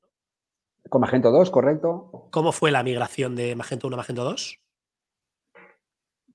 Con 0.90 1.00
Magento 1.00 1.32
2, 1.32 1.50
correcto. 1.50 2.28
¿Cómo 2.32 2.52
fue 2.52 2.72
la 2.72 2.84
migración 2.84 3.34
de 3.38 3.56
Magento 3.56 3.88
1 3.88 3.96
a 3.96 3.98
Magento 3.98 4.26
2? 4.26 4.60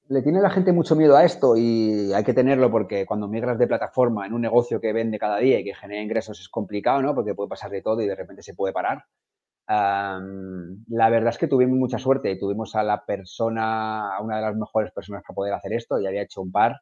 Le 0.08 0.22
tiene 0.22 0.40
la 0.40 0.50
gente 0.50 0.72
mucho 0.72 0.96
miedo 0.96 1.16
a 1.16 1.24
esto 1.24 1.56
y 1.56 2.12
hay 2.12 2.24
que 2.24 2.34
tenerlo 2.34 2.70
porque 2.70 3.06
cuando 3.06 3.26
migras 3.26 3.58
de 3.58 3.66
plataforma 3.66 4.26
en 4.26 4.34
un 4.34 4.42
negocio 4.42 4.80
que 4.80 4.92
vende 4.92 5.18
cada 5.18 5.38
día 5.38 5.58
y 5.58 5.64
que 5.64 5.74
genera 5.74 6.02
ingresos 6.02 6.38
es 6.40 6.48
complicado, 6.48 7.00
¿no? 7.00 7.14
Porque 7.14 7.34
puede 7.34 7.48
pasar 7.48 7.70
de 7.70 7.80
todo 7.80 8.02
y 8.02 8.06
de 8.06 8.14
repente 8.14 8.42
se 8.42 8.54
puede 8.54 8.74
parar. 8.74 9.04
La 9.66 11.10
verdad 11.10 11.30
es 11.30 11.38
que 11.38 11.48
tuvimos 11.48 11.78
mucha 11.78 11.98
suerte. 11.98 12.30
Y 12.30 12.38
tuvimos 12.38 12.74
a 12.74 12.82
la 12.82 13.04
persona, 13.04 14.14
a 14.14 14.20
una 14.22 14.36
de 14.36 14.42
las 14.42 14.56
mejores 14.56 14.92
personas 14.92 15.22
para 15.26 15.34
poder 15.34 15.54
hacer 15.54 15.72
esto 15.72 15.98
y 15.98 16.06
había 16.06 16.22
hecho 16.22 16.42
un 16.42 16.52
par 16.52 16.80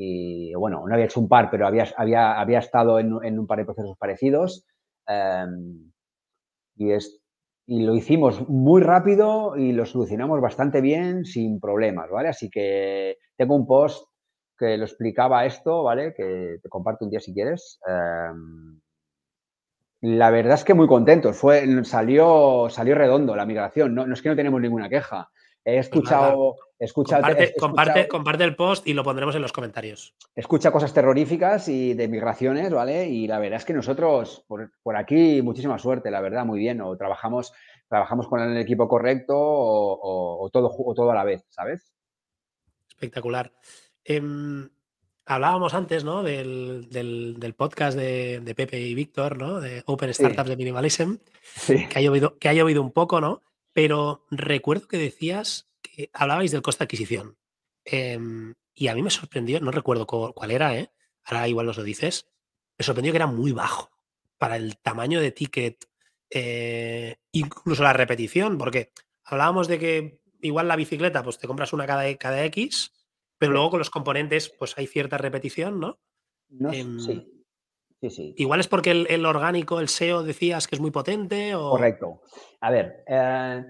y 0.00 0.54
bueno, 0.54 0.84
no 0.86 0.94
había 0.94 1.06
hecho 1.06 1.18
un 1.18 1.28
par, 1.28 1.50
pero 1.50 1.66
había, 1.66 1.84
había, 1.96 2.38
había 2.38 2.60
estado 2.60 3.00
en, 3.00 3.12
un 3.12 3.46
par 3.48 3.58
de 3.58 3.64
procesos 3.64 3.96
parecidos. 3.98 4.64
Y, 6.76 6.92
es, 6.92 7.17
y 7.70 7.82
lo 7.82 7.94
hicimos 7.94 8.48
muy 8.48 8.80
rápido 8.82 9.54
y 9.54 9.72
lo 9.72 9.84
solucionamos 9.84 10.40
bastante 10.40 10.80
bien 10.80 11.26
sin 11.26 11.60
problemas, 11.60 12.08
¿vale? 12.08 12.30
Así 12.30 12.48
que 12.48 13.18
tengo 13.36 13.54
un 13.54 13.66
post 13.66 14.08
que 14.58 14.78
lo 14.78 14.86
explicaba 14.86 15.44
esto, 15.44 15.82
¿vale? 15.82 16.14
Que 16.14 16.56
te 16.62 16.68
comparto 16.70 17.04
un 17.04 17.10
día 17.10 17.20
si 17.20 17.34
quieres. 17.34 17.78
La 20.00 20.30
verdad 20.30 20.54
es 20.54 20.64
que 20.64 20.72
muy 20.72 20.86
contentos. 20.86 21.36
Fue, 21.36 21.84
salió, 21.84 22.68
salió 22.70 22.94
redondo 22.94 23.36
la 23.36 23.44
migración. 23.44 23.94
No, 23.94 24.10
es 24.10 24.22
que 24.22 24.30
no 24.30 24.36
tenemos 24.36 24.62
ninguna 24.62 24.88
queja. 24.88 25.28
He 25.64 25.78
escuchado. 25.78 26.56
escuchado, 26.78 27.22
comparte, 27.58 28.08
comparte, 28.08 28.44
el 28.44 28.56
post 28.56 28.86
y 28.86 28.94
lo 28.94 29.04
pondremos 29.04 29.34
en 29.34 29.42
los 29.42 29.52
comentarios. 29.52 30.14
Escucha 30.34 30.70
cosas 30.70 30.94
terroríficas 30.94 31.68
y 31.68 31.94
de 31.94 32.08
migraciones, 32.08 32.72
¿vale? 32.72 33.06
Y 33.08 33.26
la 33.26 33.38
verdad 33.38 33.58
es 33.58 33.64
que 33.64 33.74
nosotros, 33.74 34.44
por, 34.46 34.96
aquí, 34.96 35.42
muchísima 35.42 35.78
suerte, 35.78 36.10
la 36.10 36.20
verdad, 36.20 36.46
muy 36.46 36.58
bien. 36.58 36.80
O 36.80 36.96
trabajamos, 36.96 37.52
trabajamos 37.88 38.28
con 38.28 38.40
el 38.40 38.56
equipo 38.56 38.88
correcto 38.88 39.34
o, 39.36 40.48
todo, 40.52 40.70
o 40.76 40.94
todo 40.94 41.10
a 41.10 41.14
la 41.14 41.24
vez, 41.24 41.44
¿sabes? 41.50 41.92
Espectacular. 42.88 43.52
Em, 44.04 44.70
hablábamos 45.26 45.74
antes, 45.74 46.02
¿no? 46.04 46.22
Del, 46.22 46.88
del, 46.88 47.54
podcast 47.54 47.96
de, 47.96 48.40
de, 48.40 48.54
Pepe 48.54 48.80
y 48.80 48.94
Víctor, 48.94 49.36
¿no? 49.36 49.60
De 49.60 49.82
Open 49.86 50.12
Startups 50.12 50.48
de 50.48 50.56
Minimalism, 50.56 51.16
que, 51.66 51.88
ha 51.94 52.00
llovido, 52.00 52.38
que 52.38 52.48
ha 52.48 52.54
llovido 52.54 52.82
un 52.82 52.92
poco, 52.92 53.20
¿no? 53.20 53.42
Pero 53.78 54.26
recuerdo 54.32 54.88
que 54.88 54.98
decías 54.98 55.70
que 55.82 56.10
hablabais 56.12 56.50
del 56.50 56.62
coste 56.62 56.80
de 56.80 56.86
adquisición. 56.86 57.38
Em, 57.84 58.56
y 58.74 58.88
a 58.88 58.94
mí 58.96 59.02
me 59.04 59.10
sorprendió, 59.10 59.60
no 59.60 59.70
recuerdo 59.70 60.04
cuál 60.04 60.50
era, 60.50 60.76
¿eh? 60.76 60.90
Ahora 61.22 61.46
igual 61.46 61.66
nos 61.66 61.78
lo 61.78 61.84
dices. 61.84 62.26
Me 62.76 62.84
sorprendió 62.84 63.12
que 63.12 63.18
era 63.18 63.28
muy 63.28 63.52
bajo 63.52 63.88
para 64.36 64.56
el 64.56 64.78
tamaño 64.78 65.20
de 65.20 65.30
ticket, 65.30 65.88
eh, 66.28 67.18
incluso 67.30 67.84
la 67.84 67.92
repetición, 67.92 68.58
porque 68.58 68.90
hablábamos 69.22 69.68
de 69.68 69.78
que 69.78 70.22
igual 70.40 70.66
la 70.66 70.74
bicicleta, 70.74 71.22
pues 71.22 71.38
te 71.38 71.46
compras 71.46 71.72
una 71.72 71.86
cada, 71.86 72.12
cada 72.16 72.44
X, 72.46 72.92
pero 73.38 73.52
luego 73.52 73.70
con 73.70 73.78
los 73.78 73.90
componentes, 73.90 74.48
pues 74.48 74.76
hay 74.76 74.88
cierta 74.88 75.18
repetición, 75.18 75.78
¿no? 75.78 76.00
Em, 76.72 76.98
sí. 76.98 77.37
Sí, 78.00 78.10
sí. 78.10 78.34
Igual 78.36 78.60
es 78.60 78.68
porque 78.68 78.92
el, 78.92 79.26
orgánico, 79.26 79.80
el 79.80 79.88
SEO, 79.88 80.22
decías 80.22 80.68
que 80.68 80.76
es 80.76 80.80
muy 80.80 80.90
potente 80.90 81.54
o. 81.54 81.70
Correcto. 81.70 82.22
A 82.60 82.70
ver, 82.70 83.04
eh, 83.08 83.64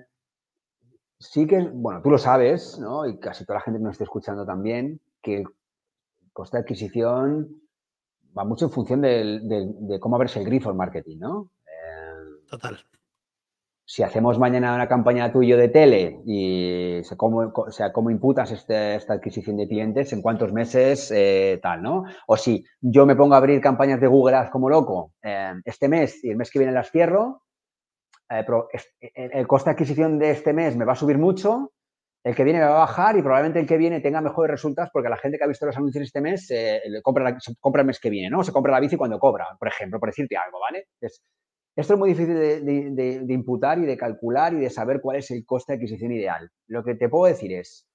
sí 1.19 1.47
que, 1.47 1.59
bueno, 1.73 2.03
tú 2.03 2.11
lo 2.11 2.19
sabes, 2.19 2.79
¿no? 2.79 3.07
Y 3.07 3.19
casi 3.19 3.45
toda 3.45 3.59
la 3.59 3.65
gente 3.65 3.79
que 3.79 3.85
nos 3.85 3.93
esté 3.93 4.05
escuchando 4.05 4.45
también, 4.45 5.01
que 5.23 5.39
el 5.39 5.47
coste 6.33 6.59
de 6.59 6.63
adquisición 6.63 7.49
va 8.37 8.45
mucho 8.45 8.67
en 8.67 8.71
función 8.71 9.01
de, 9.01 9.99
cómo 10.01 10.17
abres 10.17 10.37
el 10.37 10.45
grifo 10.45 10.71
en 10.71 10.77
marketing, 10.77 11.19
¿no? 11.19 11.51
Eh, 11.67 12.45
Total 12.51 12.79
si 13.91 14.03
hacemos 14.03 14.39
mañana 14.39 14.75
una 14.75 14.87
campaña 14.87 15.33
tuyo 15.33 15.57
de 15.57 15.71
tele 15.71 16.21
y 16.27 17.01
se 17.05 17.17
cómo, 17.17 17.55
sea, 17.71 17.91
cómo 17.91 18.11
imputas 18.11 18.51
este, 18.51 18.97
esta 18.97 19.15
adquisición 19.15 19.57
de 19.57 19.67
clientes, 19.67 20.13
en 20.13 20.21
cuántos 20.21 20.53
meses, 20.53 21.11
eh, 21.11 21.59
tal, 21.63 21.83
¿no? 21.83 22.05
O 22.27 22.37
si 22.37 22.63
yo 22.83 23.07
me 23.07 23.17
pongo 23.17 23.33
a 23.33 23.39
abrir 23.39 23.63
campañas 23.63 23.99
de 23.99 24.07
Google 24.07 24.37
Ads 24.37 24.51
como 24.51 24.69
loco 24.69 25.15
eh, 25.23 25.55
este 25.65 25.89
mes 25.89 26.23
y 26.23 26.29
el 26.29 26.37
mes 26.37 26.51
que 26.51 26.59
viene 26.59 26.75
las 26.75 26.91
cierro, 26.91 27.45
eh, 28.29 28.43
pero 28.45 28.69
el 29.01 29.47
coste 29.47 29.71
de 29.71 29.73
adquisición 29.73 30.19
de 30.19 30.33
este 30.33 30.53
mes 30.53 30.77
me 30.77 30.85
va 30.85 30.93
a 30.93 30.97
subir 30.97 31.17
mucho, 31.17 31.73
el 32.25 32.35
que 32.35 32.45
viene 32.45 32.59
me 32.59 32.67
va 32.67 32.77
a 32.77 32.81
bajar 32.81 33.17
y 33.17 33.23
probablemente 33.23 33.61
el 33.61 33.67
que 33.67 33.79
viene 33.79 34.03
tenga 34.03 34.21
mejores 34.21 34.51
resultados 34.51 34.91
porque 34.93 35.09
la 35.09 35.17
gente 35.17 35.39
que 35.39 35.45
ha 35.45 35.49
visto 35.49 35.65
los 35.65 35.77
anuncios 35.79 36.05
este 36.05 36.21
mes 36.21 36.53
compra, 37.03 37.39
compra 37.59 37.81
el 37.81 37.87
mes 37.87 37.99
que 37.99 38.11
viene, 38.11 38.29
¿no? 38.29 38.45
Se 38.45 38.53
compra 38.53 38.71
la 38.71 38.81
bici 38.81 38.99
cuando 38.99 39.19
cobra, 39.19 39.47
por 39.59 39.69
ejemplo, 39.69 39.99
por 39.99 40.11
decirte 40.11 40.37
algo, 40.37 40.61
¿vale? 40.61 40.89
Esto 41.79 41.95
es 41.95 41.99
muy 42.01 42.09
difícil 42.09 42.35
de, 42.35 43.25
imputar 43.29 43.79
y 43.79 43.87
de 43.87 43.97
calcular 43.97 44.53
y 44.53 44.57
de 44.57 44.69
saber 44.69 45.01
cuál 45.01 45.19
es 45.19 45.31
el 45.31 45.47
coste 45.47 45.73
de 45.73 45.77
adquisición 45.77 46.11
ideal. 46.11 46.51
Lo 46.67 46.83
que 46.83 46.97
te 46.97 47.09
puedo 47.09 47.27
decir 47.27 47.53
es, 47.53 47.87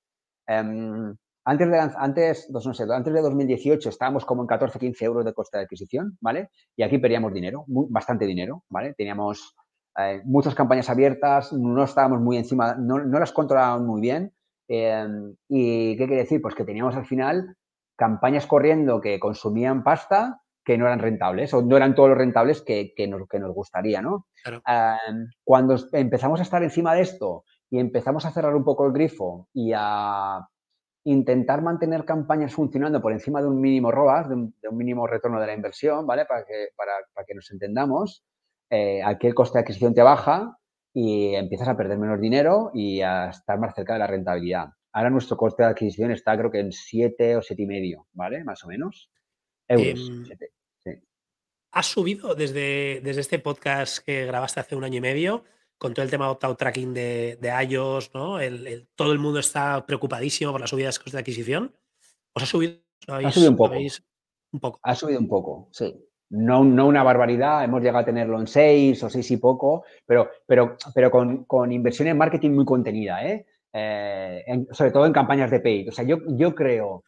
em, 0.48 1.14
antes, 1.44 1.70
de, 1.70 1.80
antes, 1.98 2.50
no 2.50 2.74
sé, 2.74 2.84
antes 2.90 3.14
de 3.14 3.22
2018 3.22 3.90
estábamos 3.90 4.24
como 4.24 4.44
en 4.44 4.48
14, 4.48 4.80
15 4.80 5.04
euros 5.04 5.26
de 5.26 5.34
coste 5.34 5.58
de 5.58 5.66
adquisición, 5.66 6.18
¿vale? 6.22 6.50
Y 6.78 6.84
aquí 6.84 6.98
perdíamos 6.98 7.34
dinero, 7.34 7.66
bastante 7.68 8.26
dinero, 8.26 8.64
¿vale? 8.70 8.94
Teníamos 8.94 9.54
eh, 10.00 10.22
muchas 10.24 10.56
campañas 10.56 10.90
abiertas, 10.90 11.52
no 11.52 11.84
estábamos 11.84 12.22
muy 12.22 12.38
encima, 12.38 12.76
no, 12.76 13.00
las 13.00 13.34
controlábamos 13.34 13.86
muy 13.86 14.00
bien. 14.00 14.32
Em, 14.70 15.36
¿Y 15.50 15.98
qué 15.98 16.08
quiere 16.08 16.22
decir? 16.22 16.42
Pues 16.42 16.56
que 16.56 16.64
teníamos 16.64 16.96
al 16.96 17.06
final 17.06 17.58
campañas 17.98 18.48
corriendo 18.48 19.02
que 19.02 19.20
consumían 19.20 19.84
pasta 19.84 20.42
que 20.64 20.78
no 20.78 20.86
eran 20.86 21.00
rentables 21.00 21.54
o 21.54 21.62
no 21.62 21.78
eran 21.78 21.96
todos 21.96 22.10
los 22.10 22.18
rentables 22.18 22.62
que, 22.62 22.94
nos, 23.08 23.28
que 23.28 23.40
nos, 23.40 23.54
gustaría, 23.54 24.02
¿no? 24.02 24.28
cuando 25.44 25.76
empezamos 25.92 26.40
a 26.40 26.44
estar 26.44 26.64
encima 26.64 26.96
de 26.96 27.02
esto 27.02 27.44
y 27.70 27.80
empezamos 27.80 28.26
a 28.26 28.32
cerrar 28.32 28.56
un 28.56 28.64
poco 28.64 28.86
el 28.86 28.94
grifo 28.94 29.48
y 29.54 29.72
a 29.76 30.48
intentar 31.06 31.62
mantener 31.62 32.06
campañas 32.06 32.54
funcionando 32.54 33.02
por 33.02 33.12
encima 33.12 33.42
de 33.42 33.48
un 33.48 33.60
mínimo 33.60 33.92
ROAS, 33.92 34.30
de 34.30 34.36
un, 34.36 34.54
mínimo 34.72 35.06
retorno 35.06 35.40
de 35.40 35.48
la 35.48 35.54
inversión, 35.54 36.08
¿vale? 36.08 36.26
Para 36.26 36.46
que, 36.46 36.70
para, 36.76 37.26
que 37.26 37.36
nos 37.36 37.52
entendamos, 37.52 38.24
eh, 38.70 39.02
aquí 39.04 39.28
el 39.28 39.36
coste 39.36 39.58
de 39.58 39.62
adquisición 39.64 39.94
te 39.94 40.02
baja 40.02 40.58
y 40.94 41.36
empiezas 41.36 41.68
a 41.68 41.76
perder 41.76 41.98
menos 41.98 42.22
dinero 42.22 42.72
y 42.74 43.02
a 43.02 43.30
estar 43.30 43.60
más 43.60 43.76
cerca 43.76 43.94
de 43.94 44.00
la 44.00 44.08
rentabilidad. 44.08 44.70
Ahora 44.94 45.10
nuestro 45.10 45.36
coste 45.36 45.64
de 45.64 45.70
adquisición 45.70 46.12
está 46.12 46.38
creo 46.38 46.52
que 46.52 46.60
en 46.60 46.72
7 46.72 47.38
o 47.38 47.42
y 47.50 47.66
medio, 47.66 48.08
¿vale? 48.14 48.44
Más 48.44 48.64
o 48.64 48.68
menos. 48.68 49.10
Em, 49.74 50.26
¿Has 51.72 51.88
subido 51.88 52.36
desde, 52.36 53.02
desde 53.04 53.22
este 53.22 53.40
podcast 53.40 54.06
que 54.06 54.26
grabaste 54.26 54.60
hace 54.60 54.76
un 54.76 54.84
año 54.84 55.00
y 55.00 55.02
medio 55.02 55.44
con 55.80 55.94
todo 55.94 56.04
el 56.04 56.12
tema 56.12 56.26
de 56.26 56.32
opt-out 56.32 56.58
tracking 56.58 56.94
de, 56.94 57.38
de 57.42 57.50
iOS, 57.66 58.14
¿no? 58.14 58.40
El, 58.40 58.88
todo 58.96 59.12
el 59.12 59.20
mundo 59.20 59.40
está 59.40 59.86
preocupadísimo 59.86 60.52
por 60.52 60.62
las 60.62 60.70
subidas 60.70 60.96
de 60.96 61.00
costes 61.00 61.14
de 61.14 61.20
adquisición. 61.20 61.76
¿Os 62.34 62.44
ha 62.44 62.46
subido? 62.46 62.78
ha 63.08 63.32
subido 63.32 63.52
un 63.52 63.58
poco. 63.58 63.76
un 63.76 64.60
poco. 64.60 64.80
Ha 64.84 64.96
subido 64.96 65.20
un 65.20 65.28
poco, 65.28 65.70
sí. 65.72 65.94
No, 66.30 66.64
no, 66.64 66.88
una 66.88 67.04
barbaridad, 67.04 67.64
hemos 67.64 67.82
llegado 67.82 68.00
a 68.00 68.06
tenerlo 68.06 68.40
en 68.40 68.48
seis 68.48 69.04
o 69.04 69.10
seis 69.10 69.30
y 69.32 69.38
poco, 69.38 69.84
pero, 70.06 70.30
pero, 70.46 70.78
pero 70.94 71.12
con, 71.12 71.44
con 71.46 71.72
inversión 71.72 72.08
en 72.08 72.18
marketing 72.18 72.52
muy 72.52 72.66
contenida, 72.66 73.26
¿eh? 73.28 73.46
eh 73.74 74.66
sobre 74.72 74.92
todo 74.92 75.06
en 75.06 75.14
campañas 75.14 75.52
de 75.52 75.60
paid. 75.60 75.90
O 75.90 75.92
sea, 75.92 76.06
yo, 76.06 76.18
yo 76.28 76.56
creo 76.56 77.04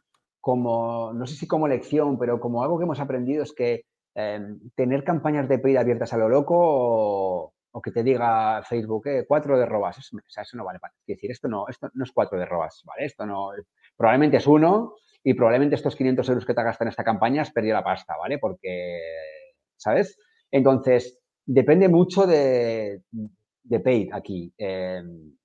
como, 0.45 1.11
no 1.11 1.25
sé 1.25 1.33
si 1.33 1.47
como 1.47 1.67
lección, 1.67 2.19
pero 2.19 2.39
como 2.39 2.61
algo 2.61 2.77
que 2.77 2.83
hemos 2.83 2.99
aprendido 2.99 3.41
es 3.41 3.51
que 3.51 3.85
em, 4.13 4.59
tener 4.75 5.03
campañas 5.03 5.49
de 5.49 5.57
paid 5.57 5.77
abiertas 5.77 6.13
a 6.13 6.17
lo 6.17 6.29
loco 6.29 6.53
o, 6.55 7.81
que 7.81 7.89
te 7.89 8.03
diga 8.03 8.61
Facebook, 8.61 9.07
eh, 9.07 9.25
cuatro 9.27 9.57
de 9.57 9.65
robas, 9.65 9.97
eso, 9.97 10.15
no 10.55 10.63
vale 10.63 10.77
para 10.77 10.93
decir, 11.07 11.31
esto 11.31 11.47
no, 11.47 11.67
esto 11.67 11.89
no 11.95 12.03
es 12.03 12.11
cuatro 12.11 12.37
de 12.37 12.45
robas, 12.45 12.83
¿vale? 12.85 13.05
Esto 13.05 13.25
no, 13.25 13.53
probablemente 13.97 14.37
es 14.37 14.45
uno 14.45 14.93
y 15.23 15.33
probablemente 15.33 15.73
estos 15.73 15.95
500 15.95 16.29
euros 16.29 16.45
que 16.45 16.53
te 16.53 16.63
gastan 16.63 16.89
en 16.89 16.89
esta 16.89 17.03
campaña 17.03 17.41
has 17.41 17.51
perdido 17.51 17.73
la 17.73 17.83
pasta, 17.83 18.15
¿vale? 18.15 18.37
Porque, 18.37 18.99
¿sabes? 19.75 20.15
Entonces, 20.51 21.23
depende 21.43 21.89
mucho 21.89 22.27
de, 22.27 23.01
de 23.63 23.79
paid 23.79 24.13
aquí. 24.13 24.53
Em, 24.59 25.35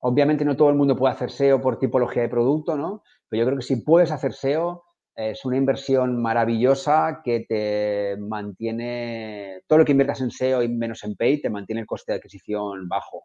obviamente 0.00 0.44
no 0.44 0.54
todo 0.54 0.68
el 0.68 0.76
mundo 0.76 0.94
puede 0.94 1.14
hacer 1.14 1.30
SEO 1.30 1.62
por 1.62 1.78
tipología 1.78 2.20
de 2.20 2.28
producto, 2.28 2.76
¿no? 2.76 3.02
Pero 3.34 3.46
yo 3.46 3.46
creo 3.48 3.58
que 3.58 3.66
si 3.66 3.82
puedes 3.82 4.12
hacer 4.12 4.32
SEO, 4.32 4.84
es 5.16 5.44
una 5.44 5.56
inversión 5.56 6.22
maravillosa 6.22 7.20
que 7.24 7.40
te 7.40 8.16
mantiene, 8.16 9.60
todo 9.66 9.80
lo 9.80 9.84
que 9.84 9.90
inviertas 9.90 10.20
en 10.20 10.30
SEO 10.30 10.62
y 10.62 10.68
menos 10.68 11.02
en 11.02 11.16
Pay, 11.16 11.42
te 11.42 11.50
mantiene 11.50 11.80
el 11.80 11.86
coste 11.88 12.12
de 12.12 12.18
adquisición 12.18 12.88
bajo. 12.88 13.24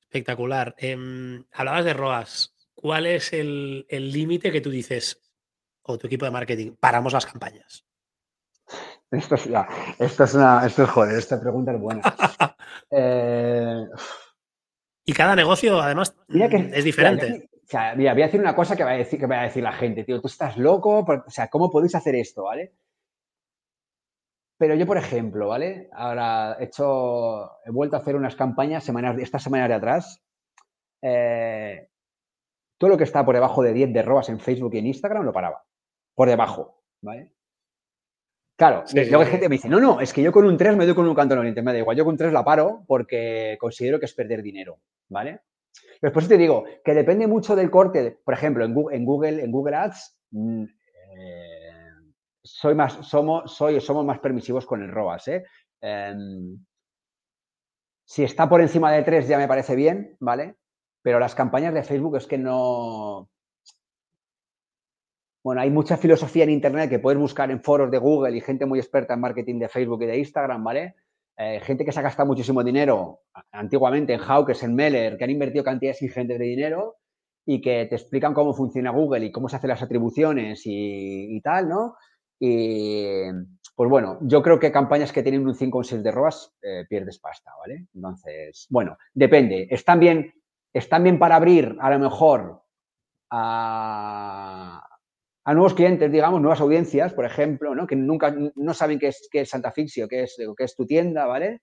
Espectacular. 0.00 0.74
Em, 0.78 1.44
hablabas 1.52 1.84
de 1.84 1.92
ROAS. 1.92 2.54
¿Cuál 2.72 3.04
es 3.04 3.34
el 3.34 3.84
límite 3.90 4.50
que 4.50 4.62
tú 4.62 4.70
dices, 4.70 5.20
o 5.82 5.98
tu 5.98 6.06
equipo 6.06 6.24
de 6.24 6.30
marketing, 6.30 6.76
paramos 6.80 7.12
las 7.12 7.26
campañas? 7.26 7.84
Esto 9.10 9.34
es, 9.34 9.50
esto 9.98 10.24
es 10.24 10.34
una, 10.34 10.64
esto 10.64 10.84
es 10.84 10.88
joder, 10.88 11.18
esta 11.18 11.38
pregunta 11.38 11.72
es 11.72 11.78
buena. 11.78 12.02
Eh, 12.92 13.84
y 15.04 15.12
cada 15.12 15.36
negocio, 15.36 15.80
además, 15.80 16.12
es 16.28 16.84
diferente. 16.84 17.48
O 17.70 17.72
sea, 17.72 17.94
mira, 17.94 18.14
voy 18.14 18.22
a 18.22 18.26
decir 18.26 18.40
una 18.40 18.56
cosa 18.56 18.74
que 18.74 18.82
va 18.82 18.90
a 18.90 18.96
decir, 18.96 19.20
que 19.20 19.28
va 19.28 19.42
a 19.42 19.44
decir 19.44 19.62
la 19.62 19.70
gente, 19.70 20.02
tío, 20.02 20.20
tú 20.20 20.26
estás 20.26 20.56
loco, 20.56 21.04
o 21.06 21.30
sea, 21.30 21.46
¿cómo 21.46 21.70
podéis 21.70 21.94
hacer 21.94 22.16
esto, 22.16 22.42
vale? 22.42 22.72
Pero 24.58 24.74
yo, 24.74 24.88
por 24.88 24.98
ejemplo, 24.98 25.46
¿vale? 25.46 25.88
Ahora 25.92 26.56
he 26.58 26.64
hecho, 26.64 27.48
he 27.64 27.70
vuelto 27.70 27.94
a 27.94 28.00
hacer 28.00 28.16
unas 28.16 28.34
campañas 28.34 28.82
semanas, 28.82 29.16
estas 29.20 29.44
semanas 29.44 29.68
de 29.68 29.74
atrás. 29.74 30.20
Eh, 31.00 31.88
todo 32.76 32.90
lo 32.90 32.98
que 32.98 33.04
está 33.04 33.24
por 33.24 33.36
debajo 33.36 33.62
de 33.62 33.72
10 33.72 33.92
de 33.92 34.02
robas 34.02 34.30
en 34.30 34.40
Facebook 34.40 34.74
y 34.74 34.78
en 34.78 34.88
Instagram 34.88 35.24
lo 35.24 35.32
paraba. 35.32 35.62
Por 36.16 36.28
debajo, 36.28 36.82
¿vale? 37.02 37.30
Claro, 38.56 38.82
luego 38.92 39.20
hay 39.20 39.30
gente 39.30 39.44
que 39.44 39.48
me 39.48 39.56
dice, 39.56 39.68
no, 39.68 39.78
no, 39.78 40.00
es 40.00 40.12
que 40.12 40.22
yo 40.22 40.32
con 40.32 40.44
un 40.44 40.56
3 40.56 40.76
me 40.76 40.86
doy 40.86 40.96
con 40.96 41.06
un 41.06 41.14
canto 41.14 41.40
en 41.40 41.54
me 41.54 41.72
da 41.72 41.78
igual, 41.78 41.96
yo 41.96 42.04
con 42.04 42.14
un 42.14 42.18
3 42.18 42.32
la 42.32 42.44
paro 42.44 42.82
porque 42.88 43.56
considero 43.60 44.00
que 44.00 44.06
es 44.06 44.12
perder 44.12 44.42
dinero, 44.42 44.80
¿vale? 45.08 45.42
Después 46.00 46.28
te 46.28 46.38
digo 46.38 46.64
que 46.84 46.94
depende 46.94 47.26
mucho 47.26 47.54
del 47.54 47.70
corte. 47.70 48.18
Por 48.24 48.34
ejemplo, 48.34 48.64
en 48.64 48.74
Google, 49.04 49.44
en 49.44 49.52
Google, 49.52 49.76
Ads, 49.76 50.18
mm, 50.30 50.64
eh, 50.64 51.70
soy 52.42 52.74
más, 52.74 52.94
somos, 53.06 53.54
soy, 53.54 53.80
somos 53.80 54.04
más 54.04 54.18
permisivos 54.18 54.66
con 54.66 54.82
el 54.82 54.90
ROAS. 54.90 55.28
¿eh? 55.28 55.44
Em, 55.80 56.58
si 58.04 58.24
está 58.24 58.48
por 58.48 58.60
encima 58.60 58.90
de 58.92 59.02
3 59.02 59.28
ya 59.28 59.38
me 59.38 59.48
parece 59.48 59.76
bien, 59.76 60.16
¿vale? 60.20 60.56
Pero 61.02 61.18
las 61.18 61.34
campañas 61.34 61.74
de 61.74 61.82
Facebook 61.82 62.16
es 62.16 62.26
que 62.26 62.38
no... 62.38 63.28
Bueno, 65.42 65.62
hay 65.62 65.70
mucha 65.70 65.96
filosofía 65.96 66.44
en 66.44 66.50
Internet 66.50 66.90
que 66.90 66.98
puedes 66.98 67.18
buscar 67.18 67.50
en 67.50 67.62
foros 67.62 67.90
de 67.90 67.98
Google 67.98 68.36
y 68.36 68.42
gente 68.42 68.66
muy 68.66 68.78
experta 68.78 69.14
en 69.14 69.20
marketing 69.20 69.58
de 69.58 69.68
Facebook 69.68 70.02
y 70.02 70.06
de 70.06 70.18
Instagram, 70.18 70.62
¿vale? 70.62 70.96
Eh, 71.42 71.58
gente 71.60 71.86
que 71.86 71.92
se 71.92 71.98
ha 71.98 72.02
gastado 72.02 72.26
muchísimo 72.26 72.62
dinero 72.62 73.22
antiguamente 73.52 74.12
en 74.12 74.20
Hawkers, 74.20 74.62
en 74.62 74.74
Meller, 74.74 75.16
que 75.16 75.24
han 75.24 75.30
invertido 75.30 75.64
cantidades 75.64 76.02
ingentes 76.02 76.38
de 76.38 76.44
dinero 76.44 76.96
y 77.46 77.62
que 77.62 77.86
te 77.86 77.96
explican 77.96 78.34
cómo 78.34 78.52
funciona 78.52 78.90
Google 78.90 79.24
y 79.24 79.32
cómo 79.32 79.48
se 79.48 79.56
hacen 79.56 79.70
las 79.70 79.80
atribuciones 79.80 80.60
y, 80.66 81.40
tal, 81.42 81.70
¿no? 81.70 81.96
Y 82.38 83.22
pues 83.74 83.88
bueno, 83.88 84.18
yo 84.20 84.42
creo 84.42 84.60
que 84.60 84.70
campañas 84.70 85.12
que 85.12 85.22
tienen 85.22 85.46
un 85.46 85.54
5 85.54 85.78
o 85.78 85.80
un 85.80 85.84
6 85.84 86.02
de 86.02 86.10
ROAS 86.10 86.52
eh, 86.60 86.84
pierdes 86.86 87.18
pasta, 87.18 87.52
¿vale? 87.58 87.86
Entonces, 87.94 88.66
bueno, 88.68 88.98
depende. 89.14 89.66
Están 89.70 89.98
bien, 89.98 90.34
están 90.74 91.02
bien 91.02 91.18
para 91.18 91.36
abrir, 91.36 91.74
a 91.80 91.88
lo 91.88 91.98
mejor, 91.98 92.64
a, 93.30 94.89
nuevos 95.46 95.74
clientes, 95.74 96.10
digamos, 96.12 96.40
nuevas 96.40 96.60
audiencias, 96.60 97.12
por 97.12 97.24
ejemplo, 97.24 97.74
¿no? 97.74 97.86
que 97.86 97.96
nunca 97.96 98.34
no 98.54 98.74
saben 98.74 98.98
qué 98.98 99.08
es, 99.08 99.28
qué 99.30 99.40
es 99.40 99.50
Santa 99.50 99.72
Fixio, 99.72 100.06
qué 100.08 100.24
es, 100.24 100.36
qué 100.56 100.64
es 100.64 100.76
tu 100.76 100.86
tienda, 100.86 101.26
¿vale? 101.26 101.62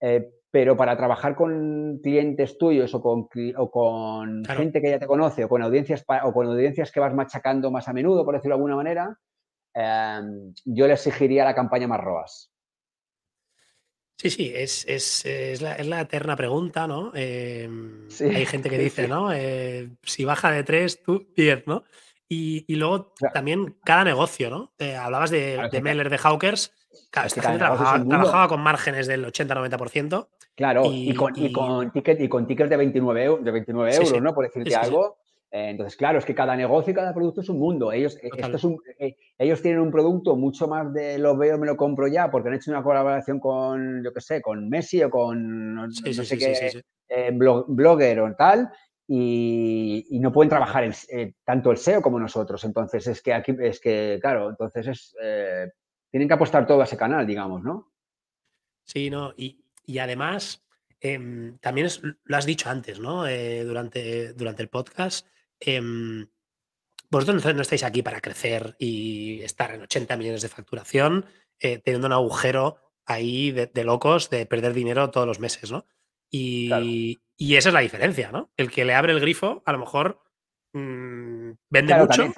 Eh, 0.00 0.30
pero 0.50 0.76
para 0.76 0.96
trabajar 0.96 1.36
con 1.36 2.00
clientes 2.02 2.58
tuyos 2.58 2.92
o 2.94 3.00
con, 3.00 3.28
o 3.56 3.70
con 3.70 4.44
gente 4.44 4.80
que 4.80 4.90
ya 4.90 4.98
te 4.98 5.06
conoce 5.06 5.44
o 5.44 5.48
con 5.48 5.62
audiencias 5.62 6.04
o 6.24 6.32
con 6.32 6.46
audiencias 6.46 6.90
que 6.90 7.00
vas 7.00 7.14
machacando 7.14 7.70
más 7.70 7.86
a 7.88 7.92
menudo, 7.92 8.24
por 8.24 8.34
decirlo 8.34 8.56
de 8.56 8.58
alguna 8.58 8.76
manera, 8.76 9.16
em, 9.74 10.52
yo 10.64 10.86
le 10.86 10.94
exigiría 10.94 11.44
la 11.44 11.54
campaña 11.54 11.86
más 11.86 12.00
ROAS. 12.00 12.52
Sí, 14.16 14.28
sí, 14.28 14.52
es, 14.54 14.84
es, 14.86 15.24
es, 15.24 15.62
la, 15.62 15.76
es 15.76 15.86
la, 15.86 16.02
eterna 16.02 16.36
pregunta, 16.36 16.86
¿no? 16.86 17.12
Em, 17.14 18.06
hay 18.20 18.44
gente 18.44 18.68
que 18.68 18.76
dice, 18.76 19.08
¿no? 19.08 19.32
Eh, 19.32 19.88
si 20.02 20.26
baja 20.26 20.50
de 20.50 20.62
3, 20.62 21.02
tú 21.02 21.26
10, 21.34 21.66
¿no? 21.66 21.84
Y, 22.32 22.64
y 22.72 22.76
luego 22.76 23.12
también 23.34 23.74
cada 23.84 24.04
negocio, 24.04 24.50
¿no? 24.50 24.72
Eh, 24.78 24.94
hablabas 24.94 25.30
de, 25.30 25.68
de 25.72 25.82
Meller, 25.82 26.08
de 26.08 26.16
Hawkers. 26.16 26.72
Claro, 27.10 27.26
esta 27.26 27.42
gente 27.42 27.58
trabajaba, 27.58 28.04
trabajaba, 28.04 28.48
con 28.48 28.60
márgenes 28.60 29.08
del 29.08 29.26
80-90%. 29.26 30.28
Claro, 30.54 30.82
y, 30.86 31.12
con, 31.12 31.32
y, 31.36 31.50
con, 31.50 31.90
ticket, 31.90 32.20
y 32.20 32.28
con 32.28 32.46
tickets 32.46 32.70
de 32.70 32.76
29, 32.76 33.38
de 33.42 33.50
29 33.50 33.94
euros, 33.96 34.22
¿no? 34.22 34.32
Por 34.32 34.44
decirte 34.44 34.76
algo. 34.76 35.16
Eh, 35.50 35.70
entonces, 35.70 35.96
claro, 35.96 36.20
es 36.20 36.24
que 36.24 36.34
cada 36.34 36.54
negocio 36.54 36.92
y 36.92 36.94
cada 36.94 37.12
producto 37.12 37.40
es 37.40 37.48
un 37.48 37.58
mundo. 37.58 37.90
Ellos, 37.90 38.16
eh, 38.22 38.30
esto 38.36 38.56
es 38.56 38.64
un, 38.64 38.78
eh, 39.00 39.16
ellos 39.36 39.60
tienen 39.60 39.80
un 39.80 39.90
producto 39.90 40.36
mucho 40.36 40.68
más 40.68 40.92
de 40.92 41.18
lo 41.18 41.36
veo, 41.36 41.58
me 41.58 41.66
lo 41.66 41.76
compro 41.76 42.06
ya, 42.06 42.30
porque 42.30 42.48
han 42.48 42.54
hecho 42.54 42.70
una 42.70 42.84
colaboración 42.84 43.40
con, 43.40 44.04
yo 44.04 44.12
qué 44.12 44.20
sé, 44.20 44.40
con 44.40 44.68
Messi 44.68 45.02
o 45.02 45.10
con 45.10 45.74
no, 45.74 45.90
sé 45.90 46.38
qué 46.38 46.82
blogger 47.32 48.20
o 48.20 48.36
tal, 48.36 48.70
y, 49.12 50.20
no 50.20 50.30
pueden 50.30 50.50
trabajar 50.50 50.88
tanto 51.44 51.72
el 51.72 51.78
SEO 51.78 52.00
como 52.00 52.20
nosotros. 52.20 52.62
Entonces, 52.64 53.08
es 53.08 53.20
que 53.20 53.34
aquí, 53.34 53.56
es 53.60 53.80
que, 53.80 54.18
claro, 54.20 54.50
entonces 54.50 54.86
es, 54.86 55.16
tienen 56.10 56.28
que 56.28 56.34
apostar 56.34 56.64
todo 56.64 56.80
a 56.80 56.84
ese 56.84 56.96
canal, 56.96 57.26
digamos, 57.26 57.62
¿no? 57.62 57.92
Sí, 58.84 59.10
no, 59.10 59.34
y, 59.36 59.64
y 59.84 59.98
además, 59.98 60.64
em, 61.00 61.58
también 61.58 61.88
lo 62.22 62.36
has 62.36 62.46
dicho 62.46 62.70
antes, 62.70 63.00
¿no? 63.00 63.26
Eh, 63.26 63.64
durante, 63.64 64.32
durante 64.34 64.62
el 64.62 64.68
podcast. 64.68 65.26
Em, 65.58 66.28
vosotros 67.10 67.44
no 67.54 67.62
estáis 67.62 67.82
aquí 67.82 68.02
para 68.02 68.20
crecer 68.20 68.76
y 68.78 69.42
estar 69.42 69.74
en 69.74 69.82
80 69.82 70.16
millones 70.16 70.42
de 70.42 70.48
facturación, 70.48 71.26
eh, 71.58 71.78
teniendo 71.78 72.06
un 72.06 72.12
agujero 72.12 72.76
ahí 73.06 73.50
de, 73.50 73.84
locos 73.84 74.30
de 74.30 74.46
perder 74.46 74.72
dinero 74.72 75.10
todos 75.10 75.26
los 75.26 75.40
meses, 75.40 75.72
¿no? 75.72 75.86
Y, 76.30 77.18
esa 77.38 77.70
es 77.70 77.74
la 77.74 77.80
diferencia, 77.80 78.30
¿no? 78.30 78.50
El 78.56 78.70
que 78.70 78.84
le 78.84 78.94
abre 78.94 79.12
el 79.12 79.20
grifo, 79.20 79.62
a 79.64 79.72
lo 79.72 79.78
mejor 79.78 80.20
mm, 80.72 81.50
vende 81.68 81.94
mucho. 81.96 82.32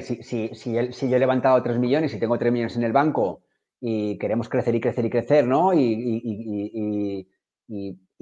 si, 0.00 0.22
si, 0.22 0.48
si, 0.54 1.10
yo 1.10 1.16
he 1.16 1.18
levantado 1.18 1.62
3 1.62 1.78
millones 1.78 2.14
y 2.14 2.18
tengo 2.18 2.38
3 2.38 2.52
millones 2.52 2.76
en 2.76 2.84
el 2.84 2.92
banco 2.92 3.42
y 3.80 4.16
queremos 4.18 4.48
crecer 4.48 4.74
y 4.74 4.80
crecer 4.80 5.04
y 5.04 5.10
crecer, 5.10 5.46
¿no? 5.46 5.72
Y, 5.74 7.28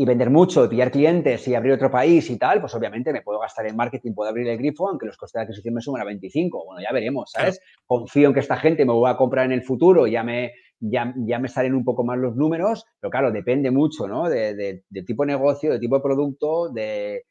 vender 0.05 0.31
mucho, 0.31 0.65
y 0.65 0.69
pillar 0.69 0.91
clientes 0.91 1.47
y 1.47 1.55
abrir 1.55 1.75
otro 1.75 1.89
país 1.89 2.29
y 2.29 2.37
tal, 2.37 2.61
pues 2.61 2.75
obviamente 2.75 3.13
me 3.13 3.23
puedo 3.23 3.39
gastar 3.39 3.67
en 3.67 3.77
marketing, 3.77 4.15
puedo 4.15 4.29
abrir 4.29 4.49
el 4.49 4.59
grifo, 4.59 4.89
aunque 4.89 5.07
los 5.07 5.17
costes 5.17 5.39
de 5.39 5.45
adquisición 5.45 5.75
me 5.75 5.81
suman 5.81 6.03
a 6.03 6.05
25. 6.07 6.65
Bueno, 6.65 6.83
ya 6.83 6.93
veremos, 6.93 7.31
¿sabes? 7.31 7.61
Confío 7.87 8.29
en 8.29 8.35
que 8.35 8.41
esta 8.41 8.57
gente 8.57 8.85
me 8.85 8.93
va 8.93 9.11
a 9.11 9.17
comprar 9.17 9.47
en 9.47 9.53
el 9.53 9.63
futuro, 9.63 10.09
ya 10.09 10.25
me, 10.25 10.53
ya, 10.83 11.15
ya 11.17 11.39
me 11.39 11.49
salen 11.49 11.75
un 11.75 11.85
poco 11.85 12.03
más 12.03 12.19
los 12.19 12.35
números, 12.35 12.85
pero 13.01 13.11
claro, 13.11 13.31
depende 13.31 13.71
mucho, 13.71 14.09
¿no? 14.09 14.29
De, 14.29 14.83
tipo 15.07 15.25
de 15.25 15.33
negocio, 15.33 15.73
de 15.73 15.79
tipo 15.79 15.97
de 15.97 16.03
producto, 16.03 16.69
de, 16.71 17.25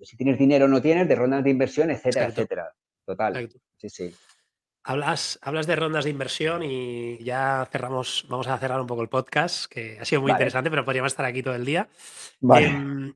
si 0.00 0.16
tienes 0.16 0.38
dinero 0.38 0.66
o 0.66 0.68
no 0.68 0.80
tienes, 0.80 1.08
de 1.08 1.16
rondas 1.16 1.42
de 1.42 1.50
inversión, 1.50 1.90
etcétera, 1.90 2.26
etcétera. 2.26 2.72
Total. 3.04 3.48
Sí, 3.76 3.88
sí. 3.88 4.14
Hablas, 4.84 5.38
hablas 5.42 5.66
de 5.66 5.76
rondas 5.76 6.04
de 6.04 6.10
inversión 6.10 6.62
y 6.62 7.22
ya 7.24 7.68
cerramos, 7.70 8.24
vamos 8.28 8.46
a 8.46 8.56
cerrar 8.56 8.80
un 8.80 8.86
poco 8.86 9.02
el 9.02 9.08
podcast, 9.08 9.70
que 9.70 9.98
ha 10.00 10.04
sido 10.04 10.22
muy 10.22 10.30
interesante, 10.30 10.70
pero 10.70 10.84
podríamos 10.84 11.12
estar 11.12 11.26
aquí 11.26 11.42
todo 11.42 11.56
el 11.56 11.64
día. 11.64 11.88
Em, 12.40 13.12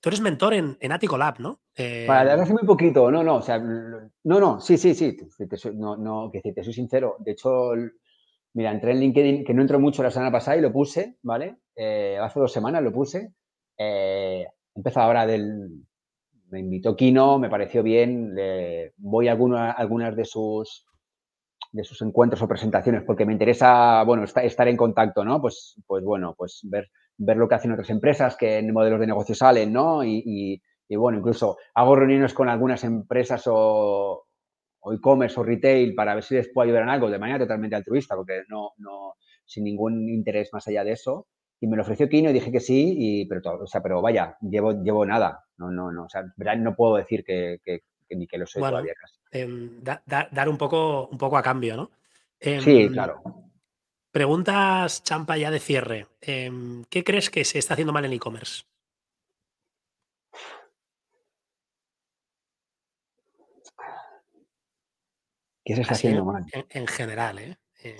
tú 0.00 0.08
eres 0.10 0.20
mentor 0.20 0.54
en, 0.54 0.76
en 0.78 0.92
Attico 0.92 1.16
Lab, 1.16 1.40
¿no? 1.40 1.60
Eh, 1.74 2.06
hace 2.08 2.52
muy 2.52 2.64
poquito, 2.64 3.10
no, 3.10 3.22
no, 3.22 3.36
o 3.36 3.42
sea, 3.42 3.58
no, 3.58 4.10
no, 4.22 4.60
sí, 4.60 4.76
sí, 4.76 4.94
sí, 4.94 5.16
no, 5.74 5.96
no, 5.96 6.30
que 6.30 6.52
te 6.52 6.62
soy 6.62 6.74
sincero. 6.74 7.16
De 7.18 7.32
hecho, 7.32 7.72
mira, 8.56 8.72
entré 8.72 8.92
en 8.92 9.00
LinkedIn, 9.00 9.44
que 9.44 9.52
no 9.52 9.60
entró 9.60 9.78
mucho 9.78 10.02
la 10.02 10.10
semana 10.10 10.32
pasada 10.32 10.56
y 10.56 10.62
lo 10.62 10.72
puse, 10.72 11.18
¿vale? 11.22 11.58
Eh, 11.76 12.16
hace 12.18 12.40
dos 12.40 12.50
semanas 12.50 12.82
lo 12.82 12.90
puse. 12.90 13.34
Eh, 13.76 14.46
empezó 14.74 15.00
ahora 15.00 15.26
del, 15.26 15.84
me 16.48 16.60
invitó 16.60 16.96
Kino, 16.96 17.38
me 17.38 17.50
pareció 17.50 17.82
bien, 17.82 18.34
voy 18.96 19.28
a 19.28 19.32
algunas 19.32 20.16
de 20.16 20.24
sus 20.24 20.86
de 21.70 21.84
sus 21.84 22.00
encuentros 22.00 22.40
o 22.40 22.48
presentaciones, 22.48 23.02
porque 23.02 23.26
me 23.26 23.34
interesa, 23.34 24.02
bueno, 24.04 24.24
estar 24.24 24.68
en 24.68 24.76
contacto, 24.78 25.22
¿no? 25.22 25.42
Pues, 25.42 25.78
pues 25.86 26.02
bueno, 26.02 26.34
pues 26.38 26.60
ver, 26.64 26.88
ver 27.18 27.36
lo 27.36 27.46
que 27.46 27.56
hacen 27.56 27.72
otras 27.72 27.90
empresas, 27.90 28.38
en 28.40 28.72
modelos 28.72 29.00
de 29.00 29.06
negocio 29.06 29.34
salen, 29.34 29.70
¿no? 29.70 30.02
Y, 30.02 30.62
bueno, 30.88 31.18
incluso 31.18 31.58
hago 31.74 31.96
reuniones 31.96 32.32
con 32.32 32.48
algunas 32.48 32.82
empresas 32.84 33.42
o, 33.46 34.24
e-commerce 34.92 35.38
o 35.38 35.42
retail 35.42 35.94
para 35.94 36.14
ver 36.14 36.24
si 36.24 36.34
les 36.34 36.48
puedo 36.48 36.66
ayudar 36.66 36.82
en 36.82 36.90
algo 36.90 37.10
de 37.10 37.18
manera 37.18 37.38
totalmente 37.38 37.76
altruista, 37.76 38.14
porque 38.16 38.42
no, 38.48 38.72
no, 38.78 39.14
sin 39.44 39.64
ningún 39.64 40.08
interés 40.08 40.52
más 40.52 40.66
allá 40.68 40.84
de 40.84 40.92
eso. 40.92 41.28
Y 41.60 41.66
me 41.66 41.76
lo 41.76 41.82
ofreció 41.82 42.08
Kino 42.08 42.30
y 42.30 42.34
dije 42.34 42.52
que 42.52 42.60
sí, 42.60 42.94
y, 42.98 43.26
pero, 43.26 43.40
todo, 43.40 43.64
o 43.64 43.66
sea, 43.66 43.82
pero 43.82 44.02
vaya, 44.02 44.36
llevo, 44.42 44.82
llevo 44.82 45.06
nada. 45.06 45.44
No, 45.56 45.70
no, 45.70 45.90
no, 45.90 46.04
o 46.04 46.08
sea, 46.08 46.24
no 46.58 46.76
puedo 46.76 46.96
decir 46.96 47.24
que, 47.24 47.60
ni 48.10 48.26
que 48.26 48.38
lo 48.38 48.46
soy 48.46 48.62
todavía 48.62 48.92
casi. 49.00 49.16
Em, 49.30 49.82
dar 49.82 50.48
un 50.48 50.58
poco, 50.58 51.08
un 51.08 51.16
poco 51.16 51.38
a 51.38 51.42
cambio, 51.42 51.76
¿no? 51.76 51.90
sí, 52.38 52.82
em, 52.82 52.92
claro. 52.92 53.22
Preguntas, 54.10 55.02
Champa, 55.02 55.36
ya 55.36 55.50
de 55.50 55.60
cierre. 55.60 56.06
Em, 56.20 56.84
¿Qué 56.84 57.04
crees 57.04 57.30
que 57.30 57.44
se 57.44 57.58
está 57.58 57.74
haciendo 57.74 57.92
mal 57.92 58.04
en 58.04 58.12
e-commerce? 58.12 58.64
¿Qué 65.66 65.74
se 65.74 65.80
está 65.80 65.94
haciendo 65.94 66.24
mal? 66.24 66.46
En, 66.70 66.86
general, 66.86 67.40
¿eh? 67.40 67.58
¿eh? 67.82 67.96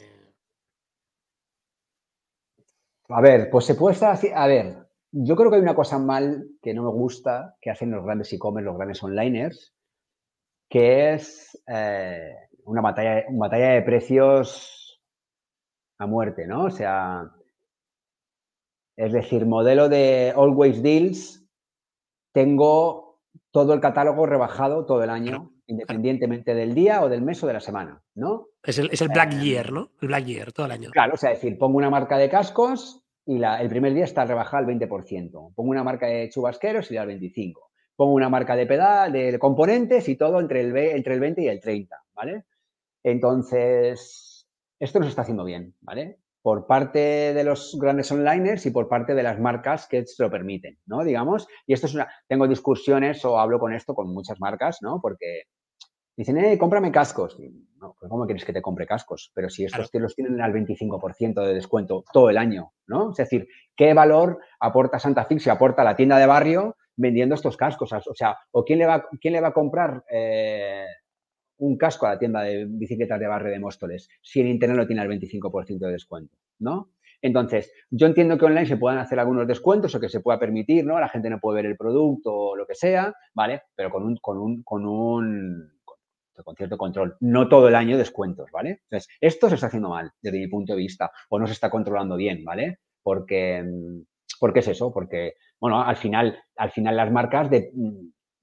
A 3.09 3.21
ver, 3.21 3.51
pues 3.51 3.65
se 3.65 3.75
puede 3.75 3.95
estar 3.95 4.13
así. 4.13 4.31
A 4.33 4.47
ver, 4.47 4.87
yo 5.11 5.35
creo 5.35 5.51
que 5.51 5.57
hay 5.57 5.63
una 5.63 5.75
cosa 5.75 5.99
mal 5.99 6.49
que 6.63 6.73
no 6.73 6.85
me 6.85 6.91
gusta 6.91 7.57
que 7.61 7.71
hacen 7.71 7.91
los 7.91 8.05
grandes 8.05 8.33
e-commerce, 8.33 8.67
los 8.67 8.77
grandes 8.77 9.03
onliners, 9.03 9.75
que 10.71 11.15
es 11.15 11.61
eh, 11.67 12.37
una, 12.67 12.83
batalla, 12.83 13.25
batalla 13.31 13.71
de 13.71 13.83
precios 13.83 15.03
a 15.99 16.07
muerte, 16.07 16.47
¿no? 16.47 16.67
O 16.67 16.71
sea, 16.71 17.33
es 18.97 19.13
decir, 19.13 19.45
modelo 19.45 19.89
de 19.89 20.33
Always 20.37 20.85
Deals, 20.85 21.45
tengo 22.33 23.19
todo 23.51 23.75
el 23.75 23.81
catálogo 23.81 24.25
rebajado 24.25 24.87
todo 24.87 25.03
el 25.03 25.11
año, 25.11 25.56
independientemente 25.67 26.55
del 26.55 26.75
día 26.75 27.03
o 27.03 27.09
del 27.09 27.23
mes 27.23 27.43
o 27.43 27.47
de 27.47 27.53
la 27.53 27.61
semana, 27.61 28.03
¿no? 28.15 28.49
Es 28.63 28.79
el, 28.79 28.89
Black 29.09 29.35
eh, 29.35 29.45
Year, 29.45 29.73
¿no? 29.73 29.91
El 30.01 30.09
Black 30.09 30.25
Year, 30.25 30.53
todo 30.53 30.67
el 30.67 30.73
año. 30.73 30.91
Claro, 30.91 31.15
o 31.15 31.17
sea, 31.17 31.33
es 31.33 31.41
decir, 31.41 31.59
pongo 31.59 31.79
una 31.79 31.91
marca 31.91 32.19
de 32.19 32.29
cascos 32.29 33.03
y 33.25 33.39
la, 33.39 33.61
el 33.61 33.69
primer 33.69 33.95
día 33.95 34.05
está 34.05 34.25
rebajada 34.25 34.59
al 34.59 34.67
20%. 34.67 35.55
Pongo 35.55 35.71
una 35.71 35.85
marca 35.85 36.07
de 36.07 36.29
chubasqueros 36.29 36.91
y 36.91 36.97
al 36.97 37.09
25% 37.09 37.55
pongo 37.97 38.13
una 38.13 38.29
marca 38.29 38.55
de 38.55 38.67
pedal, 38.67 39.13
de 39.13 39.39
componentes 39.39 40.09
y 40.09 40.17
todo 40.17 40.39
entre 40.39 40.61
el, 40.61 40.77
entre 40.77 41.15
el 41.15 41.21
20 41.21 41.43
y 41.43 41.49
el 41.49 41.61
30, 41.61 41.97
¿vale? 42.15 42.45
Entonces, 43.03 44.47
esto 44.79 45.01
nos 45.01 45.09
está 45.09 45.23
haciendo 45.23 45.45
bien, 45.45 45.75
¿vale? 45.81 46.19
Por 46.43 46.67
parte 46.67 47.35
de 47.35 47.43
los 47.43 47.77
grandes 47.81 48.13
onliners 48.13 48.67
y 48.67 48.71
por 48.71 48.89
parte 48.89 49.15
de 49.15 49.23
las 49.23 49.41
marcas 49.41 49.89
que 49.89 50.07
se 50.07 50.23
lo 50.23 50.31
permiten, 50.31 50.79
¿no? 50.87 51.03
Digamos, 51.03 51.49
y 51.67 51.73
esto 51.73 51.87
es 51.87 51.95
una, 51.95 52.09
tengo 52.29 52.47
discusiones 52.47 53.25
o 53.25 53.41
hablo 53.41 53.59
con 53.59 53.73
esto 53.73 53.95
con 53.95 54.13
muchas 54.13 54.39
marcas, 54.41 54.79
¿no? 54.83 55.01
Porque 55.01 55.45
dicen, 56.17 56.39
eh, 56.39 56.59
cómprame 56.59 56.91
cascos. 56.91 57.39
no, 57.39 57.97
pues 57.99 58.11
¿cómo 58.11 58.25
quieres 58.27 58.45
que 58.45 58.53
te 58.53 58.63
compre 58.63 58.87
cascos? 58.87 59.31
Pero 59.35 59.49
si 59.49 59.65
estos 59.65 59.91
los 59.93 60.15
tienen 60.15 60.41
al 60.41 60.53
25% 60.53 61.45
de 61.45 61.55
descuento 61.55 62.05
todo 62.13 62.31
el 62.31 62.39
año, 62.39 62.73
¿no? 62.87 63.11
Es 63.11 63.17
decir, 63.17 63.49
¿qué 63.77 63.95
valor 63.95 64.41
aporta 64.61 64.99
Santa 64.99 65.25
Fix 65.25 65.47
y 65.47 65.51
aporta 65.51 65.85
la 65.85 65.97
tienda 65.97 66.19
de 66.19 66.27
barrio 66.27 66.77
vendiendo 66.97 67.35
estos 67.35 67.57
cascos. 67.57 67.93
O 67.93 68.15
sea, 68.15 68.37
¿o 68.51 68.65
quién 68.65 68.79
le 68.79 68.87
va, 68.87 69.07
quién 69.21 69.35
le 69.35 69.41
va 69.41 69.49
a 69.49 69.55
comprar 69.55 70.05
eh, 70.11 70.87
un 71.59 71.77
casco 71.77 72.07
a 72.07 72.11
la 72.11 72.19
tienda 72.19 72.43
de 72.43 72.67
bicicletas 72.67 73.21
de 73.21 73.27
barrio 73.27 73.53
de 73.53 73.61
Móstoles 73.61 74.09
si 74.23 74.41
en 74.41 74.49
Internet 74.49 74.79
lo 74.79 74.87
tiene 74.87 75.03
al 75.03 75.09
25% 75.09 75.79
de 75.79 75.93
descuento? 75.93 76.37
¿No? 76.59 76.93
Entonces, 77.23 77.73
yo 77.91 78.07
entiendo 78.07 78.37
que 78.37 78.45
online 78.45 78.67
se 78.67 78.77
puedan 78.77 78.99
hacer 78.99 79.19
algunos 79.19 79.47
descuentos 79.47 79.95
o 79.95 80.01
que 80.01 80.09
se 80.09 80.21
pueda 80.21 80.39
permitir, 80.39 80.85
¿no? 80.85 81.01
La 81.01 81.09
gente 81.09 81.31
no 81.31 81.41
puede 81.41 81.63
ver 81.63 81.67
el 81.67 81.77
producto 81.77 82.33
o 82.33 82.57
lo 82.57 82.67
que 82.67 82.75
sea, 82.75 83.15
¿vale? 83.35 83.63
Pero 83.75 83.91
con 83.91 84.05
un, 84.05 84.17
con 84.19 84.39
un, 84.39 84.63
con 84.63 84.87
un 84.87 85.76
con 86.45 86.57
cierto 86.57 86.77
control, 86.77 87.17
no 87.21 87.49
todo 87.49 87.69
el 87.69 87.75
año 87.75 87.99
descuentos, 87.99 88.51
¿vale? 88.53 88.81
Entonces, 88.85 89.09
esto 89.21 89.49
se 89.49 89.55
está 89.57 89.69
haciendo 89.69 89.91
mal 89.91 90.13
desde 90.21 90.39
mi 90.39 90.49
punto 90.49 90.73
de 90.73 90.79
vista 90.79 91.11
o 91.29 91.39
no 91.39 91.47
se 91.47 91.53
está 91.53 91.71
controlando 91.71 92.17
bien, 92.17 92.45
¿vale? 92.45 92.79
Porque, 93.03 93.65
porque 94.41 94.61
es 94.61 94.69
eso, 94.69 94.93
porque 94.93 95.35
bueno, 95.61 95.83
al 95.83 95.97
final, 95.97 96.39
al 96.57 96.71
final 96.71 96.97
las 96.97 97.11
marcas 97.11 97.51
de, 97.51 97.71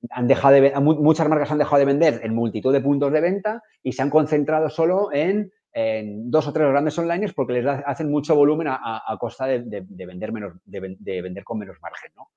han 0.09 0.27
dejado 0.27 0.55
de, 0.55 0.73
muchas 0.79 1.27
marcas 1.27 1.51
han 1.51 1.57
dejado 1.57 1.79
de 1.79 1.85
vender 1.85 2.21
en 2.23 2.33
multitud 2.33 2.73
de 2.73 2.81
puntos 2.81 3.11
de 3.11 3.21
venta 3.21 3.61
y 3.81 3.93
se 3.93 4.01
han 4.01 4.09
concentrado 4.09 4.69
solo 4.69 5.09
en, 5.11 5.51
dos 6.29 6.47
o 6.47 6.53
tres 6.53 6.69
grandes 6.69 6.97
online 6.99 7.31
porque 7.33 7.53
les 7.53 7.65
hacen 7.65 8.11
mucho 8.11 8.35
volumen 8.35 8.67
a, 8.69 9.17
costa 9.19 9.47
de, 9.47 9.85
vender 9.89 10.31
menos, 10.31 10.53
de, 10.65 11.21
vender 11.21 11.43
con 11.43 11.57
menos 11.57 11.77
margen. 11.81 12.11
¿no? 12.15 12.29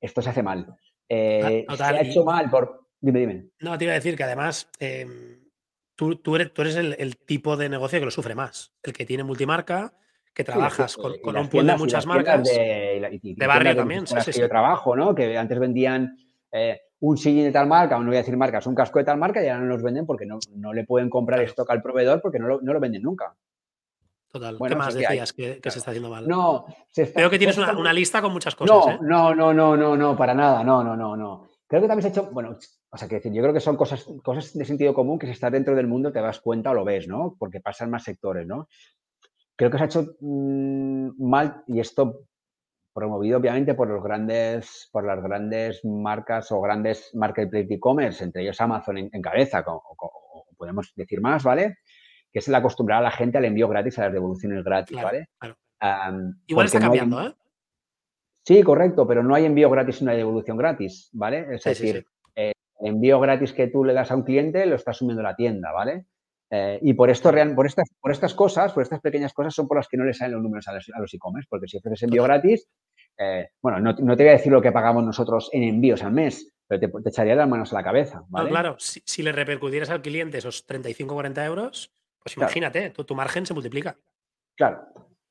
esto 0.00 0.22
se 0.22 0.30
hace 0.30 0.42
mal. 0.42 0.74
Eh, 1.08 1.66
se 1.76 1.82
ha 1.82 2.00
hecho 2.00 2.24
mal 2.24 2.48
por... 2.50 2.85
Dime, 3.00 3.20
dime. 3.20 3.48
No, 3.60 3.76
te 3.76 3.84
iba 3.84 3.92
a 3.92 3.96
decir 3.96 4.16
que 4.16 4.24
además 4.24 4.68
em, 4.78 5.38
tú, 5.94 6.36
eres, 6.36 6.52
tú 6.52 6.62
eres 6.62 6.76
el, 6.76 7.16
tipo 7.18 7.56
de 7.56 7.68
negocio 7.68 7.98
que 7.98 8.04
lo 8.04 8.10
sufre 8.10 8.34
más, 8.34 8.72
el 8.82 8.92
que 8.92 9.06
tiene 9.06 9.24
multimarca, 9.24 9.94
que 10.34 10.44
trabajas 10.44 10.96
con, 10.96 11.36
un 11.36 11.48
pool 11.48 11.66
de 11.66 11.76
muchas 11.76 12.06
marcas. 12.06 12.44
De, 12.44 13.36
barrio 13.46 13.74
también. 13.74 14.06
Sí, 14.06 14.14
que 14.32 14.40
yo 14.40 14.48
trabajo, 14.48 14.94
¿no? 14.94 15.14
Que 15.14 15.38
antes 15.38 15.58
vendían 15.58 16.16
eh, 16.52 16.80
un 17.00 17.16
sillín 17.16 17.44
de 17.44 17.52
tal 17.52 17.66
marca, 17.66 17.98
no 17.98 18.06
voy 18.06 18.16
a 18.16 18.18
decir 18.18 18.36
marcas, 18.36 18.66
un 18.66 18.74
casco 18.74 18.98
de 18.98 19.04
tal 19.04 19.18
marca 19.18 19.42
y 19.42 19.48
ahora 19.48 19.62
no 19.62 19.68
los 19.68 19.82
venden 19.82 20.06
porque 20.06 20.26
no, 20.26 20.72
le 20.72 20.84
pueden 20.84 21.10
comprar 21.10 21.40
stock 21.42 21.70
al 21.70 21.82
proveedor 21.82 22.20
porque 22.20 22.38
no 22.38 22.58
lo, 22.60 22.80
venden 22.80 23.02
nunca. 23.02 23.34
Total. 24.28 24.58
¿Qué 24.66 24.74
más 24.74 24.94
decías 24.94 25.32
que, 25.32 25.60
se 25.62 25.78
está 25.78 25.90
haciendo 25.90 26.10
mal? 26.10 26.28
No, 26.28 26.66
Veo 27.14 27.30
que 27.30 27.38
tienes 27.38 27.56
una, 27.56 27.92
lista 27.92 28.20
con 28.20 28.32
muchas 28.32 28.54
cosas. 28.54 28.76
No, 28.76 28.90
¿eh? 28.90 28.98
no, 29.00 29.34
no, 29.34 29.54
no, 29.54 29.76
no, 29.76 29.96
no, 29.96 30.16
para 30.16 30.34
nada. 30.34 30.62
No, 30.62 30.84
no, 30.84 30.96
no, 30.96 31.16
no. 31.16 31.48
Creo 31.66 31.80
que 31.80 31.88
también 31.88 32.02
se 32.02 32.08
ha 32.08 32.22
hecho, 32.22 32.30
bueno, 32.32 32.58
o 32.96 32.98
sea, 32.98 33.08
que 33.08 33.16
decir, 33.16 33.32
yo 33.32 33.42
creo 33.42 33.52
que 33.52 33.60
son 33.60 33.76
cosas, 33.76 34.06
cosas 34.24 34.54
de 34.54 34.64
sentido 34.64 34.94
común 34.94 35.18
que 35.18 35.26
si 35.26 35.32
estás 35.32 35.52
dentro 35.52 35.76
del 35.76 35.86
mundo 35.86 36.12
te 36.12 36.20
das 36.20 36.40
cuenta 36.40 36.70
o 36.70 36.74
lo 36.74 36.82
ves, 36.82 37.06
¿no? 37.06 37.36
Porque 37.38 37.60
pasan 37.60 37.90
más 37.90 38.04
sectores, 38.04 38.46
¿no? 38.46 38.68
Creo 39.54 39.70
que 39.70 39.76
se 39.76 39.84
ha 39.84 39.86
hecho 39.86 40.16
mm, 40.20 41.10
mal 41.18 41.62
y 41.66 41.78
esto 41.78 42.22
promovido 42.94 43.38
obviamente 43.38 43.74
por 43.74 43.88
los 43.88 44.02
grandes, 44.02 44.88
por 44.90 45.04
las 45.04 45.22
grandes 45.22 45.84
marcas 45.84 46.50
o 46.52 46.60
grandes 46.62 47.10
marketplace 47.14 47.66
de 47.66 47.74
e-commerce, 47.74 48.24
entre 48.24 48.42
ellos 48.42 48.58
Amazon 48.62 48.96
en, 48.96 49.22
cabeza, 49.22 49.62
o, 49.66 50.46
podemos 50.56 50.90
decir 50.96 51.20
más, 51.20 51.44
¿vale? 51.44 51.76
Que 52.32 52.38
es 52.38 52.48
el 52.48 52.54
acostumbrar 52.54 53.00
a 53.00 53.02
la 53.02 53.10
gente 53.10 53.36
al 53.36 53.44
envío 53.44 53.68
gratis, 53.68 53.98
a 53.98 54.04
las 54.04 54.12
devoluciones 54.14 54.64
gratis, 54.64 54.96
¿vale? 55.02 55.28
Igual 56.46 56.64
está 56.64 56.80
cambiando, 56.80 57.26
¿eh? 57.26 57.34
Sí, 58.42 58.62
correcto, 58.62 59.06
pero 59.06 59.22
no 59.22 59.34
hay 59.34 59.44
envío 59.44 59.68
gratis 59.68 60.00
y 60.00 60.04
no 60.06 60.12
hay 60.12 60.16
devolución 60.16 60.56
gratis, 60.56 61.10
¿vale? 61.12 61.46
Es 61.56 61.64
decir, 61.64 62.06
el 62.80 62.88
envío 62.88 63.20
gratis 63.20 63.52
que 63.52 63.68
tú 63.68 63.84
le 63.84 63.94
das 63.94 64.10
a 64.10 64.16
un 64.16 64.22
cliente 64.22 64.66
lo 64.66 64.76
está 64.76 64.90
asumiendo 64.90 65.22
la 65.22 65.36
tienda, 65.36 65.72
¿vale? 65.72 66.06
Eh, 66.50 66.78
y 66.82 66.94
por 66.94 67.10
esto, 67.10 67.32
por, 67.54 67.66
estas, 67.66 67.88
por 68.00 68.12
estas 68.12 68.34
cosas, 68.34 68.72
por 68.72 68.82
estas 68.82 69.00
pequeñas 69.00 69.32
cosas, 69.32 69.54
son 69.54 69.66
por 69.66 69.78
las 69.78 69.88
que 69.88 69.96
no 69.96 70.04
le 70.04 70.14
salen 70.14 70.34
los 70.34 70.42
números 70.42 70.68
a 70.68 70.72
los, 70.72 71.14
e-commerce, 71.14 71.48
porque 71.50 71.66
si 71.66 71.78
ofreces 71.78 72.04
envío 72.04 72.22
gratis, 72.22 72.68
eh, 73.18 73.48
bueno, 73.60 73.80
no, 73.80 74.16
te 74.16 74.22
voy 74.22 74.28
a 74.28 74.36
decir 74.36 74.52
lo 74.52 74.62
que 74.62 74.72
pagamos 74.72 75.02
nosotros 75.02 75.50
en 75.52 75.64
envíos 75.64 76.04
al 76.04 76.12
mes, 76.12 76.52
pero 76.68 76.80
te, 76.80 77.08
echaría 77.08 77.34
las 77.34 77.48
manos 77.48 77.72
a 77.72 77.76
la 77.76 77.82
cabeza. 77.82 78.22
¿vale? 78.28 78.50
claro, 78.50 78.76
si, 78.78 79.22
le 79.22 79.32
repercutieras 79.32 79.90
al 79.90 80.02
cliente 80.02 80.38
esos 80.38 80.66
35 80.66 81.12
o 81.12 81.16
40 81.16 81.44
euros, 81.44 81.90
pues 82.22 82.36
imagínate, 82.36 82.90
tu, 82.90 83.14
margen 83.14 83.44
se 83.44 83.54
multiplica. 83.54 83.96
Claro, 84.54 84.86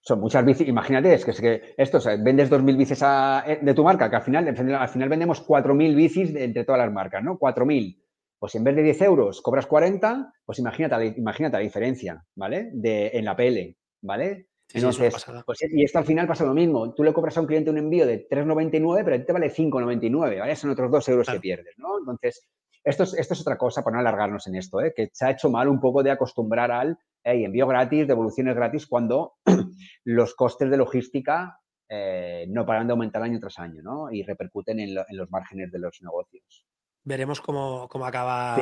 son 0.06 0.20
muchas 0.20 0.45
bicis. 0.45 0.68
Imagínate, 0.68 1.14
es 1.14 1.26
que, 1.26 1.32
es 1.32 1.41
que 1.41 1.74
esto, 1.78 1.99
vendes 2.20 2.51
2.000 2.51 2.78
bicis 2.78 3.01
eh, 3.01 3.60
de 3.62 3.74
tu 3.74 3.84
marca, 3.84 4.10
que 4.10 4.16
al 4.18 4.22
final, 4.22 4.47
al 4.47 4.89
final 4.89 5.10
vendemos 5.10 5.45
4.000 5.45 5.95
bicis 5.95 6.36
entre 6.36 6.64
todas 6.64 6.80
las 6.80 6.93
marcas, 6.93 7.24
¿no? 7.24 7.39
4.000 7.39 8.01
pues 8.38 8.53
en 8.53 8.64
vez 8.64 8.76
de 8.76 8.84
10 8.84 9.01
euros 9.01 9.41
cobras 9.41 9.66
40, 9.66 10.32
pues 10.45 10.60
imagínate, 10.60 11.16
imagínate 11.18 11.58
la 11.58 11.64
diferencia, 11.64 12.24
¿vale? 12.36 12.70
De, 12.74 13.08
en 13.14 13.26
la 13.26 13.36
PL, 13.36 13.76
¿vale? 14.01 14.49
Entonces, 14.72 15.26
pues, 15.45 15.60
y 15.72 15.84
esto 15.84 15.99
al 15.99 16.06
final 16.06 16.28
pasa 16.28 16.43
lo 16.43 16.53
mismo. 16.53 16.93
Tú 16.93 17.03
le 17.03 17.14
cobras 17.14 17.38
a 17.38 17.41
un 17.41 17.47
cliente 17.47 17.72
un 17.72 17.78
envío 17.78 18.06
de 18.06 18.28
3,99, 18.28 19.03
pero 19.03 19.16
a 19.16 19.20
ti 19.20 19.26
te 19.26 19.34
vale 19.34 19.51
5,99, 19.51 20.39
¿vale? 20.39 20.56
Son 20.56 20.70
otros 20.70 20.91
2 20.91 21.10
euros 21.10 21.28
que 21.28 21.39
pierdes, 21.39 21.76
¿no? 21.78 21.97
Entonces, 21.97 22.47
esto 22.84 23.03
es, 23.03 23.16
esto 23.16 23.34
es 23.34 23.41
otra 23.41 23.58
cosa 23.58 23.84
para 23.84 23.95
no 23.95 24.01
alargarnos 24.01 24.45
en 24.45 24.56
esto, 24.56 24.80
¿eh? 24.82 24.93
que 24.95 25.10
se 25.12 25.26
ha 25.26 25.32
hecho 25.32 25.49
mal 25.49 25.68
un 25.68 25.80
poco 25.80 26.03
de 26.03 26.12
acostumbrar 26.12 26.72
al 26.72 26.99
envío 27.26 27.68
gratis, 27.68 28.08
devoluciones 28.08 28.56
gratis, 28.56 28.88
cuando 28.88 29.34
los 30.06 30.36
costes 30.36 30.70
de 30.70 30.78
logística 30.78 31.60
eh, 31.90 32.46
no 32.50 32.66
paran 32.66 32.88
de 32.88 32.92
aumentar 32.92 33.22
año 33.22 33.40
tras 33.40 33.60
año, 33.60 33.82
¿no? 33.82 34.12
Y 34.12 34.24
repercuten 34.24 34.80
en 34.80 34.96
los 34.96 35.32
márgenes 35.32 35.72
de 35.72 35.80
los 35.80 36.02
negocios 36.02 36.66
veremos 37.06 37.40
cómo, 37.40 37.88
acaba 38.04 38.58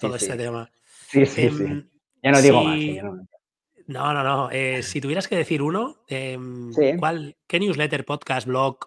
todo, 0.00 0.16
este 0.16 0.36
tema. 0.36 0.70
Sí, 1.08 1.26
sí, 1.26 1.50
sí. 1.50 1.64
Em, 1.64 1.88
ya 2.22 2.30
no 2.30 2.40
digo 2.40 2.62
más. 2.62 2.78
¿eh? 2.78 3.02
no, 3.88 4.14
no, 4.14 4.22
no. 4.22 4.50
Eh, 4.50 4.82
si 4.82 5.00
tuvieras 5.00 5.28
que 5.28 5.36
decir 5.36 5.60
uno, 5.60 5.96
em, 6.08 6.72
¿cuál, 6.98 7.36
¿qué 7.46 7.60
newsletter, 7.60 8.06
podcast, 8.06 8.46
blog 8.46 8.78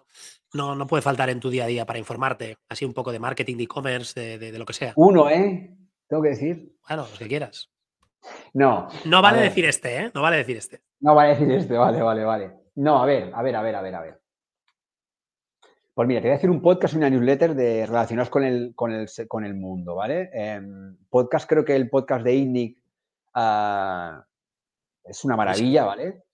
no, 0.54 0.74
no 0.74 0.86
puede 0.86 1.02
faltar 1.02 1.28
en 1.28 1.38
tu 1.38 1.50
día 1.50 1.64
a 1.64 1.68
día 1.68 1.86
para 1.86 1.98
informarte? 1.98 2.56
Así 2.68 2.84
un 2.84 2.94
poco 2.94 3.12
de 3.12 3.20
marketing, 3.20 3.56
de 3.58 3.62
e-commerce, 3.64 4.38
de, 4.38 4.58
lo 4.58 4.64
que 4.64 4.72
sea. 4.72 4.94
Uno, 4.96 5.30
¿eh? 5.30 5.76
Tengo 6.08 6.22
que 6.22 6.30
decir. 6.30 6.74
Bueno, 6.88 7.06
lo 7.12 7.18
que 7.18 7.28
quieras. 7.28 7.70
No. 8.54 8.88
No 9.04 9.22
vale 9.22 9.40
decir 9.40 9.64
este, 9.64 9.96
¿eh? 9.96 10.10
No 10.14 10.22
vale 10.22 10.38
decir 10.38 10.56
este. 10.56 10.80
No 11.00 11.14
vale 11.14 11.30
decir 11.30 11.50
este, 11.50 11.76
vale, 11.76 12.02
vale, 12.02 12.24
vale. 12.24 12.52
No, 12.76 13.02
a 13.02 13.06
ver, 13.06 13.30
a 13.34 13.42
ver, 13.42 13.56
a 13.56 13.62
ver, 13.62 13.74
a 13.76 13.82
ver, 13.82 13.94
a 13.94 14.00
ver. 14.00 14.20
Pues 15.96 16.06
mira, 16.06 16.20
te 16.20 16.26
voy 16.26 16.32
a 16.32 16.36
decir 16.36 16.50
un 16.50 16.60
podcast 16.60 16.92
y 16.92 16.98
una 16.98 17.08
newsletter 17.08 17.54
de, 17.54 17.86
relacionados 17.86 18.28
con 18.28 18.44
el, 18.44 18.74
con 18.74 18.92
el, 18.92 19.08
con 19.28 19.44
el 19.46 19.54
mundo, 19.54 19.94
¿vale? 19.94 20.28
Em, 20.32 20.94
podcast, 21.08 21.48
creo 21.48 21.64
que 21.64 21.74
el 21.74 21.88
podcast 21.88 22.22
de 22.22 22.34
INNIC 22.34 22.78
ah, 23.32 24.22
es 25.04 25.24
una 25.24 25.36
maravilla, 25.36 25.84
¿vale? 25.86 26.24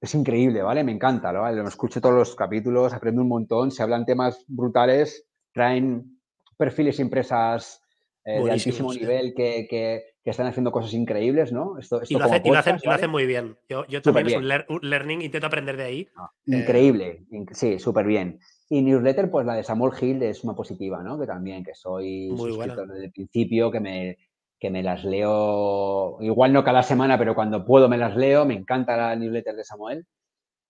Es 0.00 0.14
increíble, 0.14 0.62
¿vale? 0.62 0.84
Me 0.84 0.92
encanta, 0.92 1.32
¿vale? 1.32 1.58
Lo 1.58 1.68
escucho 1.68 2.00
todos 2.00 2.14
los 2.14 2.34
capítulos, 2.34 2.94
aprendo 2.94 3.20
un 3.20 3.28
montón, 3.28 3.70
se 3.70 3.82
hablan 3.82 4.06
temas 4.06 4.42
brutales, 4.46 5.26
traen 5.52 6.18
perfiles 6.56 6.98
y 6.98 7.02
empresas 7.02 7.82
eh, 8.24 8.42
de 8.42 8.52
altísimo 8.52 8.92
nivel 8.92 9.34
que, 9.34 10.15
están 10.30 10.46
haciendo 10.46 10.72
cosas 10.72 10.92
increíbles, 10.94 11.52
¿no? 11.52 11.78
Esto, 11.78 12.00
y, 12.08 12.14
lo, 12.14 12.24
hacen, 12.24 13.10
muy 13.10 13.26
bien. 13.26 13.56
Yo, 13.68 13.86
yo 13.86 14.02
también 14.02 14.26
es 14.26 14.36
un, 14.68 14.80
learning, 14.82 15.22
intento 15.22 15.46
aprender 15.46 15.76
de 15.76 15.84
ahí. 15.84 16.08
Ah, 16.16 16.30
increíble, 16.46 17.24
sí, 17.52 17.78
súper 17.78 18.06
bien. 18.06 18.40
Y 18.68 18.82
newsletter, 18.82 19.30
pues 19.30 19.46
la 19.46 19.54
de 19.54 19.62
Samuel 19.62 19.92
Hill 20.00 20.18
de 20.18 20.34
Suma 20.34 20.56
Positiva, 20.56 21.02
¿no? 21.02 21.18
Que 21.18 21.26
también, 21.26 21.62
que 21.62 21.74
soy 21.74 22.28
suscriptor 22.36 22.88
desde 22.88 23.04
el 23.04 23.12
principio, 23.12 23.70
que 23.70 23.80
me, 23.80 24.18
que 24.58 24.70
me 24.70 24.82
las 24.82 25.04
leo, 25.04 26.18
igual 26.20 26.52
no 26.52 26.64
cada 26.64 26.82
semana, 26.82 27.18
pero 27.18 27.34
cuando 27.34 27.64
puedo 27.64 27.88
me 27.88 27.98
las 27.98 28.16
leo, 28.16 28.44
me 28.44 28.54
encanta 28.54 28.96
la 28.96 29.14
newsletter 29.14 29.54
de 29.54 29.64
Samuel. 29.64 30.06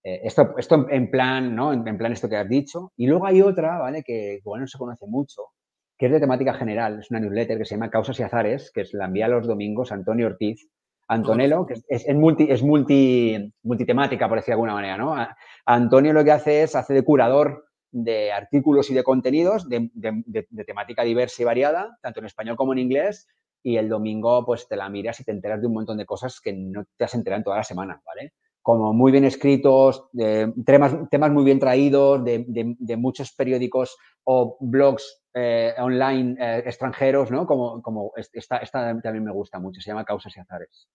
Eh, 0.02 0.20
esto, 0.24 0.54
esto 0.58 0.86
en 0.90 1.10
plan, 1.10 1.54
¿no? 1.54 1.72
En, 1.72 1.98
plan 1.98 2.12
esto 2.12 2.28
que 2.28 2.36
has 2.36 2.48
dicho. 2.48 2.92
Y 2.96 3.06
luego 3.06 3.26
hay 3.26 3.42
otra, 3.42 3.78
¿vale? 3.78 4.02
Que 4.02 4.34
igual 4.34 4.60
no 4.60 4.66
se 4.66 4.78
conoce 4.78 5.06
mucho, 5.06 5.42
que 5.98 6.06
es 6.06 6.12
de 6.12 6.20
temática 6.20 6.54
general. 6.54 7.00
Es 7.00 7.10
una 7.10 7.20
newsletter 7.20 7.58
que 7.58 7.64
se 7.64 7.74
llama 7.74 7.90
Causas 7.90 8.18
y 8.20 8.22
Azares, 8.22 8.70
que 8.72 8.82
es 8.82 8.94
la 8.94 9.06
envía 9.06 9.28
los 9.28 9.46
domingos 9.46 9.92
Antonio 9.92 10.26
Ortiz. 10.26 10.68
Antonello, 11.08 11.66
que 11.66 11.74
es, 11.88 12.14
multi, 12.14 12.48
es 12.50 12.62
multi, 12.62 13.52
multitemática, 13.62 14.28
por 14.28 14.38
decir 14.38 14.48
de 14.48 14.54
alguna 14.54 14.74
manera, 14.74 14.96
¿no? 14.96 15.14
Antonio 15.64 16.12
lo 16.12 16.24
que 16.24 16.32
hace 16.32 16.64
es, 16.64 16.74
hace 16.74 16.94
de 16.94 17.04
curador 17.04 17.66
de 17.92 18.32
artículos 18.32 18.90
y 18.90 18.94
de 18.94 19.04
contenidos 19.04 19.68
de, 19.68 19.88
temática 20.66 21.02
diversa 21.02 21.42
y 21.42 21.44
variada, 21.44 21.98
tanto 22.02 22.20
en 22.20 22.26
español 22.26 22.56
como 22.56 22.72
en 22.72 22.80
inglés, 22.80 23.28
y 23.62 23.76
el 23.76 23.88
domingo 23.88 24.44
pues 24.44 24.68
te 24.68 24.76
la 24.76 24.88
miras 24.88 25.18
y 25.20 25.24
te 25.24 25.32
enteras 25.32 25.60
de 25.60 25.66
un 25.66 25.74
montón 25.74 25.96
de 25.96 26.06
cosas 26.06 26.40
que 26.40 26.52
no 26.52 26.84
te 26.96 27.04
has 27.04 27.14
enterado 27.14 27.38
en 27.38 27.44
toda 27.44 27.56
la 27.56 27.64
semana, 27.64 28.00
¿vale? 28.04 28.32
Como 28.60 28.92
muy 28.92 29.12
bien 29.12 29.24
escritos, 29.24 30.08
temas, 30.64 30.94
temas 31.08 31.30
muy 31.30 31.44
bien 31.44 31.60
traídos, 31.60 32.24
de, 32.24 32.96
muchos 32.98 33.32
periódicos 33.32 33.96
o 34.24 34.56
blogs 34.60 35.22
eh, 35.38 35.74
online 35.76 36.34
eh, 36.40 36.62
extranjeros, 36.64 37.30
¿no? 37.30 37.46
Como, 37.46 37.82
como 37.82 38.12
esta, 38.16 38.56
esta, 38.56 38.98
también 39.02 39.22
me 39.22 39.32
gusta 39.32 39.58
mucho, 39.58 39.82
se 39.82 39.90
llama 39.90 40.06
Causas 40.06 40.34
y 40.34 40.40
Azares. 40.40 40.88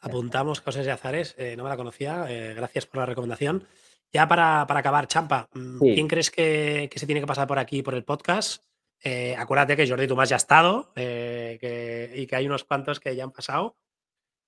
Apuntamos 0.00 0.60
Causas 0.60 0.84
y 0.84 0.90
Azares, 0.90 1.36
eh, 1.38 1.54
no 1.56 1.62
me 1.62 1.68
la 1.68 1.76
conocía, 1.76 2.26
gracias 2.56 2.86
por 2.86 2.98
la 2.98 3.06
recomendación. 3.06 3.68
Ya 4.12 4.26
para, 4.26 4.62
acabar, 4.62 5.06
Champa, 5.06 5.48
mm, 5.54 5.78
¿quién 5.78 6.08
crees 6.08 6.32
que, 6.32 6.90
se 6.92 7.06
tiene 7.06 7.20
que 7.20 7.28
pasar 7.28 7.46
por 7.46 7.60
aquí, 7.60 7.80
por 7.80 7.94
el 7.94 8.02
podcast? 8.02 8.64
Acuérdate 9.38 9.76
que 9.76 9.88
Jordi 9.88 10.08
Tomás 10.08 10.30
ya 10.30 10.36
ha 10.36 10.38
estado 10.38 10.90
y 10.96 12.26
que 12.26 12.32
hay 12.32 12.46
unos 12.46 12.64
cuantos 12.64 12.98
que 12.98 13.14
ya 13.14 13.22
han 13.22 13.30
pasado. 13.30 13.76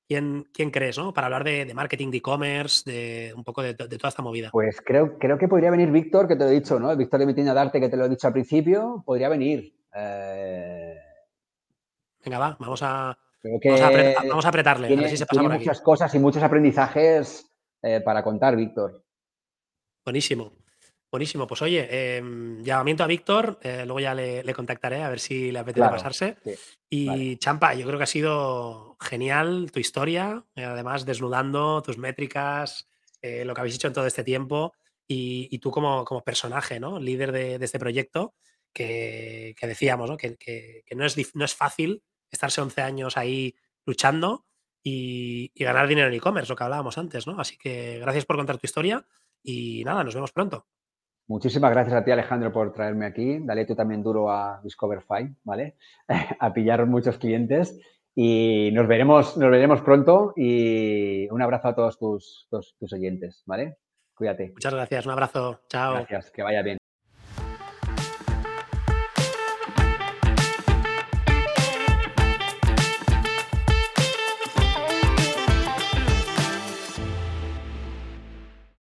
¿Quién, 0.08 0.46
quién 0.52 0.70
crees, 0.70 0.98
no? 0.98 1.12
Para 1.14 1.26
hablar 1.28 1.44
de, 1.44 1.72
marketing, 1.74 2.10
de 2.10 2.18
e-commerce, 2.18 2.90
de 2.90 3.32
un 3.34 3.44
poco 3.44 3.62
de, 3.62 3.74
toda 3.74 4.08
esta 4.08 4.22
movida. 4.22 4.50
Pues 4.50 4.80
creo, 4.84 5.18
creo 5.18 5.38
que 5.38 5.48
podría 5.48 5.70
venir 5.70 5.90
Víctor, 5.90 6.28
que 6.28 6.36
te 6.36 6.44
lo 6.44 6.50
he 6.50 6.54
dicho, 6.54 6.78
¿no? 6.78 6.94
Víctor 6.96 7.20
de 7.20 7.26
mi 7.26 7.34
tienda 7.34 7.54
de 7.54 7.60
arte, 7.60 7.80
que 7.80 7.88
te 7.88 7.96
lo 7.96 8.04
he 8.04 8.08
dicho 8.08 8.26
al 8.26 8.32
principio, 8.32 9.02
podría 9.06 9.28
venir. 9.28 9.74
Eh, 9.94 10.96
Venga, 12.24 12.38
va, 12.38 12.56
vamos 12.60 12.82
a, 12.82 13.16
vamos 13.42 14.44
a, 14.44 14.48
apretarle. 14.48 14.86
Tiene, 14.86 15.02
a 15.02 15.04
ver 15.04 15.10
si 15.10 15.16
se 15.16 15.26
pasa 15.26 15.42
muchas 15.42 15.80
cosas 15.80 16.14
y 16.14 16.18
muchos 16.18 16.42
aprendizajes 16.42 17.50
para 18.04 18.22
contar, 18.22 18.54
Víctor. 18.54 19.02
Buenísimo. 20.04 20.61
Buenísimo. 21.12 21.46
Pues 21.46 21.60
oye, 21.60 22.16
em, 22.16 22.62
llamamiento 22.62 23.04
a 23.04 23.06
Víctor, 23.06 23.58
eh, 23.60 23.84
luego 23.84 24.00
ya 24.00 24.14
le, 24.14 24.54
contactaré 24.54 25.02
a 25.02 25.10
ver 25.10 25.20
si 25.20 25.52
le 25.52 25.58
apetece 25.58 25.86
pasarse. 25.86 26.36
Y 26.88 27.36
Champa, 27.36 27.74
yo 27.74 27.86
creo 27.86 27.98
que 27.98 28.04
ha 28.04 28.06
sido 28.06 28.96
genial 28.98 29.70
tu 29.70 29.78
historia, 29.78 30.42
eh, 30.54 30.64
además 30.64 31.04
desnudando 31.04 31.82
tus 31.82 31.98
métricas, 31.98 32.88
eh, 33.20 33.44
lo 33.44 33.52
que 33.52 33.60
habéis 33.60 33.74
hecho 33.74 33.88
en 33.88 33.92
todo 33.92 34.06
este 34.06 34.24
tiempo. 34.24 34.72
y, 35.06 35.58
tú 35.58 35.70
como, 35.70 36.06
como, 36.06 36.24
personaje, 36.24 36.80
¿no? 36.80 36.98
Líder 36.98 37.32
de, 37.32 37.56
este 37.56 37.78
proyecto, 37.78 38.34
que, 38.72 39.54
decíamos, 39.60 40.08
¿no? 40.08 40.16
Que, 40.16 40.38
no, 40.96 41.04
es, 41.04 41.34
no 41.36 41.44
es 41.44 41.54
fácil 41.54 42.02
estarse 42.30 42.62
11 42.62 42.80
años 42.80 43.18
ahí 43.18 43.54
luchando 43.84 44.46
y, 44.82 45.52
y 45.54 45.64
ganar 45.64 45.86
dinero 45.86 46.08
en 46.08 46.14
e-commerce, 46.14 46.50
lo 46.50 46.56
que 46.56 46.64
hablábamos 46.64 46.96
antes, 46.96 47.26
¿no? 47.26 47.38
Así 47.38 47.58
que 47.58 47.98
gracias 47.98 48.24
por 48.24 48.36
contar 48.36 48.56
tu 48.56 48.66
historia 48.66 49.04
y 49.42 49.84
nada, 49.84 50.02
nos 50.02 50.14
vemos 50.14 50.32
pronto. 50.32 50.66
Muchísimas 51.28 51.70
gracias 51.70 51.94
a 51.94 52.04
ti, 52.04 52.10
Alejandro, 52.10 52.52
por 52.52 52.72
traerme 52.72 53.06
aquí. 53.06 53.38
Dale 53.40 53.64
tú 53.64 53.74
también 53.74 54.02
duro 54.02 54.30
a 54.30 54.60
Discoverify, 54.62 55.34
¿vale? 55.44 55.76
a 56.40 56.52
pillar 56.52 56.86
muchos 56.86 57.18
clientes 57.18 57.78
y 58.14 58.70
nos 58.72 58.86
veremos, 58.86 59.36
nos 59.36 59.50
veremos 59.50 59.80
pronto 59.80 60.32
y 60.36 61.28
un 61.30 61.40
abrazo 61.40 61.68
a 61.68 61.74
todos 61.74 61.98
tus, 61.98 62.48
tus 62.50 62.92
oyentes, 62.92 63.42
¿vale? 63.46 63.78
Cuídate. 64.14 64.50
Muchas 64.50 64.74
gracias, 64.74 65.06
un 65.06 65.12
abrazo. 65.12 65.60
Chao. 65.68 65.94
Gracias, 65.94 66.30
que 66.30 66.42
vaya 66.42 66.62
bien. 66.62 66.81